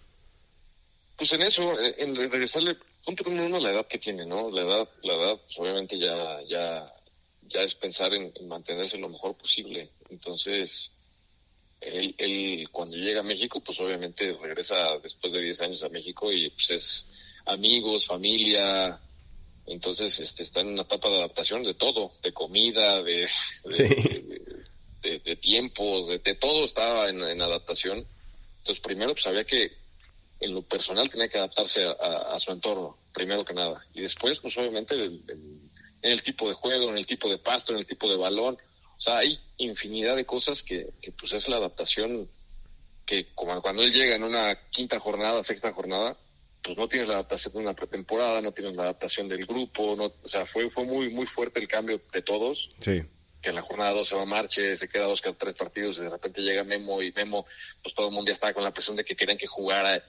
Pues 1.18 1.32
en 1.32 1.42
eso, 1.42 1.78
eh, 1.80 1.96
en 1.98 2.14
regresarle, 2.14 2.76
punto 3.04 3.24
número 3.24 3.46
uno, 3.46 3.58
la 3.58 3.72
edad 3.72 3.88
que 3.88 3.98
tiene, 3.98 4.24
¿no? 4.24 4.52
La 4.52 4.62
edad, 4.62 4.88
la 5.02 5.14
edad, 5.14 5.40
pues 5.42 5.58
obviamente 5.58 5.98
ya, 5.98 6.40
ya, 6.48 6.94
ya 7.42 7.62
es 7.62 7.74
pensar 7.74 8.14
en, 8.14 8.32
mantenerse 8.46 8.98
lo 8.98 9.08
mejor 9.08 9.36
posible. 9.36 9.90
Entonces, 10.10 10.92
él, 11.80 12.14
él, 12.18 12.68
cuando 12.70 12.96
llega 12.96 13.18
a 13.20 13.24
México, 13.24 13.60
pues 13.60 13.80
obviamente 13.80 14.32
regresa 14.40 14.96
después 15.00 15.32
de 15.32 15.42
10 15.42 15.60
años 15.62 15.82
a 15.82 15.88
México 15.88 16.30
y 16.32 16.50
pues 16.50 16.70
es 16.70 17.06
amigos, 17.46 18.06
familia, 18.06 19.00
entonces 19.66 20.20
este, 20.20 20.44
está 20.44 20.60
en 20.60 20.68
una 20.68 20.82
etapa 20.82 21.08
de 21.08 21.16
adaptación 21.16 21.64
de 21.64 21.74
todo, 21.74 22.12
de 22.22 22.32
comida, 22.32 23.02
de, 23.02 23.28
de, 25.02 25.36
tiempos, 25.36 26.06
de, 26.06 26.20
todo 26.36 26.64
estaba 26.64 27.08
en, 27.08 27.20
en 27.22 27.42
adaptación. 27.42 28.06
Entonces 28.58 28.80
primero 28.80 29.14
pues 29.14 29.26
había 29.26 29.44
que 29.44 29.87
en 30.40 30.54
lo 30.54 30.62
personal 30.62 31.08
tenía 31.08 31.28
que 31.28 31.38
adaptarse 31.38 31.84
a, 31.84 32.38
su 32.38 32.52
entorno, 32.52 32.98
primero 33.12 33.44
que 33.44 33.54
nada. 33.54 33.84
Y 33.92 34.02
después, 34.02 34.38
pues 34.40 34.56
obviamente, 34.56 34.94
en 34.94 35.70
el 36.02 36.22
tipo 36.22 36.48
de 36.48 36.54
juego, 36.54 36.90
en 36.90 36.98
el 36.98 37.06
tipo 37.06 37.28
de 37.28 37.38
pasto, 37.38 37.72
en 37.72 37.78
el 37.78 37.86
tipo 37.86 38.08
de 38.08 38.16
balón. 38.16 38.56
O 38.96 39.00
sea, 39.00 39.18
hay 39.18 39.38
infinidad 39.58 40.16
de 40.16 40.24
cosas 40.24 40.62
que, 40.62 40.92
que 41.00 41.12
pues 41.12 41.32
es 41.32 41.48
la 41.48 41.56
adaptación 41.56 42.28
que 43.08 43.32
como 43.34 43.60
cuando 43.62 43.82
él 43.82 43.92
llega 43.92 44.16
en 44.16 44.22
una 44.22 44.68
quinta 44.70 45.00
jornada, 45.00 45.42
sexta 45.42 45.72
jornada, 45.72 46.16
pues 46.62 46.76
no 46.76 46.88
tienes 46.88 47.08
la 47.08 47.14
adaptación 47.14 47.54
de 47.54 47.60
una 47.60 47.74
pretemporada, 47.74 48.42
no 48.42 48.52
tienes 48.52 48.76
la 48.76 48.82
adaptación 48.82 49.28
del 49.28 49.46
grupo, 49.46 49.96
no, 49.96 50.12
o 50.22 50.28
sea, 50.28 50.44
fue, 50.44 50.68
fue 50.68 50.84
muy, 50.84 51.08
muy 51.08 51.24
fuerte 51.24 51.58
el 51.58 51.68
cambio 51.68 52.02
de 52.12 52.22
todos. 52.22 52.70
Sí. 52.80 53.02
Que 53.40 53.48
en 53.48 53.54
la 53.54 53.62
jornada 53.62 53.92
2 53.92 54.08
se 54.08 54.14
va 54.14 54.22
a 54.22 54.26
marche, 54.26 54.76
se 54.76 54.88
queda 54.88 55.04
dos, 55.04 55.22
tres 55.22 55.54
partidos 55.54 55.96
y 55.98 56.02
de 56.02 56.10
repente 56.10 56.42
llega 56.42 56.64
Memo 56.64 57.00
y 57.00 57.10
Memo, 57.12 57.46
pues 57.82 57.94
todo 57.94 58.08
el 58.08 58.12
mundo 58.12 58.28
ya 58.28 58.34
estaba 58.34 58.52
con 58.52 58.64
la 58.64 58.72
presión 58.72 58.96
de 58.96 59.04
que 59.04 59.16
querían 59.16 59.38
que 59.38 59.46
jugara 59.46 60.04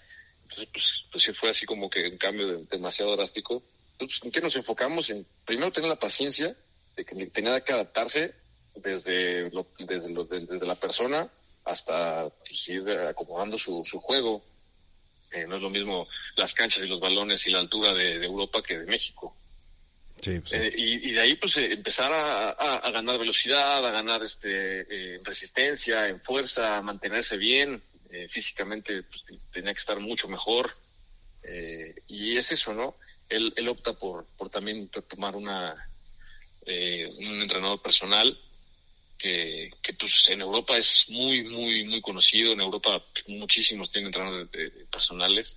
entonces, 0.50 0.70
pues, 0.74 1.06
pues 1.12 1.24
sí 1.24 1.34
fue 1.34 1.52
así 1.52 1.66
como 1.66 1.90
que 1.90 2.08
un 2.08 2.18
cambio 2.18 2.64
demasiado 2.64 3.16
drástico. 3.16 3.62
Entonces, 3.94 4.20
¿en 4.24 4.32
qué 4.32 4.42
nos 4.42 4.56
enfocamos? 4.56 5.10
En 5.12 5.26
primero 5.46 5.72
tener 5.72 5.90
la 5.90 6.00
paciencia 6.00 6.56
de 6.96 7.06
que 7.06 7.28
tenía 7.28 7.62
que 7.62 7.74
adaptarse 7.74 8.34
desde, 8.76 9.52
desde, 9.78 10.46
desde 10.48 10.66
la 10.66 10.76
persona 10.76 11.30
hasta 11.66 12.30
pues, 12.30 12.68
ir 12.68 12.90
acomodando 12.90 13.60
su, 13.60 13.84
su 13.86 14.00
juego. 14.00 14.44
Eh, 15.32 15.46
no 15.48 15.58
es 15.58 15.62
lo 15.62 15.70
mismo 15.70 16.08
las 16.36 16.56
canchas 16.56 16.84
y 16.84 16.88
los 16.88 17.00
balones 17.00 17.46
y 17.46 17.52
la 17.52 17.60
altura 17.60 17.94
de, 17.94 18.26
Europa 18.26 18.64
que 18.64 18.80
de 18.80 18.86
México. 18.88 19.36
Sí, 20.20 20.40
pues 20.40 20.52
eh, 20.52 20.74
y, 20.76 21.12
de 21.12 21.22
ahí 21.22 21.36
pues 21.36 21.56
eh, 21.58 21.74
empezar 21.74 22.12
a, 22.12 22.50
a, 22.50 22.92
ganar 22.92 23.20
velocidad, 23.20 23.86
a 23.86 23.92
ganar 23.92 24.24
este 24.24 25.20
resistencia, 25.24 26.08
en 26.10 26.20
fuerza, 26.20 26.78
a 26.78 26.82
mantenerse 26.82 27.38
bien, 27.38 27.82
eh, 28.12 28.28
físicamente 28.28 29.04
pues, 29.04 29.24
tenía 29.52 29.74
que 29.74 29.80
estar 29.80 30.00
mucho 30.00 30.28
mejor. 30.28 30.76
Eh, 31.44 31.94
y 32.08 32.36
es 32.36 32.52
eso, 32.52 32.74
¿no? 32.74 32.96
Él, 33.28 33.54
él 33.56 33.68
opta 33.68 33.94
por, 33.94 34.26
por 34.36 34.50
también 34.50 34.90
tomar 34.90 35.36
una, 35.36 35.76
eh, 36.66 37.08
un 37.18 37.42
entrenador 37.42 37.82
personal 37.82 38.38
que, 39.16 39.70
que 39.82 39.94
pues 39.94 40.28
en 40.30 40.42
Europa 40.42 40.76
es 40.76 41.06
muy, 41.10 41.44
muy, 41.44 41.84
muy 41.84 42.02
conocido. 42.02 42.54
En 42.54 42.62
Europa 42.62 43.04
muchísimos 43.28 43.92
tienen 43.92 44.08
entrenadores 44.08 44.50
personales. 44.90 45.56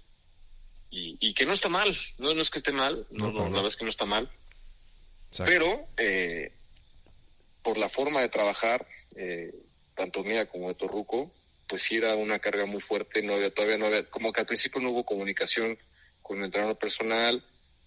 Y, 0.91 1.17
y, 1.21 1.33
que 1.33 1.47
no 1.47 1.55
está 1.55 1.71
mal, 1.71 1.97
no, 2.19 2.35
no 2.35 2.43
es 2.43 2.51
que 2.51 2.59
esté 2.59 2.71
mal, 2.71 3.07
no, 3.09 3.33
no, 3.33 3.45
la 3.45 3.49
verdad 3.49 3.69
es 3.69 3.77
que 3.77 3.85
no 3.85 3.91
está 3.91 4.05
mal. 4.05 4.29
Pero 5.39 5.89
por 7.63 7.79
la 7.79 7.89
forma 7.89 8.21
de 8.21 8.29
trabajar, 8.29 8.87
tanto 9.95 10.23
mía 10.23 10.45
como 10.45 10.69
de 10.69 10.75
Torruco, 10.75 11.33
pues 11.73 11.85
sí 11.85 11.97
era 11.97 12.15
una 12.17 12.39
carga 12.39 12.67
muy 12.67 12.83
fuerte, 12.83 13.23
no 13.23 13.33
había, 13.33 13.51
todavía 13.51 13.79
no 13.79 13.87
había, 13.87 14.05
como 14.11 14.31
que 14.31 14.41
al 14.41 14.47
principio 14.47 14.79
no 14.83 14.91
hubo 14.91 15.07
comunicación 15.07 15.79
con 16.21 16.37
el 16.37 16.45
entrenador 16.45 16.77
personal, 16.77 17.43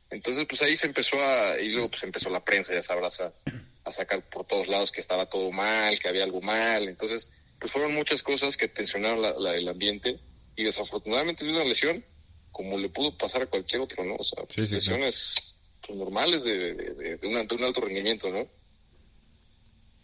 entonces 0.10 0.43
pues 0.50 0.63
ahí 0.63 0.76
se 0.76 0.88
empezó 0.88 1.24
a, 1.24 1.60
y 1.62 1.69
luego 1.69 1.91
pues 1.91 2.02
empezó 2.02 2.32
la 2.32 2.43
prensa, 2.43 2.74
ya 2.74 2.82
sabrás, 2.82 3.21
a, 3.21 3.32
a 3.84 3.91
sacar 3.91 4.28
por 4.28 4.48
todos 4.48 4.67
lados 4.67 4.91
que 4.91 5.02
estaba 5.02 5.30
todo 5.30 5.52
mal, 5.52 6.00
que 6.00 6.08
había 6.08 6.24
algo 6.24 6.41
mal, 6.41 6.88
entonces 6.88 7.30
pues 7.60 7.71
fueron 7.71 7.93
muchas 7.93 8.24
cosas 8.24 8.58
que 8.58 8.69
tensionaron 8.69 9.21
la, 9.21 9.54
el 9.56 9.67
ambiente 9.67 10.19
y 10.56 10.63
desafortunadamente 10.63 11.45
de 11.45 11.52
una 11.52 11.63
lesión, 11.63 12.04
como 12.52 12.80
le 12.80 12.89
pudo 12.89 13.15
pasar 13.15 13.43
a 13.43 13.45
cualquier 13.45 13.82
otro, 13.82 14.04
¿no? 14.04 14.15
O 14.15 14.24
sea, 14.24 14.45
lesiones 14.67 15.56
pues, 15.86 15.95
normales 15.95 16.43
de, 16.43 16.74
de, 16.74 17.17
de, 17.17 17.28
un 17.28 17.36
alto 17.36 17.82
rendimiento, 17.82 18.32
¿no? 18.32 18.48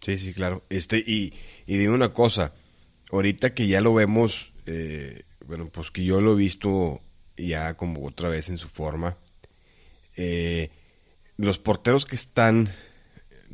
Sí, 0.01 0.19
sí, 0.19 0.35
claro. 0.35 0.63
Este, 0.69 0.99
y, 0.99 1.33
y 1.65 1.77
dime 1.77 1.95
una 1.95 2.13
cosa, 2.13 2.53
ahorita 3.11 3.53
que 3.53 3.67
ya 3.67 3.81
lo 3.81 3.93
vemos, 3.93 4.51
eh, 4.65 5.23
bueno, 5.45 5.69
pues 5.71 5.91
que 5.91 6.03
yo 6.03 6.21
lo 6.21 6.33
he 6.33 6.35
visto 6.35 7.01
ya 7.37 7.75
como 7.75 8.05
otra 8.05 8.29
vez 8.29 8.49
en 8.49 8.57
su 8.57 8.67
forma, 8.67 9.17
eh, 10.15 10.69
los 11.37 11.59
porteros 11.59 12.05
que 12.05 12.15
están, 12.15 12.69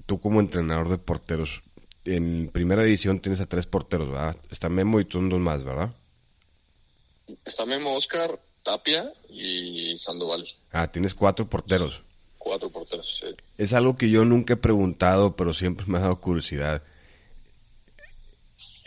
tú 0.05 0.19
como 0.19 0.39
entrenador 0.39 0.89
de 0.89 0.97
porteros, 0.97 1.63
en 2.05 2.49
primera 2.49 2.83
división 2.83 3.19
tienes 3.19 3.41
a 3.41 3.47
tres 3.47 3.65
porteros, 3.65 4.09
¿verdad? 4.09 4.37
Está 4.49 4.69
Memo 4.69 4.99
y 4.99 5.05
tú 5.05 5.19
dos 5.27 5.39
más, 5.39 5.63
¿verdad? 5.63 5.93
Está 7.45 7.65
Memo, 7.65 7.93
Oscar, 7.93 8.39
Tapia 8.63 9.11
y 9.29 9.95
Sandoval. 9.97 10.47
Ah, 10.71 10.89
tienes 10.91 11.13
cuatro 11.13 11.49
porteros. 11.49 12.01
Cuatro 12.37 12.69
porteros, 12.69 13.17
sí. 13.19 13.35
Es 13.57 13.73
algo 13.73 13.97
que 13.97 14.09
yo 14.09 14.23
nunca 14.23 14.53
he 14.53 14.57
preguntado, 14.57 15.35
pero 15.35 15.53
siempre 15.53 15.85
me 15.87 15.97
ha 15.97 16.01
dado 16.01 16.21
curiosidad 16.21 16.83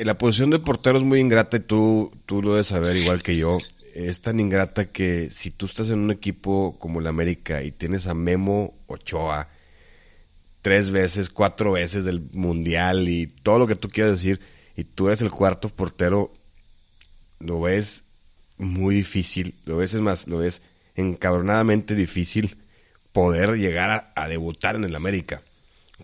la 0.04 0.16
posición 0.16 0.50
de 0.50 0.58
portero 0.58 0.98
es 0.98 1.04
muy 1.04 1.20
ingrata 1.20 1.58
y 1.58 1.60
tú, 1.60 2.12
tú 2.26 2.42
lo 2.42 2.52
debes 2.52 2.68
saber 2.68 2.96
igual 2.96 3.22
que 3.22 3.36
yo. 3.36 3.58
Es 3.94 4.20
tan 4.22 4.40
ingrata 4.40 4.90
que 4.92 5.30
si 5.30 5.50
tú 5.50 5.66
estás 5.66 5.90
en 5.90 5.98
un 5.98 6.10
equipo 6.10 6.76
como 6.78 7.00
el 7.00 7.06
América 7.06 7.62
y 7.62 7.72
tienes 7.72 8.06
a 8.06 8.14
Memo 8.14 8.74
Ochoa 8.86 9.48
tres 10.62 10.90
veces, 10.90 11.28
cuatro 11.28 11.72
veces 11.72 12.04
del 12.04 12.20
Mundial 12.32 13.08
y 13.08 13.26
todo 13.26 13.58
lo 13.58 13.66
que 13.66 13.76
tú 13.76 13.88
quieras 13.88 14.12
decir, 14.12 14.40
y 14.76 14.84
tú 14.84 15.08
eres 15.08 15.20
el 15.20 15.30
cuarto 15.30 15.68
portero, 15.68 16.32
lo 17.38 17.60
ves 17.60 18.04
muy 18.58 18.94
difícil, 18.94 19.56
lo 19.64 19.78
ves 19.78 19.94
es 19.94 20.00
más, 20.00 20.26
lo 20.26 20.38
ves 20.38 20.62
encabronadamente 20.94 21.94
difícil 21.94 22.58
poder 23.12 23.56
llegar 23.56 23.90
a, 23.90 24.12
a 24.14 24.28
debutar 24.28 24.76
en 24.76 24.84
el 24.84 24.94
América. 24.94 25.42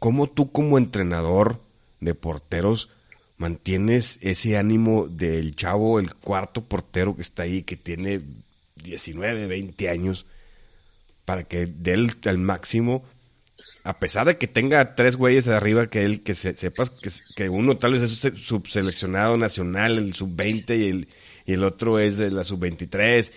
¿Cómo 0.00 0.26
tú 0.26 0.50
como 0.50 0.76
entrenador 0.76 1.62
de 2.00 2.14
porteros 2.14 2.90
mantienes 3.38 4.18
ese 4.22 4.56
ánimo 4.56 5.08
del 5.08 5.56
chavo, 5.56 5.98
el 6.00 6.14
cuarto 6.14 6.64
portero 6.64 7.14
que 7.14 7.22
está 7.22 7.42
ahí, 7.44 7.62
que 7.62 7.76
tiene 7.76 8.22
19, 8.76 9.46
20 9.46 9.90
años, 9.90 10.26
para 11.24 11.44
que 11.44 11.66
dé 11.66 11.94
el, 11.94 12.38
máximo, 12.38 13.04
a 13.84 13.98
pesar 13.98 14.26
de 14.26 14.38
que 14.38 14.46
tenga 14.46 14.94
tres 14.94 15.16
güeyes 15.16 15.48
arriba 15.48 15.88
que 15.88 16.04
él, 16.04 16.22
que 16.22 16.34
sepas 16.34 16.90
que, 16.90 17.10
que, 17.34 17.48
uno 17.48 17.76
tal 17.76 17.92
vez 17.92 18.02
es 18.02 18.40
subseleccionado 18.40 19.36
nacional, 19.36 19.98
el 19.98 20.14
sub-20 20.14 20.78
y 20.78 20.88
el, 20.88 21.08
y 21.46 21.52
el 21.52 21.64
otro 21.64 21.98
es 21.98 22.16
de 22.16 22.30
la 22.30 22.44
sub-23. 22.44 23.32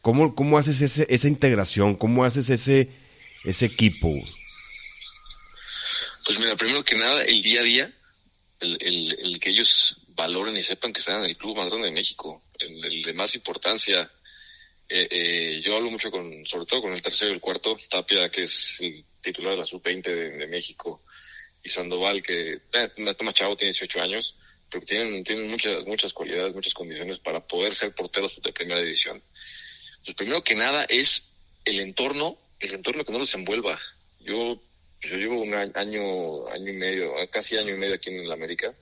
¿Cómo, 0.00 0.34
¿Cómo 0.34 0.58
haces 0.58 0.80
ese, 0.80 1.06
esa 1.10 1.28
integración? 1.28 1.94
¿Cómo 1.96 2.24
haces 2.24 2.50
ese, 2.50 2.90
ese 3.44 3.66
equipo? 3.66 4.14
Pues 6.24 6.38
mira, 6.38 6.56
primero 6.56 6.84
que 6.84 6.96
nada, 6.96 7.22
el 7.24 7.42
día 7.42 7.60
a 7.60 7.64
día, 7.64 7.94
el, 8.60 8.78
el, 8.80 9.20
el 9.20 9.40
que 9.40 9.50
ellos 9.50 9.96
valoren 10.08 10.56
y 10.56 10.62
sepan 10.62 10.92
que 10.92 11.00
están 11.00 11.24
en 11.24 11.30
el 11.30 11.36
club 11.36 11.56
más 11.56 11.68
grande 11.68 11.88
de 11.88 11.94
México, 11.94 12.42
el, 12.58 13.02
de 13.02 13.12
más 13.12 13.34
importancia. 13.34 14.10
Eh, 14.88 15.06
eh, 15.10 15.62
yo 15.64 15.76
hablo 15.76 15.90
mucho 15.90 16.10
con, 16.10 16.44
sobre 16.46 16.66
todo 16.66 16.82
con 16.82 16.92
el 16.92 17.02
tercero 17.02 17.30
y 17.30 17.34
el 17.34 17.40
cuarto, 17.40 17.78
Tapia, 17.88 18.28
que 18.30 18.44
es 18.44 18.76
el 18.80 19.04
titular 19.22 19.52
de 19.52 19.58
la 19.58 19.64
sub-20 19.64 20.02
de, 20.02 20.46
México, 20.48 21.02
y 21.62 21.68
Sandoval, 21.68 22.22
que 22.22 22.60
eh, 22.72 23.14
Tomás 23.16 23.34
Chavo 23.34 23.56
tiene 23.56 23.72
18 23.72 24.00
años, 24.00 24.34
pero 24.70 24.84
tienen, 24.84 25.22
tienen 25.24 25.48
muchas, 25.50 25.84
muchas 25.86 26.12
cualidades, 26.12 26.54
muchas 26.54 26.74
condiciones 26.74 27.18
para 27.18 27.46
poder 27.46 27.74
ser 27.74 27.94
porteros 27.94 28.40
de 28.42 28.52
primera 28.52 28.80
división. 28.80 29.22
Pues 30.04 30.16
primero 30.16 30.42
que 30.42 30.54
nada 30.54 30.84
es 30.84 31.24
el 31.64 31.80
entorno, 31.80 32.38
el 32.60 32.74
entorno 32.74 33.04
que 33.04 33.12
no 33.12 33.18
los 33.18 33.34
envuelva. 33.34 33.78
Yo, 34.20 34.60
yo 35.00 35.16
llevo 35.16 35.40
un 35.40 35.54
año, 35.54 36.48
año 36.48 36.70
y 36.70 36.76
medio, 36.76 37.14
casi 37.30 37.56
año 37.56 37.74
y 37.74 37.78
medio 37.78 37.94
aquí 37.94 38.10
en 38.10 38.28
la 38.28 38.34
América, 38.34 38.74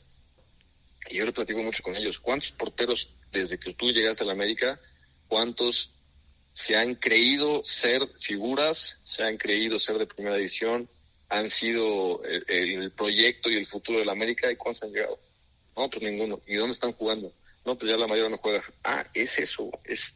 y 1.09 1.17
yo 1.17 1.25
le 1.25 1.33
platico 1.33 1.63
mucho 1.63 1.83
con 1.83 1.97
ellos. 1.97 2.19
¿Cuántos 2.19 2.53
porteros 2.53 3.11
desde 3.31 3.59
que 3.59 3.75
tú 3.75 3.91
llegaste 3.91 4.25
a 4.25 4.27
la 4.27 4.33
América, 4.33 4.81
cuántos 5.29 5.93
se 6.53 6.77
han 6.77 6.95
creído 6.95 7.63
ser 7.65 8.09
figuras, 8.19 8.99
se 9.05 9.23
han 9.23 9.37
creído 9.37 9.79
ser 9.79 9.99
de 9.99 10.07
primera 10.07 10.37
división, 10.37 10.89
han 11.29 11.51
sido 11.51 12.23
el, 12.25 12.91
proyecto 12.93 13.51
y 13.51 13.57
el 13.57 13.67
futuro 13.67 13.99
de 13.99 14.05
la 14.05 14.13
América 14.13 14.51
y 14.51 14.57
cuántos 14.57 14.85
han 14.85 14.93
llegado? 14.93 15.21
No, 15.77 15.91
pues 15.91 16.03
ninguno. 16.03 16.41
¿Y 16.47 16.55
dónde 16.55 16.73
están 16.73 16.93
jugando? 16.93 17.33
No, 17.65 17.77
pues 17.77 17.91
ya 17.91 17.97
la 17.99 18.07
mayoría 18.07 18.31
no 18.31 18.39
juega. 18.39 18.65
Ah, 18.83 19.07
es 19.13 19.39
eso. 19.39 19.71
Es 19.85 20.15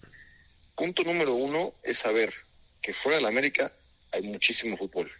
punto 0.74 1.02
número 1.02 1.34
uno 1.34 1.74
es 1.82 1.98
saber 1.98 2.32
que 2.80 2.94
fuera 2.94 3.16
de 3.16 3.22
la 3.22 3.28
América 3.28 3.72
hay 4.12 4.22
muchísimo 4.22 4.76
fútbol. 4.76 5.10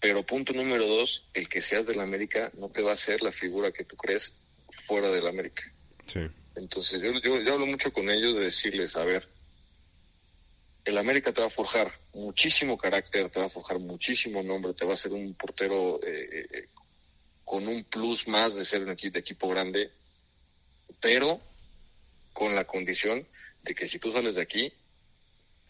Pero 0.00 0.24
punto 0.24 0.52
número 0.52 0.86
dos, 0.86 1.28
el 1.34 1.48
que 1.48 1.60
seas 1.60 1.86
de 1.86 1.94
la 1.94 2.04
América 2.04 2.50
no 2.54 2.70
te 2.70 2.82
va 2.82 2.90
a 2.90 2.94
hacer 2.94 3.22
la 3.22 3.32
figura 3.32 3.72
que 3.72 3.84
tú 3.84 3.96
crees 3.96 4.34
fuera 4.86 5.10
de 5.10 5.20
la 5.20 5.30
América. 5.30 5.62
Sí. 6.06 6.20
Entonces 6.54 7.00
yo, 7.00 7.12
yo, 7.20 7.52
hablo 7.52 7.66
mucho 7.66 7.92
con 7.92 8.10
ellos 8.10 8.34
de 8.34 8.42
decirles, 8.42 8.96
a 8.96 9.04
ver, 9.04 9.28
el 10.84 10.98
América 10.98 11.32
te 11.32 11.40
va 11.40 11.48
a 11.48 11.50
forjar 11.50 11.92
muchísimo 12.14 12.78
carácter, 12.78 13.28
te 13.30 13.40
va 13.40 13.46
a 13.46 13.50
forjar 13.50 13.78
muchísimo 13.78 14.42
nombre, 14.42 14.74
te 14.74 14.84
va 14.84 14.92
a 14.92 14.94
hacer 14.94 15.12
un 15.12 15.34
portero 15.34 16.00
eh, 16.02 16.46
eh, 16.50 16.68
con 17.44 17.66
un 17.66 17.84
plus 17.84 18.26
más 18.28 18.54
de 18.54 18.64
ser 18.64 18.82
un 18.82 18.90
equipo, 18.90 19.14
de 19.14 19.20
equipo 19.20 19.48
grande, 19.48 19.90
pero 21.00 21.40
con 22.32 22.54
la 22.54 22.64
condición 22.64 23.26
de 23.62 23.74
que 23.74 23.88
si 23.88 23.98
tú 23.98 24.12
sales 24.12 24.36
de 24.36 24.42
aquí, 24.42 24.72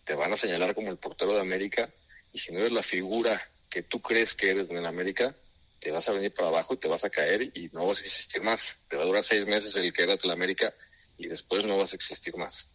te 0.05 0.14
van 0.14 0.33
a 0.33 0.37
señalar 0.37 0.74
como 0.74 0.91
el 0.91 0.97
portero 0.97 1.35
de 1.35 1.41
América 1.41 1.91
y 2.33 2.39
si 2.39 2.53
no 2.53 2.61
eres 2.61 2.72
la 2.72 2.83
figura 2.83 3.41
que 3.69 3.83
tú 3.83 4.01
crees 4.01 4.35
que 4.35 4.51
eres 4.51 4.71
en 4.71 4.77
el 4.77 4.87
América, 4.87 5.35
te 5.81 5.91
vas 5.91 6.09
a 6.09 6.12
venir 6.12 6.33
para 6.33 6.49
abajo 6.49 6.75
y 6.75 6.79
te 6.79 6.89
vas 6.89 7.05
a 7.05 7.11
caer 7.11 7.43
y 7.55 7.69
no 7.73 7.87
vas 7.87 7.99
a 7.99 8.03
existir 8.03 8.43
más. 8.43 8.79
Te 8.89 8.97
va 8.97 9.03
a 9.03 9.07
durar 9.07 9.25
seis 9.25 9.47
meses 9.47 9.75
el 9.77 9.93
que 9.93 10.03
eras 10.03 10.21
de 10.21 10.29
la 10.29 10.35
América 10.35 10.75
y 11.16 11.29
después 11.29 11.64
no 11.64 11.77
vas 11.77 11.93
a 11.93 11.97
existir 11.97 12.37
más. 12.37 12.69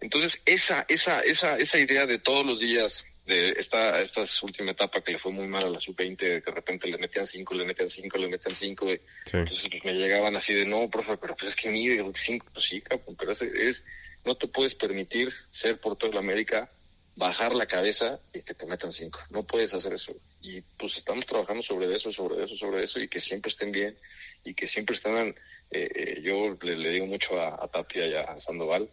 Entonces, 0.00 0.40
esa, 0.44 0.84
esa, 0.88 1.20
esa, 1.20 1.56
esa 1.56 1.78
idea 1.78 2.06
de 2.06 2.18
todos 2.18 2.44
los 2.44 2.60
días, 2.60 3.06
de 3.24 3.50
esta, 3.58 4.00
esta 4.00 4.24
última 4.42 4.72
etapa 4.72 5.02
que 5.02 5.12
le 5.12 5.18
fue 5.18 5.32
muy 5.32 5.48
mal 5.48 5.64
a 5.64 5.70
la 5.70 5.80
sub-20, 5.80 6.16
de 6.16 6.42
que 6.42 6.50
de 6.50 6.54
repente 6.54 6.86
le 6.86 6.98
metían 6.98 7.26
cinco, 7.26 7.54
le 7.54 7.64
metían 7.64 7.88
cinco, 7.88 8.18
le 8.18 8.28
metían 8.28 8.54
cinco, 8.54 8.88
entonces 8.90 9.68
pues 9.70 9.84
me 9.84 9.94
llegaban 9.94 10.36
así 10.36 10.52
de, 10.54 10.66
no, 10.66 10.88
profe, 10.90 11.16
pero 11.16 11.34
pues 11.34 11.50
es 11.50 11.56
que 11.56 11.70
mire, 11.70 12.04
cinco, 12.14 12.46
pues 12.52 12.66
sí, 12.66 12.82
pero 13.18 13.32
es, 13.32 13.42
es, 13.42 13.84
no 14.24 14.36
te 14.36 14.46
puedes 14.46 14.74
permitir 14.74 15.32
ser 15.50 15.80
por 15.80 15.96
toda 15.96 16.12
la 16.12 16.20
América 16.20 16.70
bajar 17.16 17.54
la 17.54 17.66
cabeza 17.66 18.20
y 18.32 18.42
que 18.42 18.54
te 18.54 18.66
metan 18.66 18.92
cinco. 18.92 19.18
No 19.30 19.44
puedes 19.44 19.72
hacer 19.74 19.94
eso. 19.94 20.14
Y 20.42 20.60
pues 20.60 20.98
estamos 20.98 21.26
trabajando 21.26 21.62
sobre 21.62 21.92
eso, 21.94 22.12
sobre 22.12 22.44
eso, 22.44 22.54
sobre 22.54 22.84
eso 22.84 23.00
y 23.00 23.08
que 23.08 23.18
siempre 23.18 23.50
estén 23.50 23.72
bien 23.72 23.98
y 24.44 24.54
que 24.54 24.68
siempre 24.68 24.94
estén... 24.94 25.34
Eh, 25.70 25.90
eh, 25.94 26.20
yo 26.22 26.56
le, 26.60 26.90
digo 26.90 27.06
mucho 27.06 27.40
a, 27.40 27.66
Tapia 27.68 28.06
y 28.06 28.14
a 28.14 28.38
Sandoval 28.38 28.88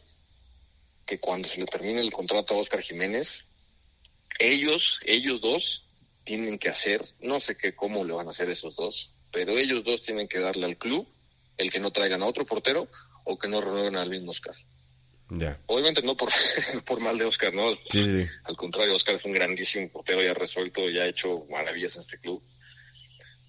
que 1.05 1.19
cuando 1.19 1.47
se 1.47 1.59
le 1.59 1.65
termine 1.65 1.99
el 1.99 2.11
contrato 2.11 2.53
a 2.53 2.57
Oscar 2.57 2.82
Jiménez, 2.82 3.45
ellos, 4.39 4.99
ellos 5.03 5.41
dos 5.41 5.86
tienen 6.24 6.57
que 6.57 6.69
hacer, 6.69 7.03
no 7.19 7.41
sé 7.41 7.57
qué 7.57 7.76
cómo 7.76 8.05
le 8.05 8.13
van 8.13 8.28
a 8.28 8.32
hacer 8.32 8.49
esos 8.49 8.78
dos, 8.78 9.15
pero 9.32 9.57
ellos 9.57 9.84
dos 9.84 10.01
tienen 10.01 10.30
que 10.30 10.39
darle 10.39 10.65
al 10.65 10.78
club 10.78 11.05
el 11.57 11.69
que 11.69 11.82
no 11.82 11.91
traigan 11.91 12.24
a 12.24 12.26
otro 12.26 12.45
portero 12.45 12.88
o 13.26 13.38
que 13.38 13.49
no 13.49 13.59
renueven 13.59 13.97
al 13.97 14.09
mismo 14.09 14.32
Oscar. 14.32 14.55
Obviamente 15.67 16.01
no 16.01 16.15
por, 16.15 16.29
por 16.86 16.99
mal 16.99 17.17
de 17.17 17.25
Oscar, 17.25 17.53
¿no? 17.53 17.69
Al 18.43 18.55
contrario, 18.55 18.95
Oscar 18.95 19.15
es 19.15 19.25
un 19.25 19.34
grandísimo 19.34 19.89
portero, 19.89 20.21
ya 20.21 20.34
resuelto, 20.34 20.89
ya 20.89 21.03
ha 21.03 21.07
hecho 21.07 21.45
maravillas 21.49 21.95
en 21.95 22.01
este 22.01 22.19
club. 22.19 22.41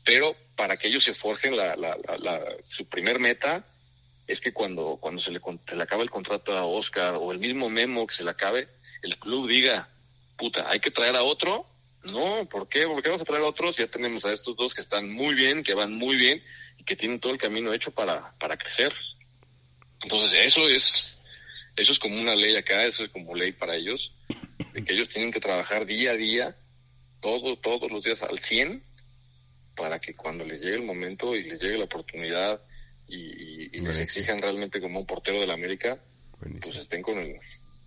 Pero 0.05 0.37
para 0.57 0.76
que 0.76 0.89
ellos 0.89 1.05
se 1.05 1.14
forjen, 1.14 1.57
la, 1.57 1.76
la, 1.76 1.97
la, 2.18 2.43
su 2.62 2.87
primer 2.87 3.18
meta 3.18 3.66
es 4.26 4.41
que 4.41 4.53
cuando, 4.53 4.99
cuando 5.01 5.20
se, 5.20 5.30
le, 5.30 5.41
se 5.66 5.76
le 5.76 5.82
acabe 5.82 6.03
el 6.03 6.11
contrato 6.11 6.57
a 6.57 6.64
Oscar 6.64 7.14
o 7.14 7.32
el 7.32 7.39
mismo 7.39 7.68
memo 7.70 8.07
que 8.07 8.14
se 8.14 8.24
le 8.24 8.30
acabe, 8.30 8.68
el 9.03 9.18
club 9.18 9.49
diga, 9.49 9.89
puta, 10.37 10.68
hay 10.68 10.80
que 10.80 10.91
traer 10.91 11.16
a 11.16 11.22
otro. 11.22 11.66
No, 12.03 12.47
¿por 12.51 12.68
qué? 12.68 12.87
¿Por 12.87 13.03
qué 13.03 13.09
vamos 13.09 13.22
a 13.22 13.24
traer 13.24 13.43
a 13.43 13.49
otros? 13.49 13.76
Ya 13.76 13.87
tenemos 13.87 14.24
a 14.26 14.32
estos 14.32 14.57
dos 14.57 14.74
que 14.74 14.82
están 14.82 15.11
muy 15.11 15.35
bien, 15.35 15.62
que 15.62 15.72
van 15.72 15.95
muy 15.95 16.16
bien 16.16 16.43
y 16.78 16.85
que 16.85 16.97
tienen 16.97 17.18
todo 17.18 17.32
el 17.32 17.39
camino 17.39 17.72
hecho 17.72 17.91
para, 17.91 18.35
para 18.39 18.59
crecer. 18.59 18.93
Entonces, 20.03 20.35
eso 20.45 20.68
es, 20.68 21.20
eso 21.77 21.93
es 21.93 21.99
como 21.99 22.20
una 22.20 22.35
ley 22.35 22.57
acá, 22.57 22.85
eso 22.85 23.05
es 23.05 23.11
como 23.11 23.35
ley 23.35 23.53
para 23.53 23.77
ellos, 23.77 24.14
de 24.72 24.85
que 24.85 24.93
ellos 24.93 25.09
tienen 25.09 25.33
que 25.33 25.41
trabajar 25.41 25.87
día 25.87 26.12
a 26.12 26.16
día, 26.16 26.57
todo, 27.20 27.57
todos 27.59 27.91
los 27.91 28.05
días 28.05 28.22
al 28.22 28.39
100, 28.39 28.83
para 29.75 29.99
que 29.99 30.14
cuando 30.14 30.45
les 30.45 30.61
llegue 30.61 30.77
el 30.77 30.83
momento 30.83 31.35
y 31.35 31.43
les 31.43 31.61
llegue 31.61 31.79
la 31.79 31.85
oportunidad 31.85 32.61
y, 33.09 33.81
les 33.81 33.99
exijan 33.99 34.41
realmente 34.41 34.81
como 34.81 35.01
un 35.01 35.07
portero 35.07 35.41
de 35.41 35.47
la 35.47 35.55
América, 35.55 35.99
pues 36.62 36.77
estén 36.77 37.03
con 37.03 37.18
el, 37.18 37.37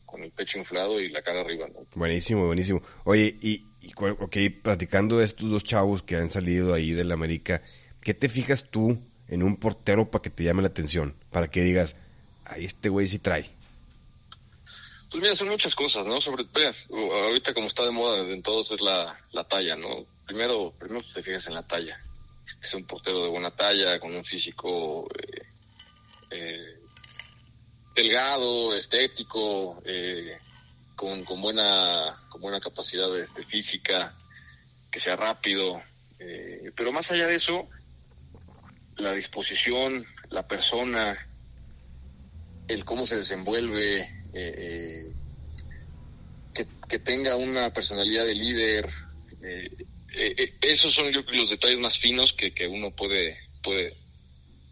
con 0.05 0.23
el 0.23 0.31
pecho 0.31 0.59
inflado 0.59 0.99
y 0.99 1.09
la 1.09 1.21
cara 1.21 1.41
arriba. 1.41 1.67
¿no? 1.67 1.87
Buenísimo, 1.95 2.45
buenísimo. 2.45 2.83
Oye, 3.03 3.35
y, 3.41 3.65
y 3.81 3.91
ok, 3.97 4.37
platicando 4.61 5.17
de 5.19 5.25
estos 5.25 5.49
dos 5.49 5.63
chavos 5.63 6.03
que 6.03 6.15
han 6.15 6.29
salido 6.29 6.73
ahí 6.73 6.91
de 6.91 7.03
la 7.03 7.15
América, 7.15 7.63
¿qué 8.01 8.13
te 8.13 8.29
fijas 8.29 8.69
tú 8.69 8.99
en 9.27 9.43
un 9.43 9.57
portero 9.57 10.11
para 10.11 10.21
que 10.21 10.29
te 10.29 10.43
llame 10.43 10.61
la 10.61 10.67
atención? 10.67 11.15
Para 11.31 11.49
que 11.49 11.61
digas, 11.61 11.95
ahí 12.45 12.65
este 12.65 12.89
güey 12.89 13.07
sí 13.07 13.19
trae. 13.19 13.56
Pues 15.09 15.23
mira, 15.23 15.35
son 15.35 15.47
muchas 15.47 15.73
cosas, 15.73 16.05
¿no? 16.05 16.19
Sobre, 16.19 16.45
ahorita 16.89 17.53
como 17.53 17.67
está 17.67 17.83
de 17.85 17.91
moda 17.91 18.19
en 18.19 18.43
todos 18.43 18.71
es 18.71 18.81
la, 18.81 19.17
la 19.31 19.45
talla, 19.45 19.75
¿no? 19.77 20.05
Primero, 20.25 20.73
primero 20.77 21.05
te 21.13 21.23
fijas 21.23 21.47
en 21.47 21.53
la 21.53 21.65
talla. 21.65 21.97
Es 22.61 22.73
un 22.73 22.85
portero 22.85 23.23
de 23.23 23.29
buena 23.29 23.51
talla, 23.51 23.99
con 23.99 24.13
un 24.13 24.25
físico 24.25 25.07
eh, 25.15 25.41
eh, 26.31 26.79
delgado, 27.95 28.75
estético, 28.75 29.81
eh, 29.85 30.37
con, 30.95 31.23
con, 31.23 31.41
buena, 31.41 32.25
con 32.29 32.41
buena 32.41 32.59
capacidad 32.59 33.17
este, 33.17 33.45
física, 33.45 34.13
que 34.91 34.99
sea 34.99 35.15
rápido. 35.15 35.81
pero 36.75 36.91
más 36.91 37.09
allá 37.11 37.27
de 37.27 37.35
eso, 37.35 37.69
la 38.97 39.13
disposición, 39.13 40.05
la 40.29 40.47
persona, 40.47 41.15
el 42.67 42.83
cómo 42.83 43.05
se 43.05 43.17
desenvuelve, 43.17 44.16
eh, 44.37 45.13
que, 46.87 46.99
tenga 46.99 47.35
una 47.35 47.73
personalidad 47.73 48.25
de 48.25 48.35
líder. 48.35 48.87
Eh, 49.43 49.85
eh, 50.13 50.53
esos 50.61 50.93
son 50.93 51.11
yo 51.11 51.21
los 51.31 51.49
detalles 51.49 51.79
más 51.79 51.97
finos 51.97 52.33
que, 52.33 52.53
que 52.53 52.67
uno 52.67 52.91
puede, 52.91 53.37
puede, 53.61 53.95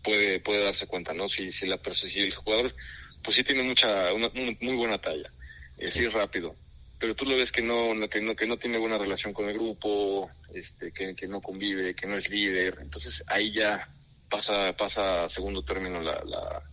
puede, 0.03 0.39
puede 0.39 0.63
darse 0.63 0.88
cuenta, 0.88 1.13
¿no? 1.13 1.30
Si, 1.30 1.51
si, 1.51 1.66
la, 1.66 1.80
si 1.93 2.20
el 2.20 2.36
jugador, 2.36 2.76
pues 3.24 3.36
sí 3.36 3.43
tiene 3.43 3.63
mucha, 3.63 4.13
una, 4.13 4.30
muy 4.34 4.76
buena 4.76 4.99
talla, 4.99 5.32
sí 5.78 6.05
es 6.05 6.13
rápido, 6.13 6.55
pero 6.99 7.16
tú 7.16 7.26
lo 7.26 7.36
ves 7.36 7.51
que 7.51 7.61
no, 7.61 7.93
que 8.09 8.22
no, 8.22 8.36
que 8.36 8.47
no 8.47 8.57
tiene 8.57 8.78
buena 8.78 8.97
relación 8.97 9.34
con 9.34 9.49
el 9.49 9.53
grupo, 9.55 10.30
este, 10.53 10.91
que, 10.91 11.16
que 11.16 11.28
no 11.28 11.41
convive, 11.41 11.95
que 11.95 12.07
no 12.07 12.16
es 12.16 12.30
líder, 12.30 12.78
entonces 12.82 13.24
ahí 13.28 13.53
ya 13.53 13.88
pasa, 14.30 14.76
pasa 14.76 15.26
a 15.26 15.30
segundo 15.30 15.63
término 15.63 16.01
la, 16.01 16.24
la, 16.24 16.63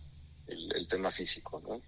el, 0.47 0.73
el 0.75 0.87
tema 0.87 1.11
físico, 1.11 1.61
¿no? 1.65 1.81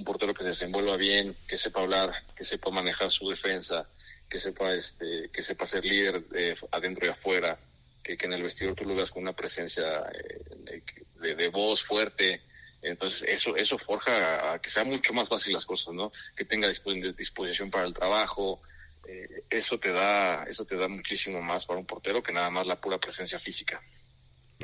Un 0.00 0.04
portero 0.04 0.34
que 0.34 0.42
se 0.42 0.48
desenvuelva 0.48 0.96
bien, 0.96 1.36
que 1.46 1.58
sepa 1.58 1.82
hablar, 1.82 2.12
que 2.34 2.44
sepa 2.44 2.70
manejar 2.70 3.10
su 3.10 3.28
defensa, 3.28 3.86
que 4.28 4.38
sepa 4.38 4.72
este, 4.74 5.28
que 5.30 5.42
sepa 5.42 5.66
ser 5.66 5.84
líder 5.84 6.26
de, 6.28 6.56
adentro 6.72 7.06
y 7.06 7.10
afuera, 7.10 7.58
que, 8.02 8.16
en 8.18 8.32
el 8.32 8.42
vestidor 8.42 8.74
tú 8.74 8.84
lo 8.84 8.94
veas 8.94 9.10
con 9.10 9.22
una 9.22 9.34
presencia 9.34 10.02
eh, 10.12 10.82
de, 11.20 11.48
voz 11.48 11.82
fuerte. 11.82 12.40
Entonces 12.82 13.24
eso 13.28 13.56
eso 13.56 13.76
forja 13.76 14.54
a, 14.54 14.58
que 14.58 14.70
sea 14.70 14.84
mucho 14.84 15.12
más 15.12 15.28
fácil 15.28 15.52
las 15.52 15.66
cosas, 15.66 15.92
¿no? 15.94 16.10
Que 16.34 16.46
tenga 16.46 16.66
disposición 16.66 17.70
para 17.70 17.86
el 17.86 17.92
trabajo, 17.92 18.62
eh, 19.06 19.44
eso 19.50 19.78
te 19.78 19.92
da 19.92 20.44
eso 20.44 20.64
te 20.64 20.76
da 20.76 20.88
muchísimo 20.88 21.42
más 21.42 21.66
para 21.66 21.78
un 21.78 21.86
portero 21.86 22.22
que 22.22 22.32
nada 22.32 22.48
más 22.48 22.66
la 22.66 22.80
pura 22.80 22.98
presencia 22.98 23.38
física. 23.38 23.82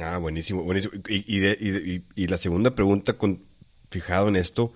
Ah, 0.01 0.17
buenísimo, 0.17 0.63
buenísimo. 0.63 0.95
Y, 1.09 1.25
y, 1.27 2.05
y, 2.15 2.27
la 2.27 2.37
segunda 2.37 2.75
pregunta, 2.75 3.15
con, 3.15 3.47
fijado 3.91 4.29
en 4.29 4.37
esto, 4.37 4.75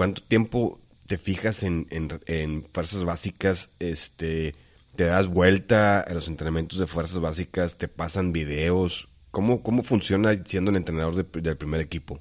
¿cuánto 0.00 0.22
tiempo 0.22 0.80
te 1.06 1.18
fijas 1.18 1.62
en, 1.62 1.86
en, 1.90 2.22
en, 2.24 2.64
fuerzas 2.72 3.04
básicas? 3.04 3.68
Este, 3.80 4.54
¿Te 4.96 5.04
das 5.04 5.26
vuelta 5.26 6.00
a 6.00 6.14
los 6.14 6.26
entrenamientos 6.26 6.78
de 6.78 6.86
fuerzas 6.86 7.20
básicas? 7.20 7.76
¿Te 7.76 7.86
pasan 7.86 8.32
videos? 8.32 9.08
¿Cómo, 9.30 9.62
cómo 9.62 9.82
funciona 9.82 10.42
siendo 10.46 10.70
el 10.70 10.78
entrenador 10.78 11.30
del 11.30 11.56
primer 11.58 11.82
equipo? 11.82 12.18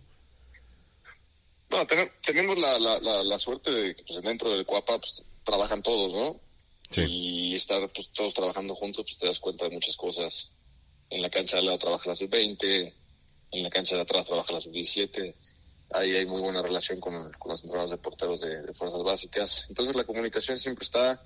Bueno, 1.69 1.87
tenemos 2.21 2.57
la, 2.59 2.77
la, 2.79 3.23
la, 3.23 3.39
suerte 3.39 3.71
de 3.71 3.95
que 3.95 4.03
pues, 4.03 4.21
dentro 4.23 4.49
del 4.49 4.65
CUAPA 4.65 4.99
pues, 4.99 5.23
trabajan 5.45 5.81
todos, 5.81 6.11
¿no? 6.11 6.41
Sí. 6.91 7.05
Y 7.07 7.55
estar 7.55 7.89
pues, 7.93 8.09
todos 8.11 8.33
trabajando 8.33 8.75
juntos, 8.75 9.05
pues 9.05 9.17
te 9.19 9.25
das 9.25 9.39
cuenta 9.39 9.69
de 9.69 9.75
muchas 9.75 9.95
cosas. 9.95 10.51
En 11.09 11.21
la 11.21 11.29
cancha 11.29 11.55
de 11.55 11.63
lado 11.63 11.77
trabaja 11.77 12.09
la 12.09 12.15
sub-20, 12.15 12.93
en 13.51 13.63
la 13.63 13.69
cancha 13.69 13.95
de 13.95 14.01
atrás 14.01 14.25
trabaja 14.25 14.51
la 14.51 14.59
sub-17. 14.59 15.33
Ahí 15.91 16.15
hay 16.15 16.25
muy 16.25 16.41
buena 16.41 16.61
relación 16.61 16.99
con, 16.99 17.31
los 17.45 17.63
entrenadores 17.63 17.91
de 17.91 17.97
porteros 17.97 18.41
de, 18.41 18.73
fuerzas 18.73 19.01
básicas. 19.01 19.65
Entonces 19.69 19.95
la 19.95 20.03
comunicación 20.03 20.57
siempre 20.57 20.83
está, 20.83 21.21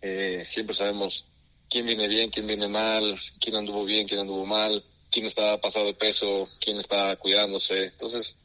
eh, 0.00 0.42
siempre 0.44 0.74
sabemos 0.74 1.26
quién 1.68 1.86
viene 1.86 2.06
bien, 2.08 2.30
quién 2.30 2.46
viene 2.46 2.68
mal, 2.68 3.18
quién 3.40 3.56
anduvo 3.56 3.84
bien, 3.84 4.06
quién 4.06 4.20
anduvo 4.20 4.46
mal, 4.46 4.82
quién 5.10 5.26
está 5.26 5.60
pasado 5.60 5.86
de 5.86 5.94
peso, 5.94 6.48
quién 6.60 6.76
está 6.76 7.16
cuidándose. 7.16 7.86
Entonces, 7.86 8.36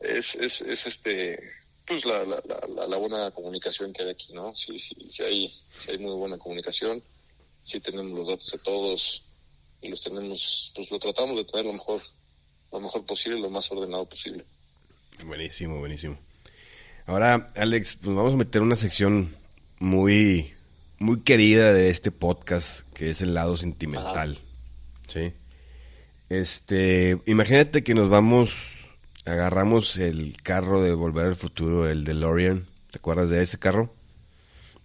es, 0.00 0.34
es, 0.34 0.60
es 0.60 0.86
este 0.86 1.60
pues 1.86 2.04
la, 2.04 2.24
la, 2.24 2.86
la, 2.86 2.96
buena 2.98 3.32
comunicación 3.32 3.92
que 3.92 4.04
hay 4.04 4.10
aquí, 4.10 4.32
¿no? 4.32 4.54
Sí, 4.54 4.78
sí, 4.78 4.94
sí 5.08 5.24
hay, 5.24 5.48
sí 5.74 5.90
hay 5.90 5.98
muy 5.98 6.14
buena 6.14 6.38
comunicación, 6.38 7.02
sí 7.64 7.80
tenemos 7.80 8.12
los 8.12 8.28
datos 8.28 8.48
de 8.52 8.58
todos 8.58 9.24
y 9.80 9.88
los 9.88 10.00
tenemos, 10.00 10.72
pues 10.76 10.88
lo 10.88 11.00
tratamos 11.00 11.36
de 11.36 11.44
tener 11.44 11.66
lo 11.66 11.72
mejor, 11.72 12.00
lo 12.70 12.80
mejor 12.80 13.04
posible, 13.04 13.40
lo 13.40 13.50
más 13.50 13.68
ordenado 13.72 14.08
posible. 14.08 14.44
Buenísimo, 15.24 15.78
buenísimo. 15.78 16.18
Ahora, 17.06 17.48
Alex, 17.54 17.98
pues 18.02 18.16
vamos 18.16 18.34
a 18.34 18.36
meter 18.36 18.62
una 18.62 18.76
sección 18.76 19.34
muy, 19.78 20.52
muy 20.98 21.20
querida 21.22 21.72
de 21.72 21.90
este 21.90 22.10
podcast, 22.10 22.82
que 22.94 23.10
es 23.10 23.20
el 23.20 23.34
lado 23.34 23.56
sentimental. 23.56 24.38
¿Sí? 25.08 25.32
Este, 26.28 27.18
imagínate 27.26 27.82
que 27.82 27.94
nos 27.94 28.08
vamos 28.08 28.54
agarramos 29.24 29.96
el 29.96 30.36
carro 30.42 30.82
de 30.82 30.92
Volver 30.92 31.26
al 31.26 31.36
Futuro, 31.36 31.88
el 31.88 32.04
de 32.04 32.14
Lorian, 32.14 32.66
¿te 32.90 32.98
acuerdas 32.98 33.30
de 33.30 33.42
ese 33.42 33.58
carro? 33.58 33.94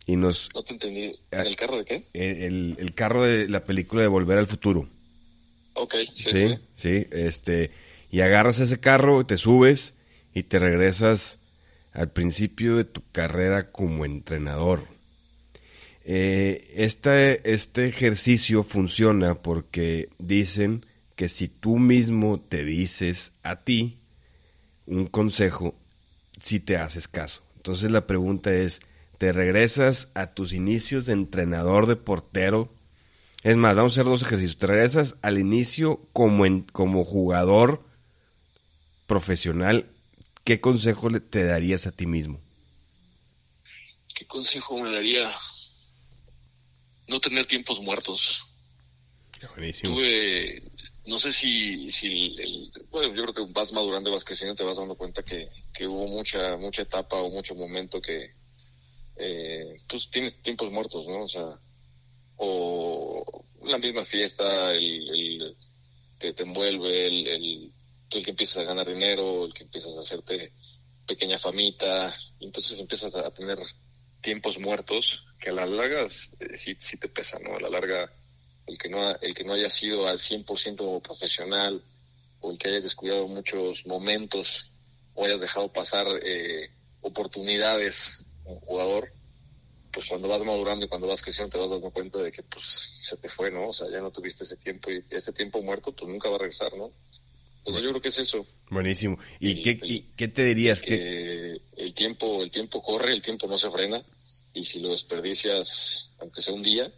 Y 0.06 0.18
nos... 0.18 0.50
No 0.54 0.64
te 0.64 0.74
entendí. 0.74 1.20
Ah, 1.32 1.42
¿El 1.42 1.56
carro 1.56 1.78
de 1.78 1.86
qué? 1.86 2.06
El, 2.14 2.76
el, 2.78 2.94
carro 2.94 3.24
de 3.24 3.50
la 3.50 3.64
película 3.64 4.04
de 4.04 4.08
Volver 4.08 4.38
al 4.38 4.48
Futuro. 4.48 4.88
Ok, 5.74 5.96
sí, 6.14 6.30
sí. 6.30 6.60
Sí, 6.76 7.08
este... 7.12 7.72
Y 8.12 8.22
agarras 8.22 8.60
ese 8.60 8.80
carro, 8.80 9.26
te 9.26 9.36
subes 9.36 9.95
y 10.36 10.44
te 10.44 10.60
regresas 10.60 11.40
al 11.94 12.12
principio 12.12 12.76
de 12.76 12.84
tu 12.84 13.02
carrera 13.12 13.72
como 13.72 14.06
entrenador. 14.06 14.84
Este, 16.04 17.52
este 17.52 17.86
ejercicio 17.86 18.64
funciona 18.64 19.42
porque 19.42 20.10
dicen 20.20 20.86
que 21.16 21.30
si 21.30 21.48
tú 21.48 21.80
mismo 21.80 22.40
te 22.42 22.66
dices 22.66 23.32
a 23.42 23.64
ti, 23.64 23.98
un 24.86 25.08
consejo 25.08 25.74
si 26.40 26.60
te 26.60 26.78
haces 26.78 27.08
caso. 27.08 27.42
Entonces 27.56 27.90
la 27.90 28.06
pregunta 28.06 28.54
es, 28.54 28.82
¿te 29.18 29.32
regresas 29.32 30.10
a 30.14 30.34
tus 30.34 30.52
inicios 30.52 31.06
de 31.06 31.14
entrenador 31.14 31.88
de 31.88 31.96
portero? 31.96 32.70
Es 33.42 33.56
más, 33.56 33.74
vamos 33.76 33.94
a 33.94 34.02
hacer 34.02 34.06
dos 34.06 34.22
ejercicios. 34.22 34.58
¿Te 34.58 34.68
regresas 34.68 35.16
al 35.22 35.40
inicio 35.40 36.02
como, 36.12 36.46
en, 36.46 36.64
como 36.64 37.06
jugador 37.06 37.84
profesional? 39.08 39.95
¿Qué 40.46 40.62
consejo 40.62 41.10
te 41.20 41.44
darías 41.44 41.88
a 41.88 41.92
ti 41.92 42.06
mismo? 42.06 42.40
¿Qué 44.14 44.28
consejo 44.28 44.80
me 44.80 44.92
daría? 44.92 45.32
No 47.08 47.20
tener 47.20 47.48
tiempos 47.48 47.82
muertos. 47.82 48.44
Buenísimo. 49.56 49.96
Tuve, 49.96 50.62
no 51.08 51.18
sé 51.18 51.32
si, 51.32 51.90
si 51.92 52.36
el, 52.38 52.72
bueno, 52.92 53.14
yo 53.16 53.24
creo 53.24 53.34
que 53.34 53.54
vas 53.54 53.74
madurando 53.74 54.12
y 54.12 54.14
vas 54.14 54.24
creciendo, 54.24 54.56
te 54.56 54.64
vas 54.64 54.78
dando 54.78 54.96
cuenta 54.96 55.24
que, 55.24 55.50
que 55.74 55.88
hubo 55.88 56.08
mucha, 56.08 56.56
mucha 56.58 56.84
etapa 56.84 57.18
o 57.18 57.32
mucho 57.32 57.56
momento 57.56 58.00
que, 58.00 58.32
eh, 59.18 59.82
pues 59.88 60.10
tienes 60.12 60.42
tiempos 60.44 60.72
muertos, 60.72 61.08
¿no? 61.08 61.24
O 61.24 61.28
sea, 61.28 61.60
o 62.38 63.46
la 63.64 63.80
misma 63.80 64.06
fiesta, 64.06 64.74
el, 64.74 65.10
el 65.10 65.58
te, 66.20 66.34
te 66.34 66.44
envuelve, 66.44 67.08
el, 67.08 67.28
el, 67.28 67.74
el 68.16 68.24
que 68.24 68.32
empiezas 68.32 68.58
a 68.58 68.64
ganar 68.64 68.88
dinero, 68.88 69.46
el 69.46 69.54
que 69.54 69.64
empiezas 69.64 69.96
a 69.98 70.02
hacerte 70.02 70.54
pequeña 71.06 71.40
famita, 71.40 72.16
entonces 72.40 72.80
empiezas 72.80 73.16
a 73.16 73.32
tener 73.32 73.60
tiempos 74.22 74.60
muertos 74.60 75.24
que 75.40 75.50
a 75.50 75.54
la 75.54 75.66
larga 75.66 76.06
eh, 76.06 76.58
sí, 76.58 76.76
sí 76.80 76.98
te 76.98 77.10
pesan, 77.10 77.44
¿no? 77.44 77.56
A 77.58 77.60
la 77.60 77.70
larga 77.70 78.12
el 78.66 78.78
que 78.78 78.90
no, 78.90 79.16
el 79.18 79.34
que 79.34 79.44
no 79.44 79.54
haya 79.54 79.70
sido 79.70 80.08
al 80.08 80.18
100% 80.18 81.02
profesional 81.02 81.84
o 82.40 82.52
el 82.52 82.58
que 82.58 82.70
hayas 82.70 82.84
descuidado 82.84 83.28
muchos 83.28 83.86
momentos 83.86 84.74
o 85.14 85.26
hayas 85.26 85.40
dejado 85.40 85.72
pasar 85.72 86.08
eh, 86.24 86.70
oportunidades 87.02 88.24
como 88.44 88.60
jugador, 88.62 89.14
pues 89.92 90.08
cuando 90.08 90.28
vas 90.28 90.44
madurando 90.44 90.86
y 90.86 90.90
cuando 90.90 91.08
vas 91.08 91.22
creciendo 91.22 91.52
te 91.52 91.60
vas 91.60 91.70
dando 91.70 91.92
cuenta 91.92 92.20
de 92.20 92.32
que 92.32 92.44
pues 92.44 92.66
se 93.04 93.16
te 93.18 93.30
fue, 93.30 93.52
¿no? 93.52 93.70
O 93.70 93.74
sea, 93.74 93.88
ya 93.90 94.02
no 94.02 94.12
tuviste 94.12 94.44
ese 94.44 94.58
tiempo 94.58 94.92
y 94.92 95.04
ese 95.10 95.32
tiempo 95.32 95.62
muerto 95.62 95.96
pues 95.96 96.10
nunca 96.12 96.30
va 96.30 96.36
a 96.36 96.40
regresar, 96.40 96.76
¿no? 96.76 96.92
Entonces 97.66 97.84
yo 97.84 97.90
creo 97.90 98.02
que 98.02 98.10
es 98.10 98.20
eso. 98.20 98.46
Buenísimo. 98.70 99.18
¿Y 99.40 99.64
qué, 99.64 100.06
qué 100.16 100.28
te 100.28 100.46
dirías? 100.46 100.84
que 100.84 101.60
el 101.78 101.94
tiempo, 101.96 102.44
el 102.44 102.52
tiempo 102.52 102.84
corre, 102.84 103.12
el 103.12 103.24
tiempo 103.24 103.48
no 103.48 103.58
se 103.58 103.72
frena 103.72 104.04
y 104.54 104.64
si 104.64 104.80
lo 104.80 104.90
desperdicias, 104.90 106.14
aunque 106.20 106.42
sea 106.42 106.54
un 106.54 106.62
día, 106.62 106.92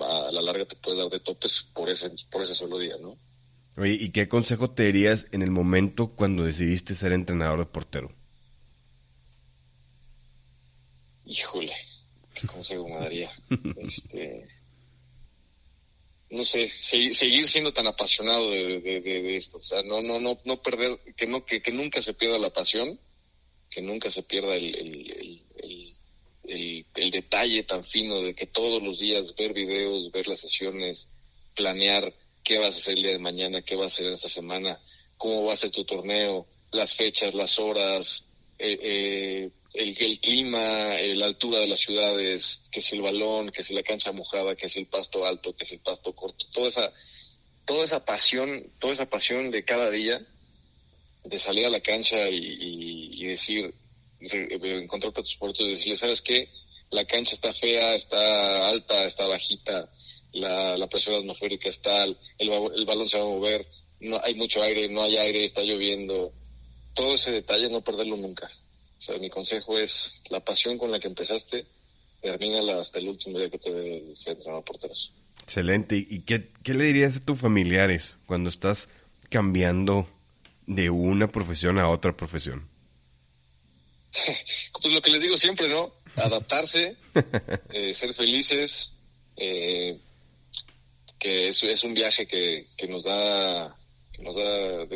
a 0.00 0.30
la 0.30 0.42
larga 0.42 0.66
te 0.66 0.76
puede 0.76 0.98
dar 0.98 1.08
de 1.08 1.20
topes 1.20 1.66
por 1.74 1.88
ese, 1.88 2.10
por 2.30 2.42
ese 2.42 2.54
solo 2.54 2.78
día, 2.78 2.96
¿no? 3.00 3.18
Oye, 3.78 3.94
¿y 3.94 4.10
qué 4.10 4.28
consejo 4.28 4.70
te 4.70 4.84
dirías 4.84 5.26
en 5.32 5.42
el 5.42 5.50
momento 5.50 6.08
cuando 6.08 6.44
decidiste 6.44 6.94
ser 6.94 7.12
entrenador 7.12 7.58
de 7.60 7.66
portero? 7.66 8.14
Híjole, 11.24 11.72
¿qué 12.34 12.46
consejo 12.46 12.88
me 12.88 12.96
daría? 12.96 13.30
este, 13.78 14.44
no 16.36 16.44
sé, 16.44 16.68
seguir 16.68 17.48
siendo 17.48 17.72
tan 17.72 17.86
apasionado 17.86 18.50
de, 18.50 19.36
esto, 19.36 19.58
o 19.58 19.62
sea, 19.62 19.82
no, 19.82 20.02
no, 20.02 20.20
no, 20.20 20.38
no 20.44 20.62
perder, 20.62 20.98
que 21.16 21.26
no, 21.26 21.44
que, 21.44 21.62
que 21.62 21.72
nunca 21.72 22.00
se 22.02 22.14
pierda 22.14 22.38
la 22.38 22.50
pasión, 22.50 23.00
que 23.70 23.82
nunca 23.82 24.10
se 24.10 24.22
pierda 24.22 24.54
el 24.54 25.42
el, 26.48 26.86
el, 26.94 27.10
detalle 27.10 27.62
tan 27.64 27.84
fino 27.84 28.20
de 28.20 28.34
que 28.34 28.46
todos 28.46 28.82
los 28.82 28.98
días 28.98 29.34
ver 29.36 29.52
videos, 29.52 30.10
ver 30.12 30.28
las 30.28 30.40
sesiones, 30.40 31.08
planear 31.54 32.12
qué 32.44 32.58
vas 32.58 32.76
a 32.76 32.78
hacer 32.78 32.96
el 32.96 33.02
día 33.02 33.12
de 33.12 33.18
mañana, 33.18 33.62
qué 33.62 33.76
vas 33.76 33.92
a 33.92 33.94
hacer 33.94 34.06
esta 34.12 34.28
semana, 34.28 34.80
cómo 35.16 35.46
va 35.46 35.54
a 35.54 35.56
ser 35.56 35.70
tu 35.70 35.84
torneo, 35.84 36.46
las 36.72 36.94
fechas, 36.94 37.34
las 37.34 37.58
horas, 37.58 38.24
eh, 38.58 38.78
eh, 38.80 39.50
el, 39.76 39.96
el, 39.98 40.20
clima, 40.20 40.96
eh, 40.98 41.14
la 41.14 41.26
altura 41.26 41.60
de 41.60 41.66
las 41.66 41.80
ciudades, 41.80 42.62
que 42.70 42.80
si 42.80 42.96
el 42.96 43.02
balón, 43.02 43.50
que 43.50 43.62
si 43.62 43.74
la 43.74 43.82
cancha 43.82 44.12
mojada, 44.12 44.56
que 44.56 44.68
si 44.68 44.80
el 44.80 44.86
pasto 44.86 45.26
alto, 45.26 45.54
que 45.54 45.64
si 45.64 45.74
el 45.76 45.80
pasto 45.80 46.14
corto, 46.14 46.46
toda 46.52 46.68
esa, 46.68 46.92
toda 47.64 47.84
esa 47.84 48.04
pasión, 48.04 48.72
toda 48.78 48.94
esa 48.94 49.06
pasión 49.06 49.50
de 49.50 49.64
cada 49.64 49.90
día, 49.90 50.26
de 51.24 51.38
salir 51.38 51.66
a 51.66 51.70
la 51.70 51.80
cancha 51.80 52.28
y, 52.28 53.10
y 53.12 53.26
decir, 53.26 53.74
encontrar 54.20 55.12
tus 55.12 55.36
puertos 55.36 55.66
y 55.66 55.70
decirle, 55.70 55.96
¿sabes 55.96 56.22
qué? 56.22 56.48
La 56.90 57.04
cancha 57.04 57.34
está 57.34 57.52
fea, 57.52 57.94
está 57.94 58.68
alta, 58.68 59.04
está 59.04 59.26
bajita, 59.26 59.90
la, 60.32 60.76
la 60.76 60.86
presión 60.88 61.16
atmosférica 61.16 61.68
está, 61.68 62.04
el, 62.04 62.16
el 62.38 62.84
balón 62.86 63.08
se 63.08 63.18
va 63.18 63.24
a 63.24 63.28
mover, 63.28 63.66
no 64.00 64.20
hay 64.22 64.34
mucho 64.34 64.62
aire, 64.62 64.88
no 64.88 65.02
hay 65.02 65.16
aire, 65.16 65.44
está 65.44 65.62
lloviendo. 65.62 66.32
Todo 66.94 67.14
ese 67.14 67.32
detalle 67.32 67.68
no 67.68 67.82
perderlo 67.82 68.16
nunca. 68.16 68.50
Sea, 69.06 69.18
mi 69.20 69.30
consejo 69.30 69.78
es 69.78 70.20
la 70.30 70.40
pasión 70.40 70.78
con 70.78 70.90
la 70.90 70.98
que 70.98 71.06
empezaste, 71.06 71.64
termínala 72.20 72.80
hasta 72.80 72.98
el 72.98 73.08
último 73.08 73.38
día 73.38 73.48
que 73.48 73.58
te 73.58 74.16
se 74.16 74.32
entrenador 74.32 74.64
porteros. 74.64 75.12
Excelente. 75.44 75.94
¿Y 75.96 76.22
qué, 76.22 76.50
qué 76.64 76.74
le 76.74 76.86
dirías 76.86 77.14
a 77.14 77.24
tus 77.24 77.38
familiares 77.38 78.16
cuando 78.26 78.50
estás 78.50 78.88
cambiando 79.30 80.08
de 80.66 80.90
una 80.90 81.30
profesión 81.30 81.78
a 81.78 81.88
otra 81.88 82.16
profesión? 82.16 82.68
pues 84.82 84.92
lo 84.92 85.00
que 85.00 85.12
les 85.12 85.22
digo 85.22 85.36
siempre, 85.36 85.68
¿no? 85.68 85.92
Adaptarse, 86.16 86.96
eh, 87.70 87.94
ser 87.94 88.12
felices, 88.12 88.92
eh, 89.36 90.00
que 91.16 91.46
es, 91.46 91.62
es 91.62 91.84
un 91.84 91.94
viaje 91.94 92.26
que, 92.26 92.66
que 92.76 92.88
nos 92.88 93.04
da 93.04 93.72
que 94.16 94.22
nos 94.22 94.34
da 94.34 94.86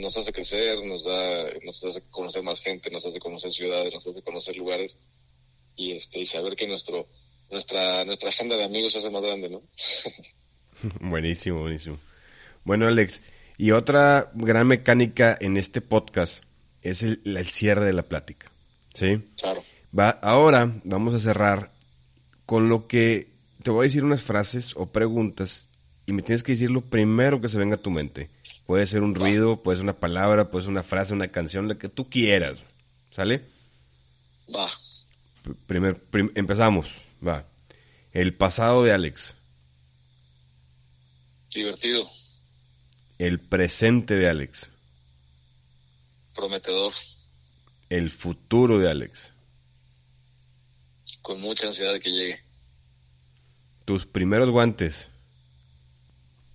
nos 0.00 0.16
hace 0.16 0.32
crecer, 0.32 0.84
nos 0.84 1.04
da 1.04 1.44
nos 1.64 1.84
hace 1.84 2.02
conocer 2.10 2.42
más 2.42 2.60
gente, 2.62 2.90
nos 2.90 3.04
hace 3.04 3.18
conocer 3.18 3.52
ciudades, 3.52 3.92
nos 3.92 4.06
hace 4.06 4.22
conocer 4.22 4.56
lugares 4.56 4.98
y 5.76 5.92
este 5.92 6.20
y 6.20 6.26
saber 6.26 6.56
que 6.56 6.66
nuestro 6.66 7.06
nuestra, 7.50 8.04
nuestra 8.04 8.28
agenda 8.28 8.56
de 8.56 8.64
amigos 8.64 8.92
se 8.92 8.98
hace 8.98 9.10
más 9.10 9.22
grande, 9.22 9.50
¿no? 9.50 9.62
buenísimo, 11.00 11.60
buenísimo. 11.60 11.98
Bueno, 12.64 12.86
Alex, 12.86 13.20
y 13.58 13.72
otra 13.72 14.30
gran 14.34 14.66
mecánica 14.68 15.36
en 15.40 15.56
este 15.56 15.80
podcast 15.80 16.44
es 16.82 17.02
el, 17.02 17.20
el 17.24 17.46
cierre 17.48 17.84
de 17.84 17.92
la 17.92 18.04
plática. 18.04 18.52
¿Sí? 18.94 19.22
Claro. 19.36 19.62
Va, 19.96 20.10
ahora 20.10 20.80
vamos 20.84 21.14
a 21.14 21.20
cerrar 21.20 21.72
con 22.46 22.68
lo 22.68 22.86
que 22.86 23.32
te 23.62 23.70
voy 23.70 23.84
a 23.84 23.88
decir 23.88 24.04
unas 24.04 24.22
frases 24.22 24.74
o 24.76 24.92
preguntas 24.92 25.68
y 26.06 26.12
me 26.12 26.22
tienes 26.22 26.42
que 26.42 26.52
decir 26.52 26.70
lo 26.70 26.82
primero 26.82 27.40
que 27.40 27.48
se 27.48 27.58
venga 27.58 27.76
a 27.76 27.82
tu 27.82 27.90
mente. 27.90 28.30
Puede 28.70 28.86
ser 28.86 29.02
un 29.02 29.16
ruido, 29.16 29.64
puede 29.64 29.78
ser 29.78 29.82
una 29.82 29.98
palabra, 29.98 30.48
puede 30.48 30.62
ser 30.62 30.70
una 30.70 30.84
frase, 30.84 31.12
una 31.12 31.32
canción, 31.32 31.66
la 31.66 31.76
que 31.76 31.88
tú 31.88 32.08
quieras. 32.08 32.62
¿Sale? 33.10 33.48
Va. 34.48 34.70
Primer, 35.66 36.00
empezamos. 36.36 36.94
Va. 37.20 37.48
El 38.12 38.36
pasado 38.36 38.84
de 38.84 38.92
Alex. 38.92 39.34
Divertido. 41.52 42.08
El 43.18 43.40
presente 43.40 44.14
de 44.14 44.30
Alex. 44.30 44.70
Prometedor. 46.32 46.94
El 47.88 48.08
futuro 48.08 48.78
de 48.78 48.88
Alex. 48.88 49.34
Con 51.22 51.40
mucha 51.40 51.66
ansiedad 51.66 51.94
de 51.94 51.98
que 51.98 52.10
llegue. 52.10 52.40
Tus 53.84 54.06
primeros 54.06 54.48
guantes. 54.48 55.10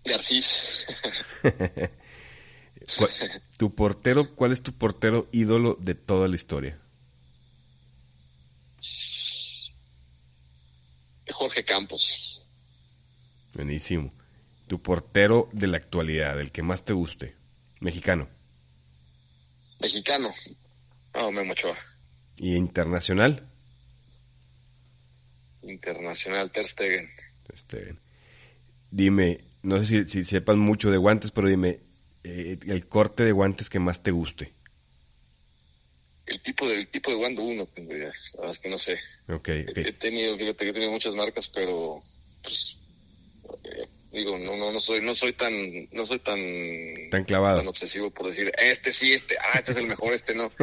Garcís. 0.05 0.65
¿Tu 3.57 3.73
portero, 3.73 4.35
cuál 4.35 4.51
es 4.51 4.61
tu 4.61 4.73
portero 4.73 5.27
ídolo 5.31 5.77
de 5.79 5.95
toda 5.95 6.27
la 6.27 6.35
historia? 6.35 6.79
Jorge 11.31 11.65
Campos. 11.65 12.47
Buenísimo. 13.53 14.13
Tu 14.67 14.81
portero 14.81 15.49
de 15.51 15.67
la 15.67 15.77
actualidad, 15.77 16.39
el 16.39 16.51
que 16.51 16.63
más 16.63 16.83
te 16.83 16.93
guste. 16.93 17.35
Mexicano. 17.79 18.29
Mexicano. 19.79 20.31
No, 21.13 21.31
Memo 21.31 21.53
Ochoa. 21.53 21.77
¿Y 22.37 22.55
internacional? 22.55 23.47
Internacional, 25.61 26.51
Ter 26.51 26.67
Stegen. 26.67 27.09
Ter 27.47 27.57
Stegen. 27.57 27.99
Dime, 28.91 29.45
no 29.61 29.83
sé 29.83 30.07
si, 30.07 30.23
sepas 30.23 30.57
mucho 30.57 30.91
de 30.91 30.97
guantes, 30.97 31.31
pero 31.31 31.47
dime, 31.47 31.81
eh, 32.25 32.57
el 32.67 32.87
corte 32.87 33.23
de 33.23 33.31
guantes 33.31 33.69
que 33.69 33.79
más 33.79 34.01
te 34.01 34.11
guste. 34.11 34.53
El 36.25 36.41
tipo 36.41 36.67
de, 36.67 36.87
tipo 36.87 37.11
de 37.11 37.17
guante 37.17 37.41
uno, 37.41 37.67
tengo 37.67 37.95
idea. 37.95 38.11
La 38.33 38.41
verdad 38.41 38.55
es 38.55 38.59
que 38.59 38.69
no 38.69 38.77
sé. 38.79 38.97
Okay, 39.27 39.63
He, 39.75 39.93
tenido, 39.93 40.35
fíjate 40.35 40.67
he 40.67 40.73
tenido 40.73 40.91
muchas 40.91 41.13
marcas, 41.13 41.47
pero 41.47 41.99
pues 42.41 42.77
eh, 43.63 43.87
digo, 44.11 44.39
no, 44.39 44.55
no, 44.57 44.71
no 44.71 44.79
soy, 44.79 45.01
no 45.01 45.13
soy 45.13 45.33
tan, 45.33 45.53
no 45.91 46.05
soy 46.07 46.17
tan, 46.19 46.39
tan 47.11 47.25
clavado, 47.25 47.59
tan 47.59 47.67
obsesivo 47.67 48.09
por 48.09 48.27
decir, 48.27 48.51
este 48.57 48.91
sí, 48.91 49.13
este, 49.13 49.35
ah, 49.37 49.59
este 49.59 49.73
es 49.73 49.77
el 49.77 49.87
mejor, 49.87 50.13
este 50.13 50.33
no. 50.33 50.51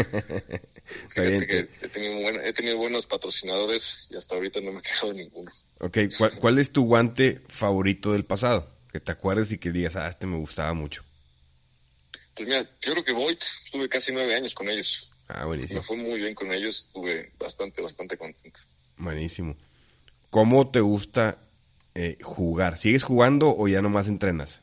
Que 1.15 1.69
he 1.81 1.89
tenido, 1.89 2.29
he 2.43 2.53
tenido 2.53 2.77
buenos 2.77 3.07
patrocinadores 3.07 4.09
y 4.11 4.17
hasta 4.17 4.35
ahorita 4.35 4.61
no 4.61 4.73
me 4.73 4.81
he 4.81 4.83
quedado 4.83 5.13
ninguno. 5.13 5.51
Ok, 5.79 5.99
¿Cuál, 6.19 6.33
¿cuál 6.41 6.59
es 6.59 6.73
tu 6.73 6.85
guante 6.85 7.41
favorito 7.49 8.13
del 8.13 8.25
pasado? 8.25 8.69
Que 8.91 8.99
te 9.01 9.13
acuerdes 9.13 9.53
y 9.53 9.59
que 9.59 9.71
digas, 9.71 9.95
ah, 9.95 10.09
este 10.09 10.27
me 10.27 10.37
gustaba 10.37 10.75
mucho. 10.75 11.05
Pues 12.35 12.49
mira, 12.49 12.63
yo 12.81 12.93
creo 12.93 13.05
que 13.05 13.13
Void, 13.13 13.39
estuve 13.39 13.89
casi 13.89 14.13
nueve 14.13 14.35
años 14.35 14.55
con 14.55 14.69
ellos. 14.69 15.13
Ah, 15.29 15.45
buenísimo. 15.45 15.81
Me 15.81 15.87
fue 15.87 15.97
muy 15.97 16.19
bien 16.19 16.35
con 16.35 16.53
ellos, 16.53 16.87
estuve 16.87 17.33
bastante, 17.39 17.83
bastante 17.83 18.17
contento. 18.17 18.61
Buenísimo. 18.97 19.57
¿Cómo 20.31 20.71
te 20.71 20.81
gusta 20.81 21.39
eh, 21.95 22.19
jugar? 22.23 22.79
¿Sigues 22.79 23.03
jugando 23.03 23.55
o 23.57 23.69
ya 23.69 23.83
nomás 23.83 24.09
entrenas? 24.09 24.61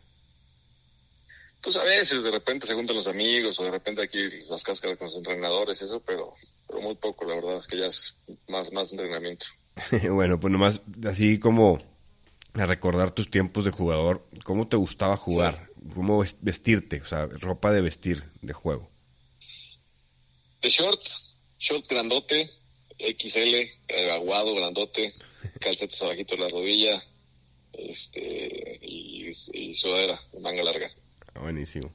Pues 1.61 1.75
a 1.75 1.83
veces, 1.83 2.23
de 2.23 2.31
repente 2.31 2.65
se 2.65 2.73
juntan 2.73 2.95
los 2.95 3.07
amigos 3.07 3.59
o 3.59 3.63
de 3.63 3.71
repente 3.71 4.01
aquí 4.01 4.17
las 4.49 4.63
cáscaras 4.63 4.97
con 4.97 5.07
los 5.07 5.17
entrenadores, 5.17 5.81
eso, 5.81 6.01
pero, 6.05 6.33
pero 6.67 6.81
muy 6.81 6.95
poco, 6.95 7.25
la 7.25 7.35
verdad, 7.35 7.57
es 7.57 7.67
que 7.67 7.77
ya 7.77 7.87
es 7.87 8.15
más, 8.47 8.71
más 8.71 8.91
entrenamiento. 8.91 9.45
bueno, 10.09 10.39
pues 10.39 10.51
nomás 10.51 10.81
así 11.05 11.37
como 11.37 11.79
a 12.53 12.65
recordar 12.65 13.11
tus 13.11 13.29
tiempos 13.29 13.65
de 13.65 13.71
jugador, 13.71 14.25
¿cómo 14.43 14.67
te 14.67 14.77
gustaba 14.77 15.17
jugar? 15.17 15.68
¿Cómo 15.93 16.23
vestirte? 16.41 17.01
O 17.01 17.05
sea, 17.05 17.25
ropa 17.25 17.71
de 17.71 17.81
vestir, 17.81 18.23
de 18.41 18.53
juego. 18.53 18.89
De 20.61 20.69
short, 20.69 21.01
short 21.57 21.87
grandote, 21.87 22.49
XL, 22.97 23.55
eh, 23.87 24.11
aguado, 24.11 24.55
grandote, 24.55 25.13
calcetas 25.59 26.01
abajito 26.01 26.35
de 26.35 26.41
la 26.41 26.49
rodilla, 26.49 27.01
este, 27.73 28.79
y, 28.81 29.29
y 29.53 29.73
sudadera, 29.73 30.19
manga 30.41 30.63
larga. 30.63 30.91
Ah, 31.33 31.41
buenísimo. 31.41 31.91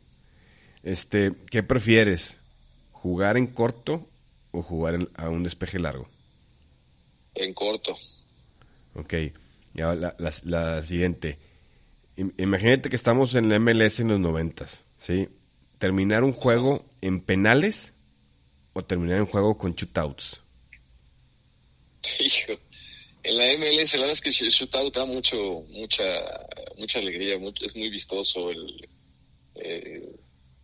Este, 0.83 1.33
¿qué 1.51 1.63
prefieres? 1.63 2.41
¿Jugar 2.93 3.37
en 3.37 3.49
corto 3.49 4.09
o 4.51 4.63
jugar 4.63 5.09
a 5.15 5.29
un 5.29 5.43
despeje 5.43 5.79
largo? 5.79 6.09
En 7.35 7.53
corto. 7.53 7.97
Ok. 8.95 9.15
Ya 9.75 9.95
la, 9.95 10.15
la, 10.45 10.83
siguiente. 10.85 11.39
Imagínate 12.17 12.91
que 12.91 12.97
estamos 12.97 13.35
en 13.35 13.49
la 13.49 13.59
MLS 13.59 14.01
en 14.01 14.09
los 14.09 14.21
noventas, 14.21 14.85
¿sí? 14.99 15.29
¿Terminar 15.79 16.23
un 16.23 16.33
juego 16.33 16.85
en 17.01 17.21
penales 17.21 17.95
o 18.73 18.85
terminar 18.85 19.21
un 19.21 19.27
juego 19.27 19.59
con 19.59 19.75
shootouts? 19.75 20.41
Hijo, 22.21 22.53
en 23.25 23.39
la 23.39 23.47
MLS 23.57 23.95
la 23.95 24.01
verdad 24.01 24.13
es 24.13 24.21
que 24.21 24.29
el 24.29 24.51
shootout 24.51 24.95
da 24.95 25.05
mucho, 25.07 25.65
mucha, 25.71 26.05
mucha 26.77 26.99
alegría, 26.99 27.39
es 27.63 27.75
muy 27.75 27.91
vistoso. 27.91 28.51
El, 28.51 28.89
eh, 29.57 30.17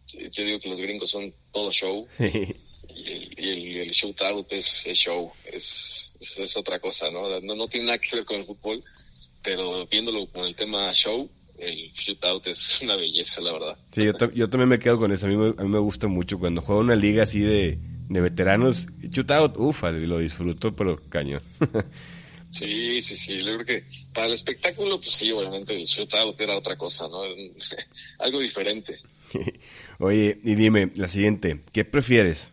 yo 0.06 0.44
digo 0.44 0.60
que 0.60 0.68
los 0.68 0.80
gringos 0.80 1.10
son 1.10 1.34
todo 1.52 1.72
show. 1.72 2.06
Y 2.92 3.48
el, 3.48 3.76
el, 3.76 3.90
shootout 3.90 4.52
es, 4.52 4.84
show, 4.94 5.32
es, 5.44 6.12
es, 6.18 6.56
otra 6.56 6.80
cosa, 6.80 7.08
¿no? 7.10 7.40
¿no? 7.40 7.68
tiene 7.68 7.86
nada 7.86 7.98
que 7.98 8.16
ver 8.16 8.24
con 8.24 8.40
el 8.40 8.44
fútbol, 8.44 8.82
pero 9.42 9.86
viéndolo 9.86 10.26
con 10.26 10.44
el 10.44 10.54
tema 10.56 10.92
show, 10.92 11.30
el 11.60 11.92
shootout 11.92 12.46
es 12.46 12.80
una 12.82 12.96
belleza, 12.96 13.40
la 13.40 13.52
verdad. 13.52 13.78
Sí, 13.92 14.04
yo, 14.04 14.12
yo 14.32 14.50
también 14.50 14.68
me 14.68 14.78
quedo 14.78 14.98
con 14.98 15.12
eso. 15.12 15.26
A 15.26 15.28
mí, 15.28 15.36
me, 15.36 15.48
a 15.48 15.62
mí 15.62 15.68
me 15.68 15.78
gusta 15.78 16.08
mucho 16.08 16.38
cuando 16.38 16.60
juego 16.62 16.80
una 16.80 16.96
liga 16.96 17.22
así 17.24 17.40
de, 17.40 17.78
de 18.08 18.20
veteranos. 18.20 18.86
Shootout, 19.00 19.56
ufa, 19.58 19.90
lo 19.90 20.18
disfruto, 20.18 20.74
pero 20.74 21.00
caño. 21.08 21.40
Sí, 22.50 23.00
sí, 23.00 23.16
sí. 23.16 23.38
Yo 23.38 23.54
creo 23.54 23.64
que 23.64 23.84
para 24.12 24.26
el 24.26 24.32
espectáculo, 24.32 24.98
pues 24.98 25.14
sí, 25.14 25.30
obviamente 25.30 25.74
el 25.74 25.84
shootout 25.84 26.40
era 26.40 26.56
otra 26.56 26.76
cosa, 26.76 27.06
¿no? 27.08 27.22
Algo 28.18 28.40
diferente. 28.40 28.96
Oye, 29.98 30.38
y 30.42 30.54
dime, 30.54 30.90
la 30.96 31.08
siguiente, 31.08 31.60
¿qué 31.72 31.84
prefieres? 31.84 32.52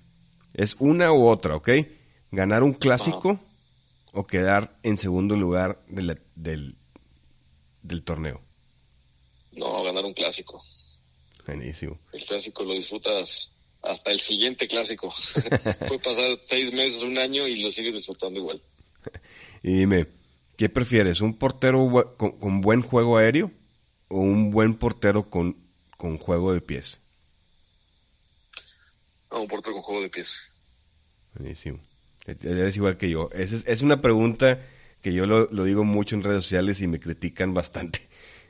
Es 0.54 0.76
una 0.80 1.12
u 1.12 1.28
otra, 1.28 1.56
¿ok? 1.56 1.70
¿Ganar 2.32 2.64
un 2.64 2.74
clásico 2.74 3.40
o 4.14 4.28
quedar 4.28 4.78
en 4.84 4.98
segundo 4.98 5.36
lugar 5.36 5.84
del, 5.88 6.20
del 7.82 8.04
torneo? 8.04 8.47
No, 9.58 9.84
ganar 9.84 10.06
un 10.06 10.14
clásico. 10.14 10.64
Buenísimo. 11.46 12.00
El 12.14 12.24
clásico 12.26 12.64
lo 12.64 12.74
disfrutas 12.74 13.52
hasta 13.82 14.12
el 14.12 14.20
siguiente 14.20 14.68
clásico. 14.68 15.14
Puede 15.80 16.00
pasar 16.00 16.38
seis 16.46 16.72
meses, 16.74 17.02
un 17.02 17.18
año 17.18 17.48
y 17.48 17.62
lo 17.62 17.72
sigues 17.72 17.94
disfrutando 17.94 18.40
igual. 18.40 18.62
Y 19.64 19.74
dime, 19.74 20.08
¿qué 20.58 20.70
prefieres? 20.70 21.22
¿Un 21.22 21.38
portero 21.38 22.16
con, 22.18 22.62
buen 22.62 22.82
juego 22.82 23.18
aéreo 23.18 23.52
o 24.10 24.20
un 24.20 24.52
buen 24.52 24.76
portero 24.76 25.30
con, 25.30 25.58
con 25.98 26.18
juego 26.18 26.54
de 26.54 26.62
pies? 26.62 27.02
No, 29.32 29.42
un 29.42 29.48
portero 29.48 29.74
con 29.74 29.84
juego 29.84 30.02
de 30.04 30.10
pies. 30.10 30.38
Buenísimo. 31.34 31.80
Eres 32.26 32.76
igual 32.76 32.98
que 32.98 33.10
yo. 33.10 33.30
Es, 33.34 33.52
es 33.66 33.82
una 33.82 34.02
pregunta 34.02 34.62
que 35.02 35.14
yo 35.14 35.26
lo, 35.26 35.50
lo, 35.52 35.64
digo 35.64 35.84
mucho 35.84 36.16
en 36.16 36.24
redes 36.24 36.44
sociales 36.44 36.82
y 36.82 36.88
me 36.88 37.00
critican 37.00 37.54
bastante. 37.54 38.07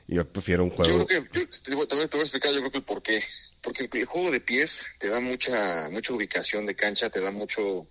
Yo 0.08 0.26
prefiero 0.26 0.64
un 0.64 0.70
juego. 0.70 1.00
Yo 1.00 1.06
creo 1.06 1.30
que, 1.30 1.86
también 1.86 2.08
te 2.08 2.16
voy 2.16 2.20
a 2.20 2.22
explicar, 2.22 2.52
yo 2.52 2.60
creo 2.60 2.70
que 2.70 2.78
el 2.78 2.84
por 2.84 3.02
qué. 3.02 3.22
Porque 3.62 3.88
el, 3.92 4.04
juego 4.06 4.30
de 4.30 4.40
pies 4.40 4.86
te 4.98 5.08
da 5.08 5.20
mucha, 5.20 5.90
mucha 5.90 6.14
ubicación 6.14 6.64
de 6.64 6.74
cancha, 6.74 7.10
te 7.10 7.20
da 7.20 7.30
mucho, 7.30 7.86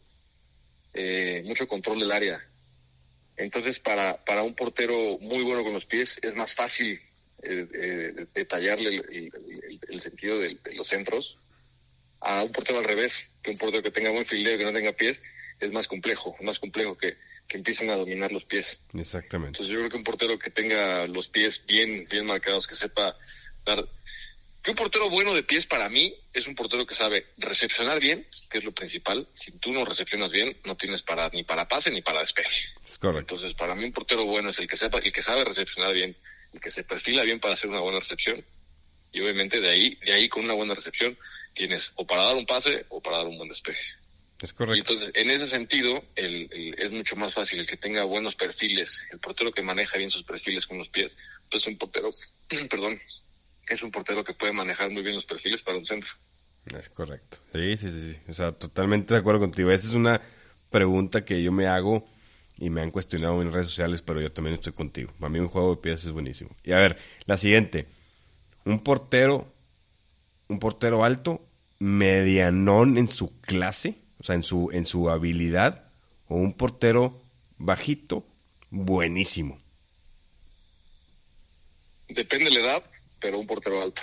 eh, 0.93 1.43
mucho 1.45 1.67
control 1.67 1.99
del 1.99 2.11
área. 2.11 2.41
Entonces, 3.35 3.79
para, 3.79 4.25
para 4.25 4.41
un 4.41 4.55
portero 4.55 5.19
muy 5.19 5.43
bueno 5.43 5.63
con 5.63 5.73
los 5.73 5.85
pies, 5.85 6.19
es 6.23 6.33
más 6.33 6.55
fácil 6.55 6.99
eh, 7.43 7.67
eh, 7.71 8.25
detallarle 8.33 9.31
el, 9.87 10.01
sentido 10.01 10.39
de, 10.39 10.57
los 10.73 10.87
centros 10.87 11.37
a 12.19 12.43
un 12.43 12.51
portero 12.51 12.79
al 12.79 12.85
revés, 12.85 13.31
que 13.43 13.51
un 13.51 13.57
portero 13.57 13.83
que 13.83 13.91
tenga 13.91 14.09
buen 14.09 14.25
fildeo 14.25 14.57
que 14.57 14.63
no 14.63 14.73
tenga 14.73 14.93
pies, 14.93 15.21
es 15.59 15.71
más 15.71 15.87
complejo, 15.87 16.35
más 16.41 16.57
complejo 16.57 16.97
que, 16.97 17.15
que 17.47 17.57
empiecen 17.57 17.89
a 17.89 17.95
dominar 17.95 18.31
los 18.31 18.45
pies. 18.45 18.81
Exactamente. 18.93 19.57
Entonces 19.57 19.73
yo 19.73 19.79
creo 19.79 19.89
que 19.89 19.97
un 19.97 20.03
portero 20.03 20.37
que 20.37 20.51
tenga 20.51 21.07
los 21.07 21.27
pies 21.27 21.63
bien, 21.65 22.07
bien 22.09 22.25
marcados, 22.25 22.67
que 22.67 22.75
sepa 22.75 23.15
dar, 23.65 23.87
Que 24.61 24.71
un 24.71 24.77
portero 24.77 25.09
bueno 25.09 25.33
de 25.33 25.43
pies 25.43 25.65
para 25.65 25.87
mí 25.87 26.13
es 26.33 26.45
un 26.45 26.55
portero 26.55 26.85
que 26.85 26.93
sabe 26.93 27.27
recepcionar 27.37 27.99
bien, 27.99 28.27
que 28.49 28.57
es 28.57 28.63
lo 28.63 28.73
principal. 28.73 29.27
Si 29.33 29.51
tú 29.53 29.71
no 29.71 29.85
recepcionas 29.85 30.31
bien, 30.31 30.57
no 30.65 30.75
tienes 30.75 31.03
para 31.03 31.29
ni 31.29 31.43
para 31.43 31.67
pase 31.67 31.89
ni 31.89 32.01
para 32.01 32.19
despeje. 32.19 32.65
Es 32.85 32.97
correcto. 32.97 33.35
Entonces, 33.35 33.57
para 33.57 33.75
mí 33.75 33.85
un 33.85 33.93
portero 33.93 34.25
bueno 34.25 34.49
es 34.49 34.59
el 34.59 34.67
que 34.67 34.75
sepa, 34.75 34.99
el 34.99 35.13
que 35.13 35.23
sabe 35.23 35.45
recepcionar 35.45 35.93
bien, 35.93 36.17
el 36.53 36.59
que 36.59 36.69
se 36.69 36.83
perfila 36.83 37.23
bien 37.23 37.39
para 37.39 37.53
hacer 37.53 37.69
una 37.69 37.79
buena 37.79 37.99
recepción. 37.99 38.43
Y 39.13 39.21
obviamente 39.21 39.61
de 39.61 39.69
ahí, 39.69 39.95
de 40.05 40.13
ahí 40.13 40.27
con 40.27 40.43
una 40.43 40.53
buena 40.53 40.75
recepción, 40.75 41.17
tienes 41.53 41.91
o 41.95 42.05
para 42.05 42.23
dar 42.23 42.35
un 42.35 42.45
pase 42.45 42.85
o 42.89 43.01
para 43.01 43.17
dar 43.17 43.27
un 43.27 43.37
buen 43.37 43.49
despeje. 43.49 43.81
Es 44.41 44.51
Y 44.51 44.53
correcto. 44.53 44.93
entonces, 44.93 45.11
en 45.15 45.29
ese 45.31 45.47
sentido, 45.47 46.03
el, 46.15 46.47
el- 46.51 46.75
es 46.77 46.91
mucho 46.91 47.15
más 47.15 47.33
fácil 47.33 47.59
el 47.59 47.67
que 47.67 47.77
tenga 47.77 48.03
buenos 48.03 48.35
perfiles, 48.35 48.99
el 49.11 49.19
portero 49.19 49.51
que 49.51 49.63
maneja 49.63 49.97
bien 49.97 50.11
sus 50.11 50.23
perfiles 50.23 50.65
con 50.67 50.77
los 50.77 50.89
pies, 50.89 51.15
pues 51.49 51.65
un 51.67 51.77
portero, 51.77 52.11
perdón, 52.69 52.99
es 53.67 53.81
un 53.83 53.91
portero 53.91 54.23
que 54.23 54.33
puede 54.33 54.53
manejar 54.53 54.89
muy 54.91 55.01
bien 55.01 55.15
los 55.15 55.25
perfiles 55.25 55.61
para 55.63 55.77
un 55.77 55.85
centro. 55.85 56.09
Es 56.65 56.89
correcto. 56.89 57.37
Sí, 57.53 57.77
sí, 57.77 57.89
sí, 57.89 58.13
sí. 58.13 58.19
O 58.27 58.33
sea, 58.33 58.51
totalmente 58.51 59.13
de 59.13 59.19
acuerdo 59.21 59.39
contigo. 59.39 59.71
Esa 59.71 59.87
es 59.87 59.93
una 59.93 60.21
pregunta 60.69 61.23
que 61.23 61.41
yo 61.41 61.51
me 61.51 61.65
hago 61.67 62.05
y 62.57 62.69
me 62.69 62.81
han 62.81 62.91
cuestionado 62.91 63.41
en 63.41 63.53
redes 63.53 63.67
sociales, 63.67 64.01
pero 64.01 64.19
yo 64.21 64.31
también 64.33 64.55
estoy 64.55 64.73
contigo. 64.73 65.13
Para 65.19 65.29
mí 65.29 65.39
un 65.39 65.47
juego 65.47 65.75
de 65.75 65.81
pies 65.81 66.03
es 66.03 66.11
buenísimo. 66.11 66.55
Y 66.63 66.73
a 66.73 66.77
ver, 66.79 66.97
la 67.25 67.37
siguiente. 67.37 67.87
Un 68.65 68.83
portero, 68.83 69.53
un 70.49 70.59
portero 70.59 71.05
alto, 71.05 71.47
medianón 71.79 72.97
en 72.97 73.07
su 73.07 73.39
clase, 73.39 74.01
o 74.19 74.23
sea, 74.23 74.35
en 74.35 74.43
su, 74.43 74.69
en 74.71 74.85
su 74.85 75.09
habilidad, 75.09 75.89
o 76.27 76.35
un 76.35 76.53
portero 76.53 77.21
bajito, 77.57 78.25
buenísimo. 78.69 79.59
Depende 82.09 82.45
de 82.45 82.51
la 82.51 82.59
edad, 82.59 82.83
pero 83.19 83.39
un 83.39 83.47
portero 83.47 83.81
alto. 83.81 84.01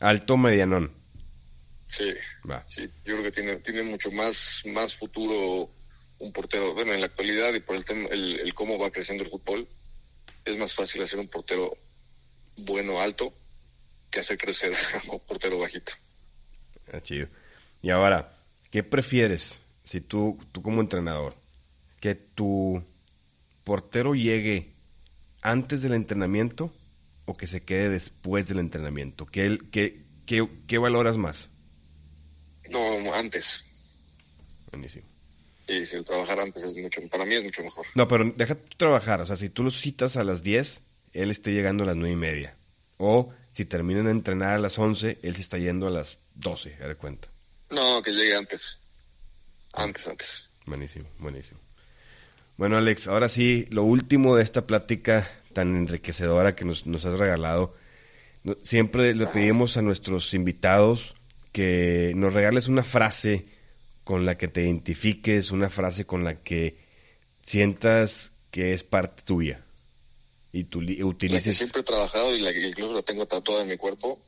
Alto, 0.00 0.36
medianón. 0.36 0.92
Sí, 1.86 2.12
Va. 2.48 2.64
sí, 2.66 2.82
yo 3.04 3.14
creo 3.14 3.22
que 3.22 3.32
tiene, 3.32 3.56
tiene 3.56 3.82
mucho 3.82 4.10
más, 4.10 4.62
más 4.66 4.96
futuro 4.96 5.70
un 6.18 6.32
portero. 6.32 6.74
Bueno, 6.74 6.92
en 6.92 7.00
la 7.00 7.06
actualidad 7.06 7.52
y 7.54 7.60
por 7.60 7.76
el, 7.76 7.84
tema, 7.84 8.08
el, 8.10 8.40
el 8.40 8.54
cómo 8.54 8.78
va 8.78 8.90
creciendo 8.90 9.24
el 9.24 9.30
fútbol, 9.30 9.68
es 10.44 10.56
más 10.56 10.74
fácil 10.74 11.02
hacer 11.02 11.18
un 11.18 11.28
portero 11.28 11.76
bueno 12.56 13.00
alto 13.00 13.34
que 14.10 14.20
hacer 14.20 14.38
crecer 14.38 14.72
a 15.08 15.12
un 15.12 15.20
portero 15.20 15.58
bajito. 15.58 15.92
Ah, 16.92 17.00
chido. 17.00 17.28
Y 17.82 17.90
ahora, 17.90 18.33
¿qué 18.74 18.82
prefieres 18.82 19.64
si 19.84 20.00
tú, 20.00 20.36
tú 20.50 20.60
como 20.60 20.80
entrenador, 20.80 21.36
que 22.00 22.16
tu 22.16 22.82
portero 23.62 24.16
llegue 24.16 24.72
antes 25.42 25.80
del 25.80 25.92
entrenamiento 25.92 26.72
o 27.24 27.36
que 27.36 27.46
se 27.46 27.62
quede 27.62 27.88
después 27.88 28.48
del 28.48 28.58
entrenamiento? 28.58 29.26
¿Qué, 29.26 29.58
qué, 29.70 30.02
qué, 30.26 30.44
qué 30.66 30.78
valoras 30.78 31.16
más? 31.16 31.52
No, 32.68 33.14
antes. 33.14 33.62
Buenísimo. 34.72 35.06
Y 35.68 35.86
si 35.86 35.94
el 35.94 36.04
trabajar 36.04 36.40
antes 36.40 36.64
es 36.64 36.74
mucho, 36.74 37.00
para 37.08 37.24
mí 37.24 37.36
es 37.36 37.44
mucho 37.44 37.62
mejor. 37.62 37.86
No, 37.94 38.08
pero 38.08 38.24
deja 38.36 38.56
tú 38.56 38.76
trabajar. 38.76 39.20
O 39.20 39.26
sea, 39.26 39.36
si 39.36 39.50
tú 39.50 39.62
lo 39.62 39.70
citas 39.70 40.16
a 40.16 40.24
las 40.24 40.42
10, 40.42 40.82
él 41.12 41.30
esté 41.30 41.52
llegando 41.52 41.84
a 41.84 41.86
las 41.86 41.96
9 41.96 42.12
y 42.12 42.16
media. 42.16 42.56
O 42.96 43.32
si 43.52 43.66
terminan 43.66 44.06
de 44.06 44.10
entrenar 44.10 44.56
a 44.56 44.58
las 44.58 44.76
11, 44.76 45.20
él 45.22 45.36
se 45.36 45.42
está 45.42 45.58
yendo 45.58 45.86
a 45.86 45.90
las 45.90 46.18
12, 46.34 46.74
a 46.82 46.92
cuenta. 46.96 47.33
No, 47.70 48.02
que 48.02 48.10
llegue 48.12 48.34
antes. 48.36 48.80
Antes, 49.72 50.06
antes. 50.06 50.50
Buenísimo, 50.66 51.08
buenísimo. 51.18 51.60
Bueno, 52.56 52.76
Alex, 52.76 53.08
ahora 53.08 53.28
sí, 53.28 53.66
lo 53.70 53.82
último 53.82 54.36
de 54.36 54.42
esta 54.44 54.66
plática 54.66 55.28
tan 55.52 55.76
enriquecedora 55.76 56.54
que 56.54 56.64
nos, 56.64 56.86
nos 56.86 57.04
has 57.04 57.18
regalado. 57.18 57.74
Siempre 58.62 59.14
le 59.14 59.26
pedimos 59.26 59.76
a 59.76 59.82
nuestros 59.82 60.34
invitados 60.34 61.14
que 61.52 62.12
nos 62.14 62.32
regales 62.32 62.68
una 62.68 62.84
frase 62.84 63.46
con 64.04 64.26
la 64.26 64.36
que 64.36 64.48
te 64.48 64.62
identifiques, 64.62 65.50
una 65.50 65.70
frase 65.70 66.04
con 66.04 66.24
la 66.24 66.42
que 66.42 66.76
sientas 67.42 68.32
que 68.50 68.72
es 68.74 68.84
parte 68.84 69.22
tuya 69.22 69.64
y 70.52 70.64
tú 70.64 70.80
li- 70.80 70.92
La 70.94 70.98
que 70.98 71.04
utilices. 71.04 71.56
siempre 71.56 71.80
he 71.80 71.84
trabajado 71.84 72.34
y 72.36 72.40
la 72.40 72.52
que 72.52 72.68
incluso 72.68 72.94
la 72.94 73.02
tengo 73.02 73.26
tatuada 73.26 73.62
en 73.62 73.70
mi 73.70 73.76
cuerpo. 73.76 74.20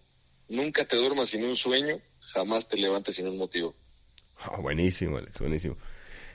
Nunca 0.48 0.86
te 0.86 0.96
duermas 0.96 1.28
sin 1.28 1.44
un 1.44 1.54
sueño, 1.56 2.00
jamás 2.32 2.68
te 2.68 2.76
levantes 2.76 3.16
sin 3.16 3.26
un 3.28 3.38
motivo. 3.38 3.74
Ah, 4.38 4.60
buenísimo, 4.60 5.18
Alex, 5.18 5.38
buenísimo. 5.38 5.76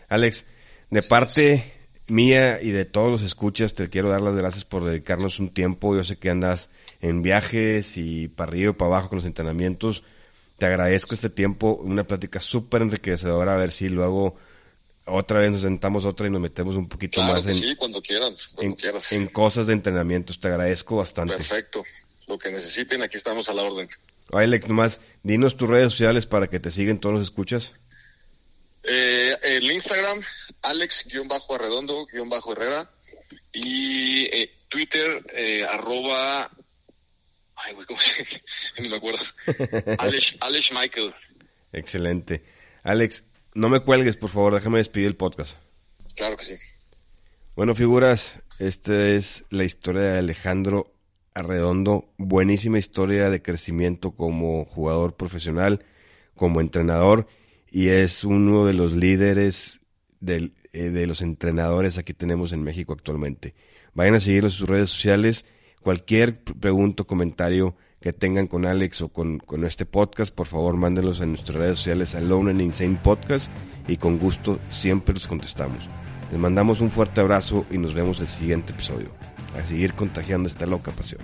Alex, 0.09 0.45
de 0.89 1.03
parte 1.03 1.73
mía 2.07 2.61
y 2.61 2.71
de 2.71 2.85
todos 2.85 3.09
los 3.09 3.21
escuchas, 3.21 3.73
te 3.73 3.89
quiero 3.89 4.09
dar 4.09 4.21
las 4.21 4.35
gracias 4.35 4.65
por 4.65 4.83
dedicarnos 4.83 5.39
un 5.39 5.53
tiempo. 5.53 5.95
Yo 5.95 6.03
sé 6.03 6.17
que 6.17 6.29
andas 6.29 6.69
en 6.99 7.21
viajes 7.21 7.97
y 7.97 8.27
para 8.27 8.49
arriba 8.49 8.71
y 8.71 8.73
para 8.73 8.89
abajo 8.89 9.09
con 9.09 9.17
los 9.17 9.25
entrenamientos. 9.25 10.03
Te 10.57 10.65
agradezco 10.65 11.15
este 11.15 11.29
tiempo, 11.29 11.75
una 11.81 12.03
plática 12.03 12.39
súper 12.39 12.81
enriquecedora. 12.83 13.53
A 13.53 13.57
ver 13.57 13.71
si 13.71 13.89
luego 13.89 14.35
otra 15.05 15.39
vez 15.39 15.51
nos 15.51 15.61
sentamos 15.61 16.05
otra 16.05 16.27
y 16.27 16.29
nos 16.29 16.41
metemos 16.41 16.75
un 16.75 16.87
poquito 16.87 17.15
Claro 17.15 17.33
más 17.33 17.47
en, 17.47 17.53
sí, 17.53 17.75
cuando 17.75 18.01
quieran, 18.01 18.33
cuando 18.53 18.71
en, 18.71 18.75
quieras. 18.75 19.11
en 19.11 19.27
cosas 19.27 19.67
de 19.67 19.73
entrenamientos. 19.73 20.39
Te 20.39 20.49
agradezco 20.49 20.97
bastante. 20.97 21.35
Perfecto. 21.35 21.83
Lo 22.27 22.37
que 22.37 22.51
necesiten, 22.51 23.01
aquí 23.01 23.17
estamos 23.17 23.49
a 23.49 23.53
la 23.53 23.63
orden. 23.63 23.89
Alex, 24.31 24.67
nomás 24.67 25.01
dinos 25.23 25.57
tus 25.57 25.69
redes 25.69 25.91
sociales 25.91 26.25
para 26.25 26.47
que 26.47 26.59
te 26.59 26.71
sigan 26.71 26.99
todos 26.99 27.15
los 27.15 27.23
escuchas. 27.23 27.73
Eh, 28.83 29.37
el 29.43 29.71
Instagram, 29.71 30.21
Alex-Arredondo-Herrera. 30.61 32.89
Y 33.53 34.25
eh, 34.25 34.49
Twitter, 34.69 35.25
eh, 35.33 35.65
arroba. 35.65 36.49
Ay, 37.55 37.73
güey, 37.73 37.85
¿cómo 37.85 37.99
se 37.99 38.25
me 38.89 38.95
acuerdo. 38.95 39.19
Alex, 39.97 40.35
Alex 40.39 40.69
Michael. 40.71 41.13
Excelente. 41.73 42.43
Alex, 42.83 43.25
no 43.53 43.67
me 43.69 43.81
cuelgues, 43.81 44.17
por 44.17 44.29
favor, 44.29 44.55
déjame 44.55 44.79
despedir 44.79 45.07
el 45.07 45.15
podcast. 45.15 45.57
Claro 46.15 46.37
que 46.37 46.45
sí. 46.45 46.55
Bueno, 47.55 47.75
figuras, 47.75 48.39
esta 48.59 49.09
es 49.09 49.43
la 49.49 49.65
historia 49.65 50.03
de 50.03 50.19
Alejandro 50.19 50.93
Arredondo. 51.33 52.09
Buenísima 52.17 52.77
historia 52.77 53.29
de 53.29 53.41
crecimiento 53.41 54.11
como 54.11 54.65
jugador 54.65 55.15
profesional, 55.15 55.83
como 56.35 56.61
entrenador, 56.61 57.27
y 57.69 57.89
es 57.89 58.23
uno 58.23 58.65
de 58.65 58.73
los 58.73 58.93
líderes 58.93 59.81
eh, 60.27 60.51
de 60.71 61.07
los 61.07 61.21
entrenadores 61.21 61.97
aquí 61.97 62.13
tenemos 62.13 62.53
en 62.53 62.63
México 62.63 62.93
actualmente. 62.93 63.55
Vayan 63.93 64.15
a 64.15 64.19
seguirlo 64.19 64.47
en 64.47 64.51
sus 64.51 64.69
redes 64.69 64.89
sociales. 64.89 65.45
Cualquier 65.81 66.43
pregunta 66.43 67.03
o 67.03 67.07
comentario 67.07 67.75
que 67.99 68.13
tengan 68.13 68.47
con 68.47 68.65
Alex 68.65 69.01
o 69.01 69.09
con, 69.09 69.39
con 69.39 69.65
este 69.65 69.85
podcast, 69.85 70.33
por 70.33 70.47
favor 70.47 70.75
mándenlos 70.75 71.21
en 71.21 71.29
nuestras 71.29 71.57
redes 71.57 71.77
sociales 71.77 72.15
Alone 72.15 72.51
and 72.51 72.61
Insane 72.61 72.99
Podcast 73.01 73.51
y 73.87 73.97
con 73.97 74.17
gusto 74.17 74.59
siempre 74.71 75.13
los 75.13 75.27
contestamos. 75.27 75.87
Les 76.31 76.39
mandamos 76.39 76.81
un 76.81 76.91
fuerte 76.91 77.21
abrazo 77.21 77.65
y 77.71 77.77
nos 77.77 77.93
vemos 77.93 78.19
el 78.19 78.27
siguiente 78.27 78.73
episodio 78.73 79.09
a 79.57 79.63
seguir 79.63 79.93
contagiando 79.93 80.47
esta 80.47 80.65
loca 80.65 80.91
pasión. 80.91 81.21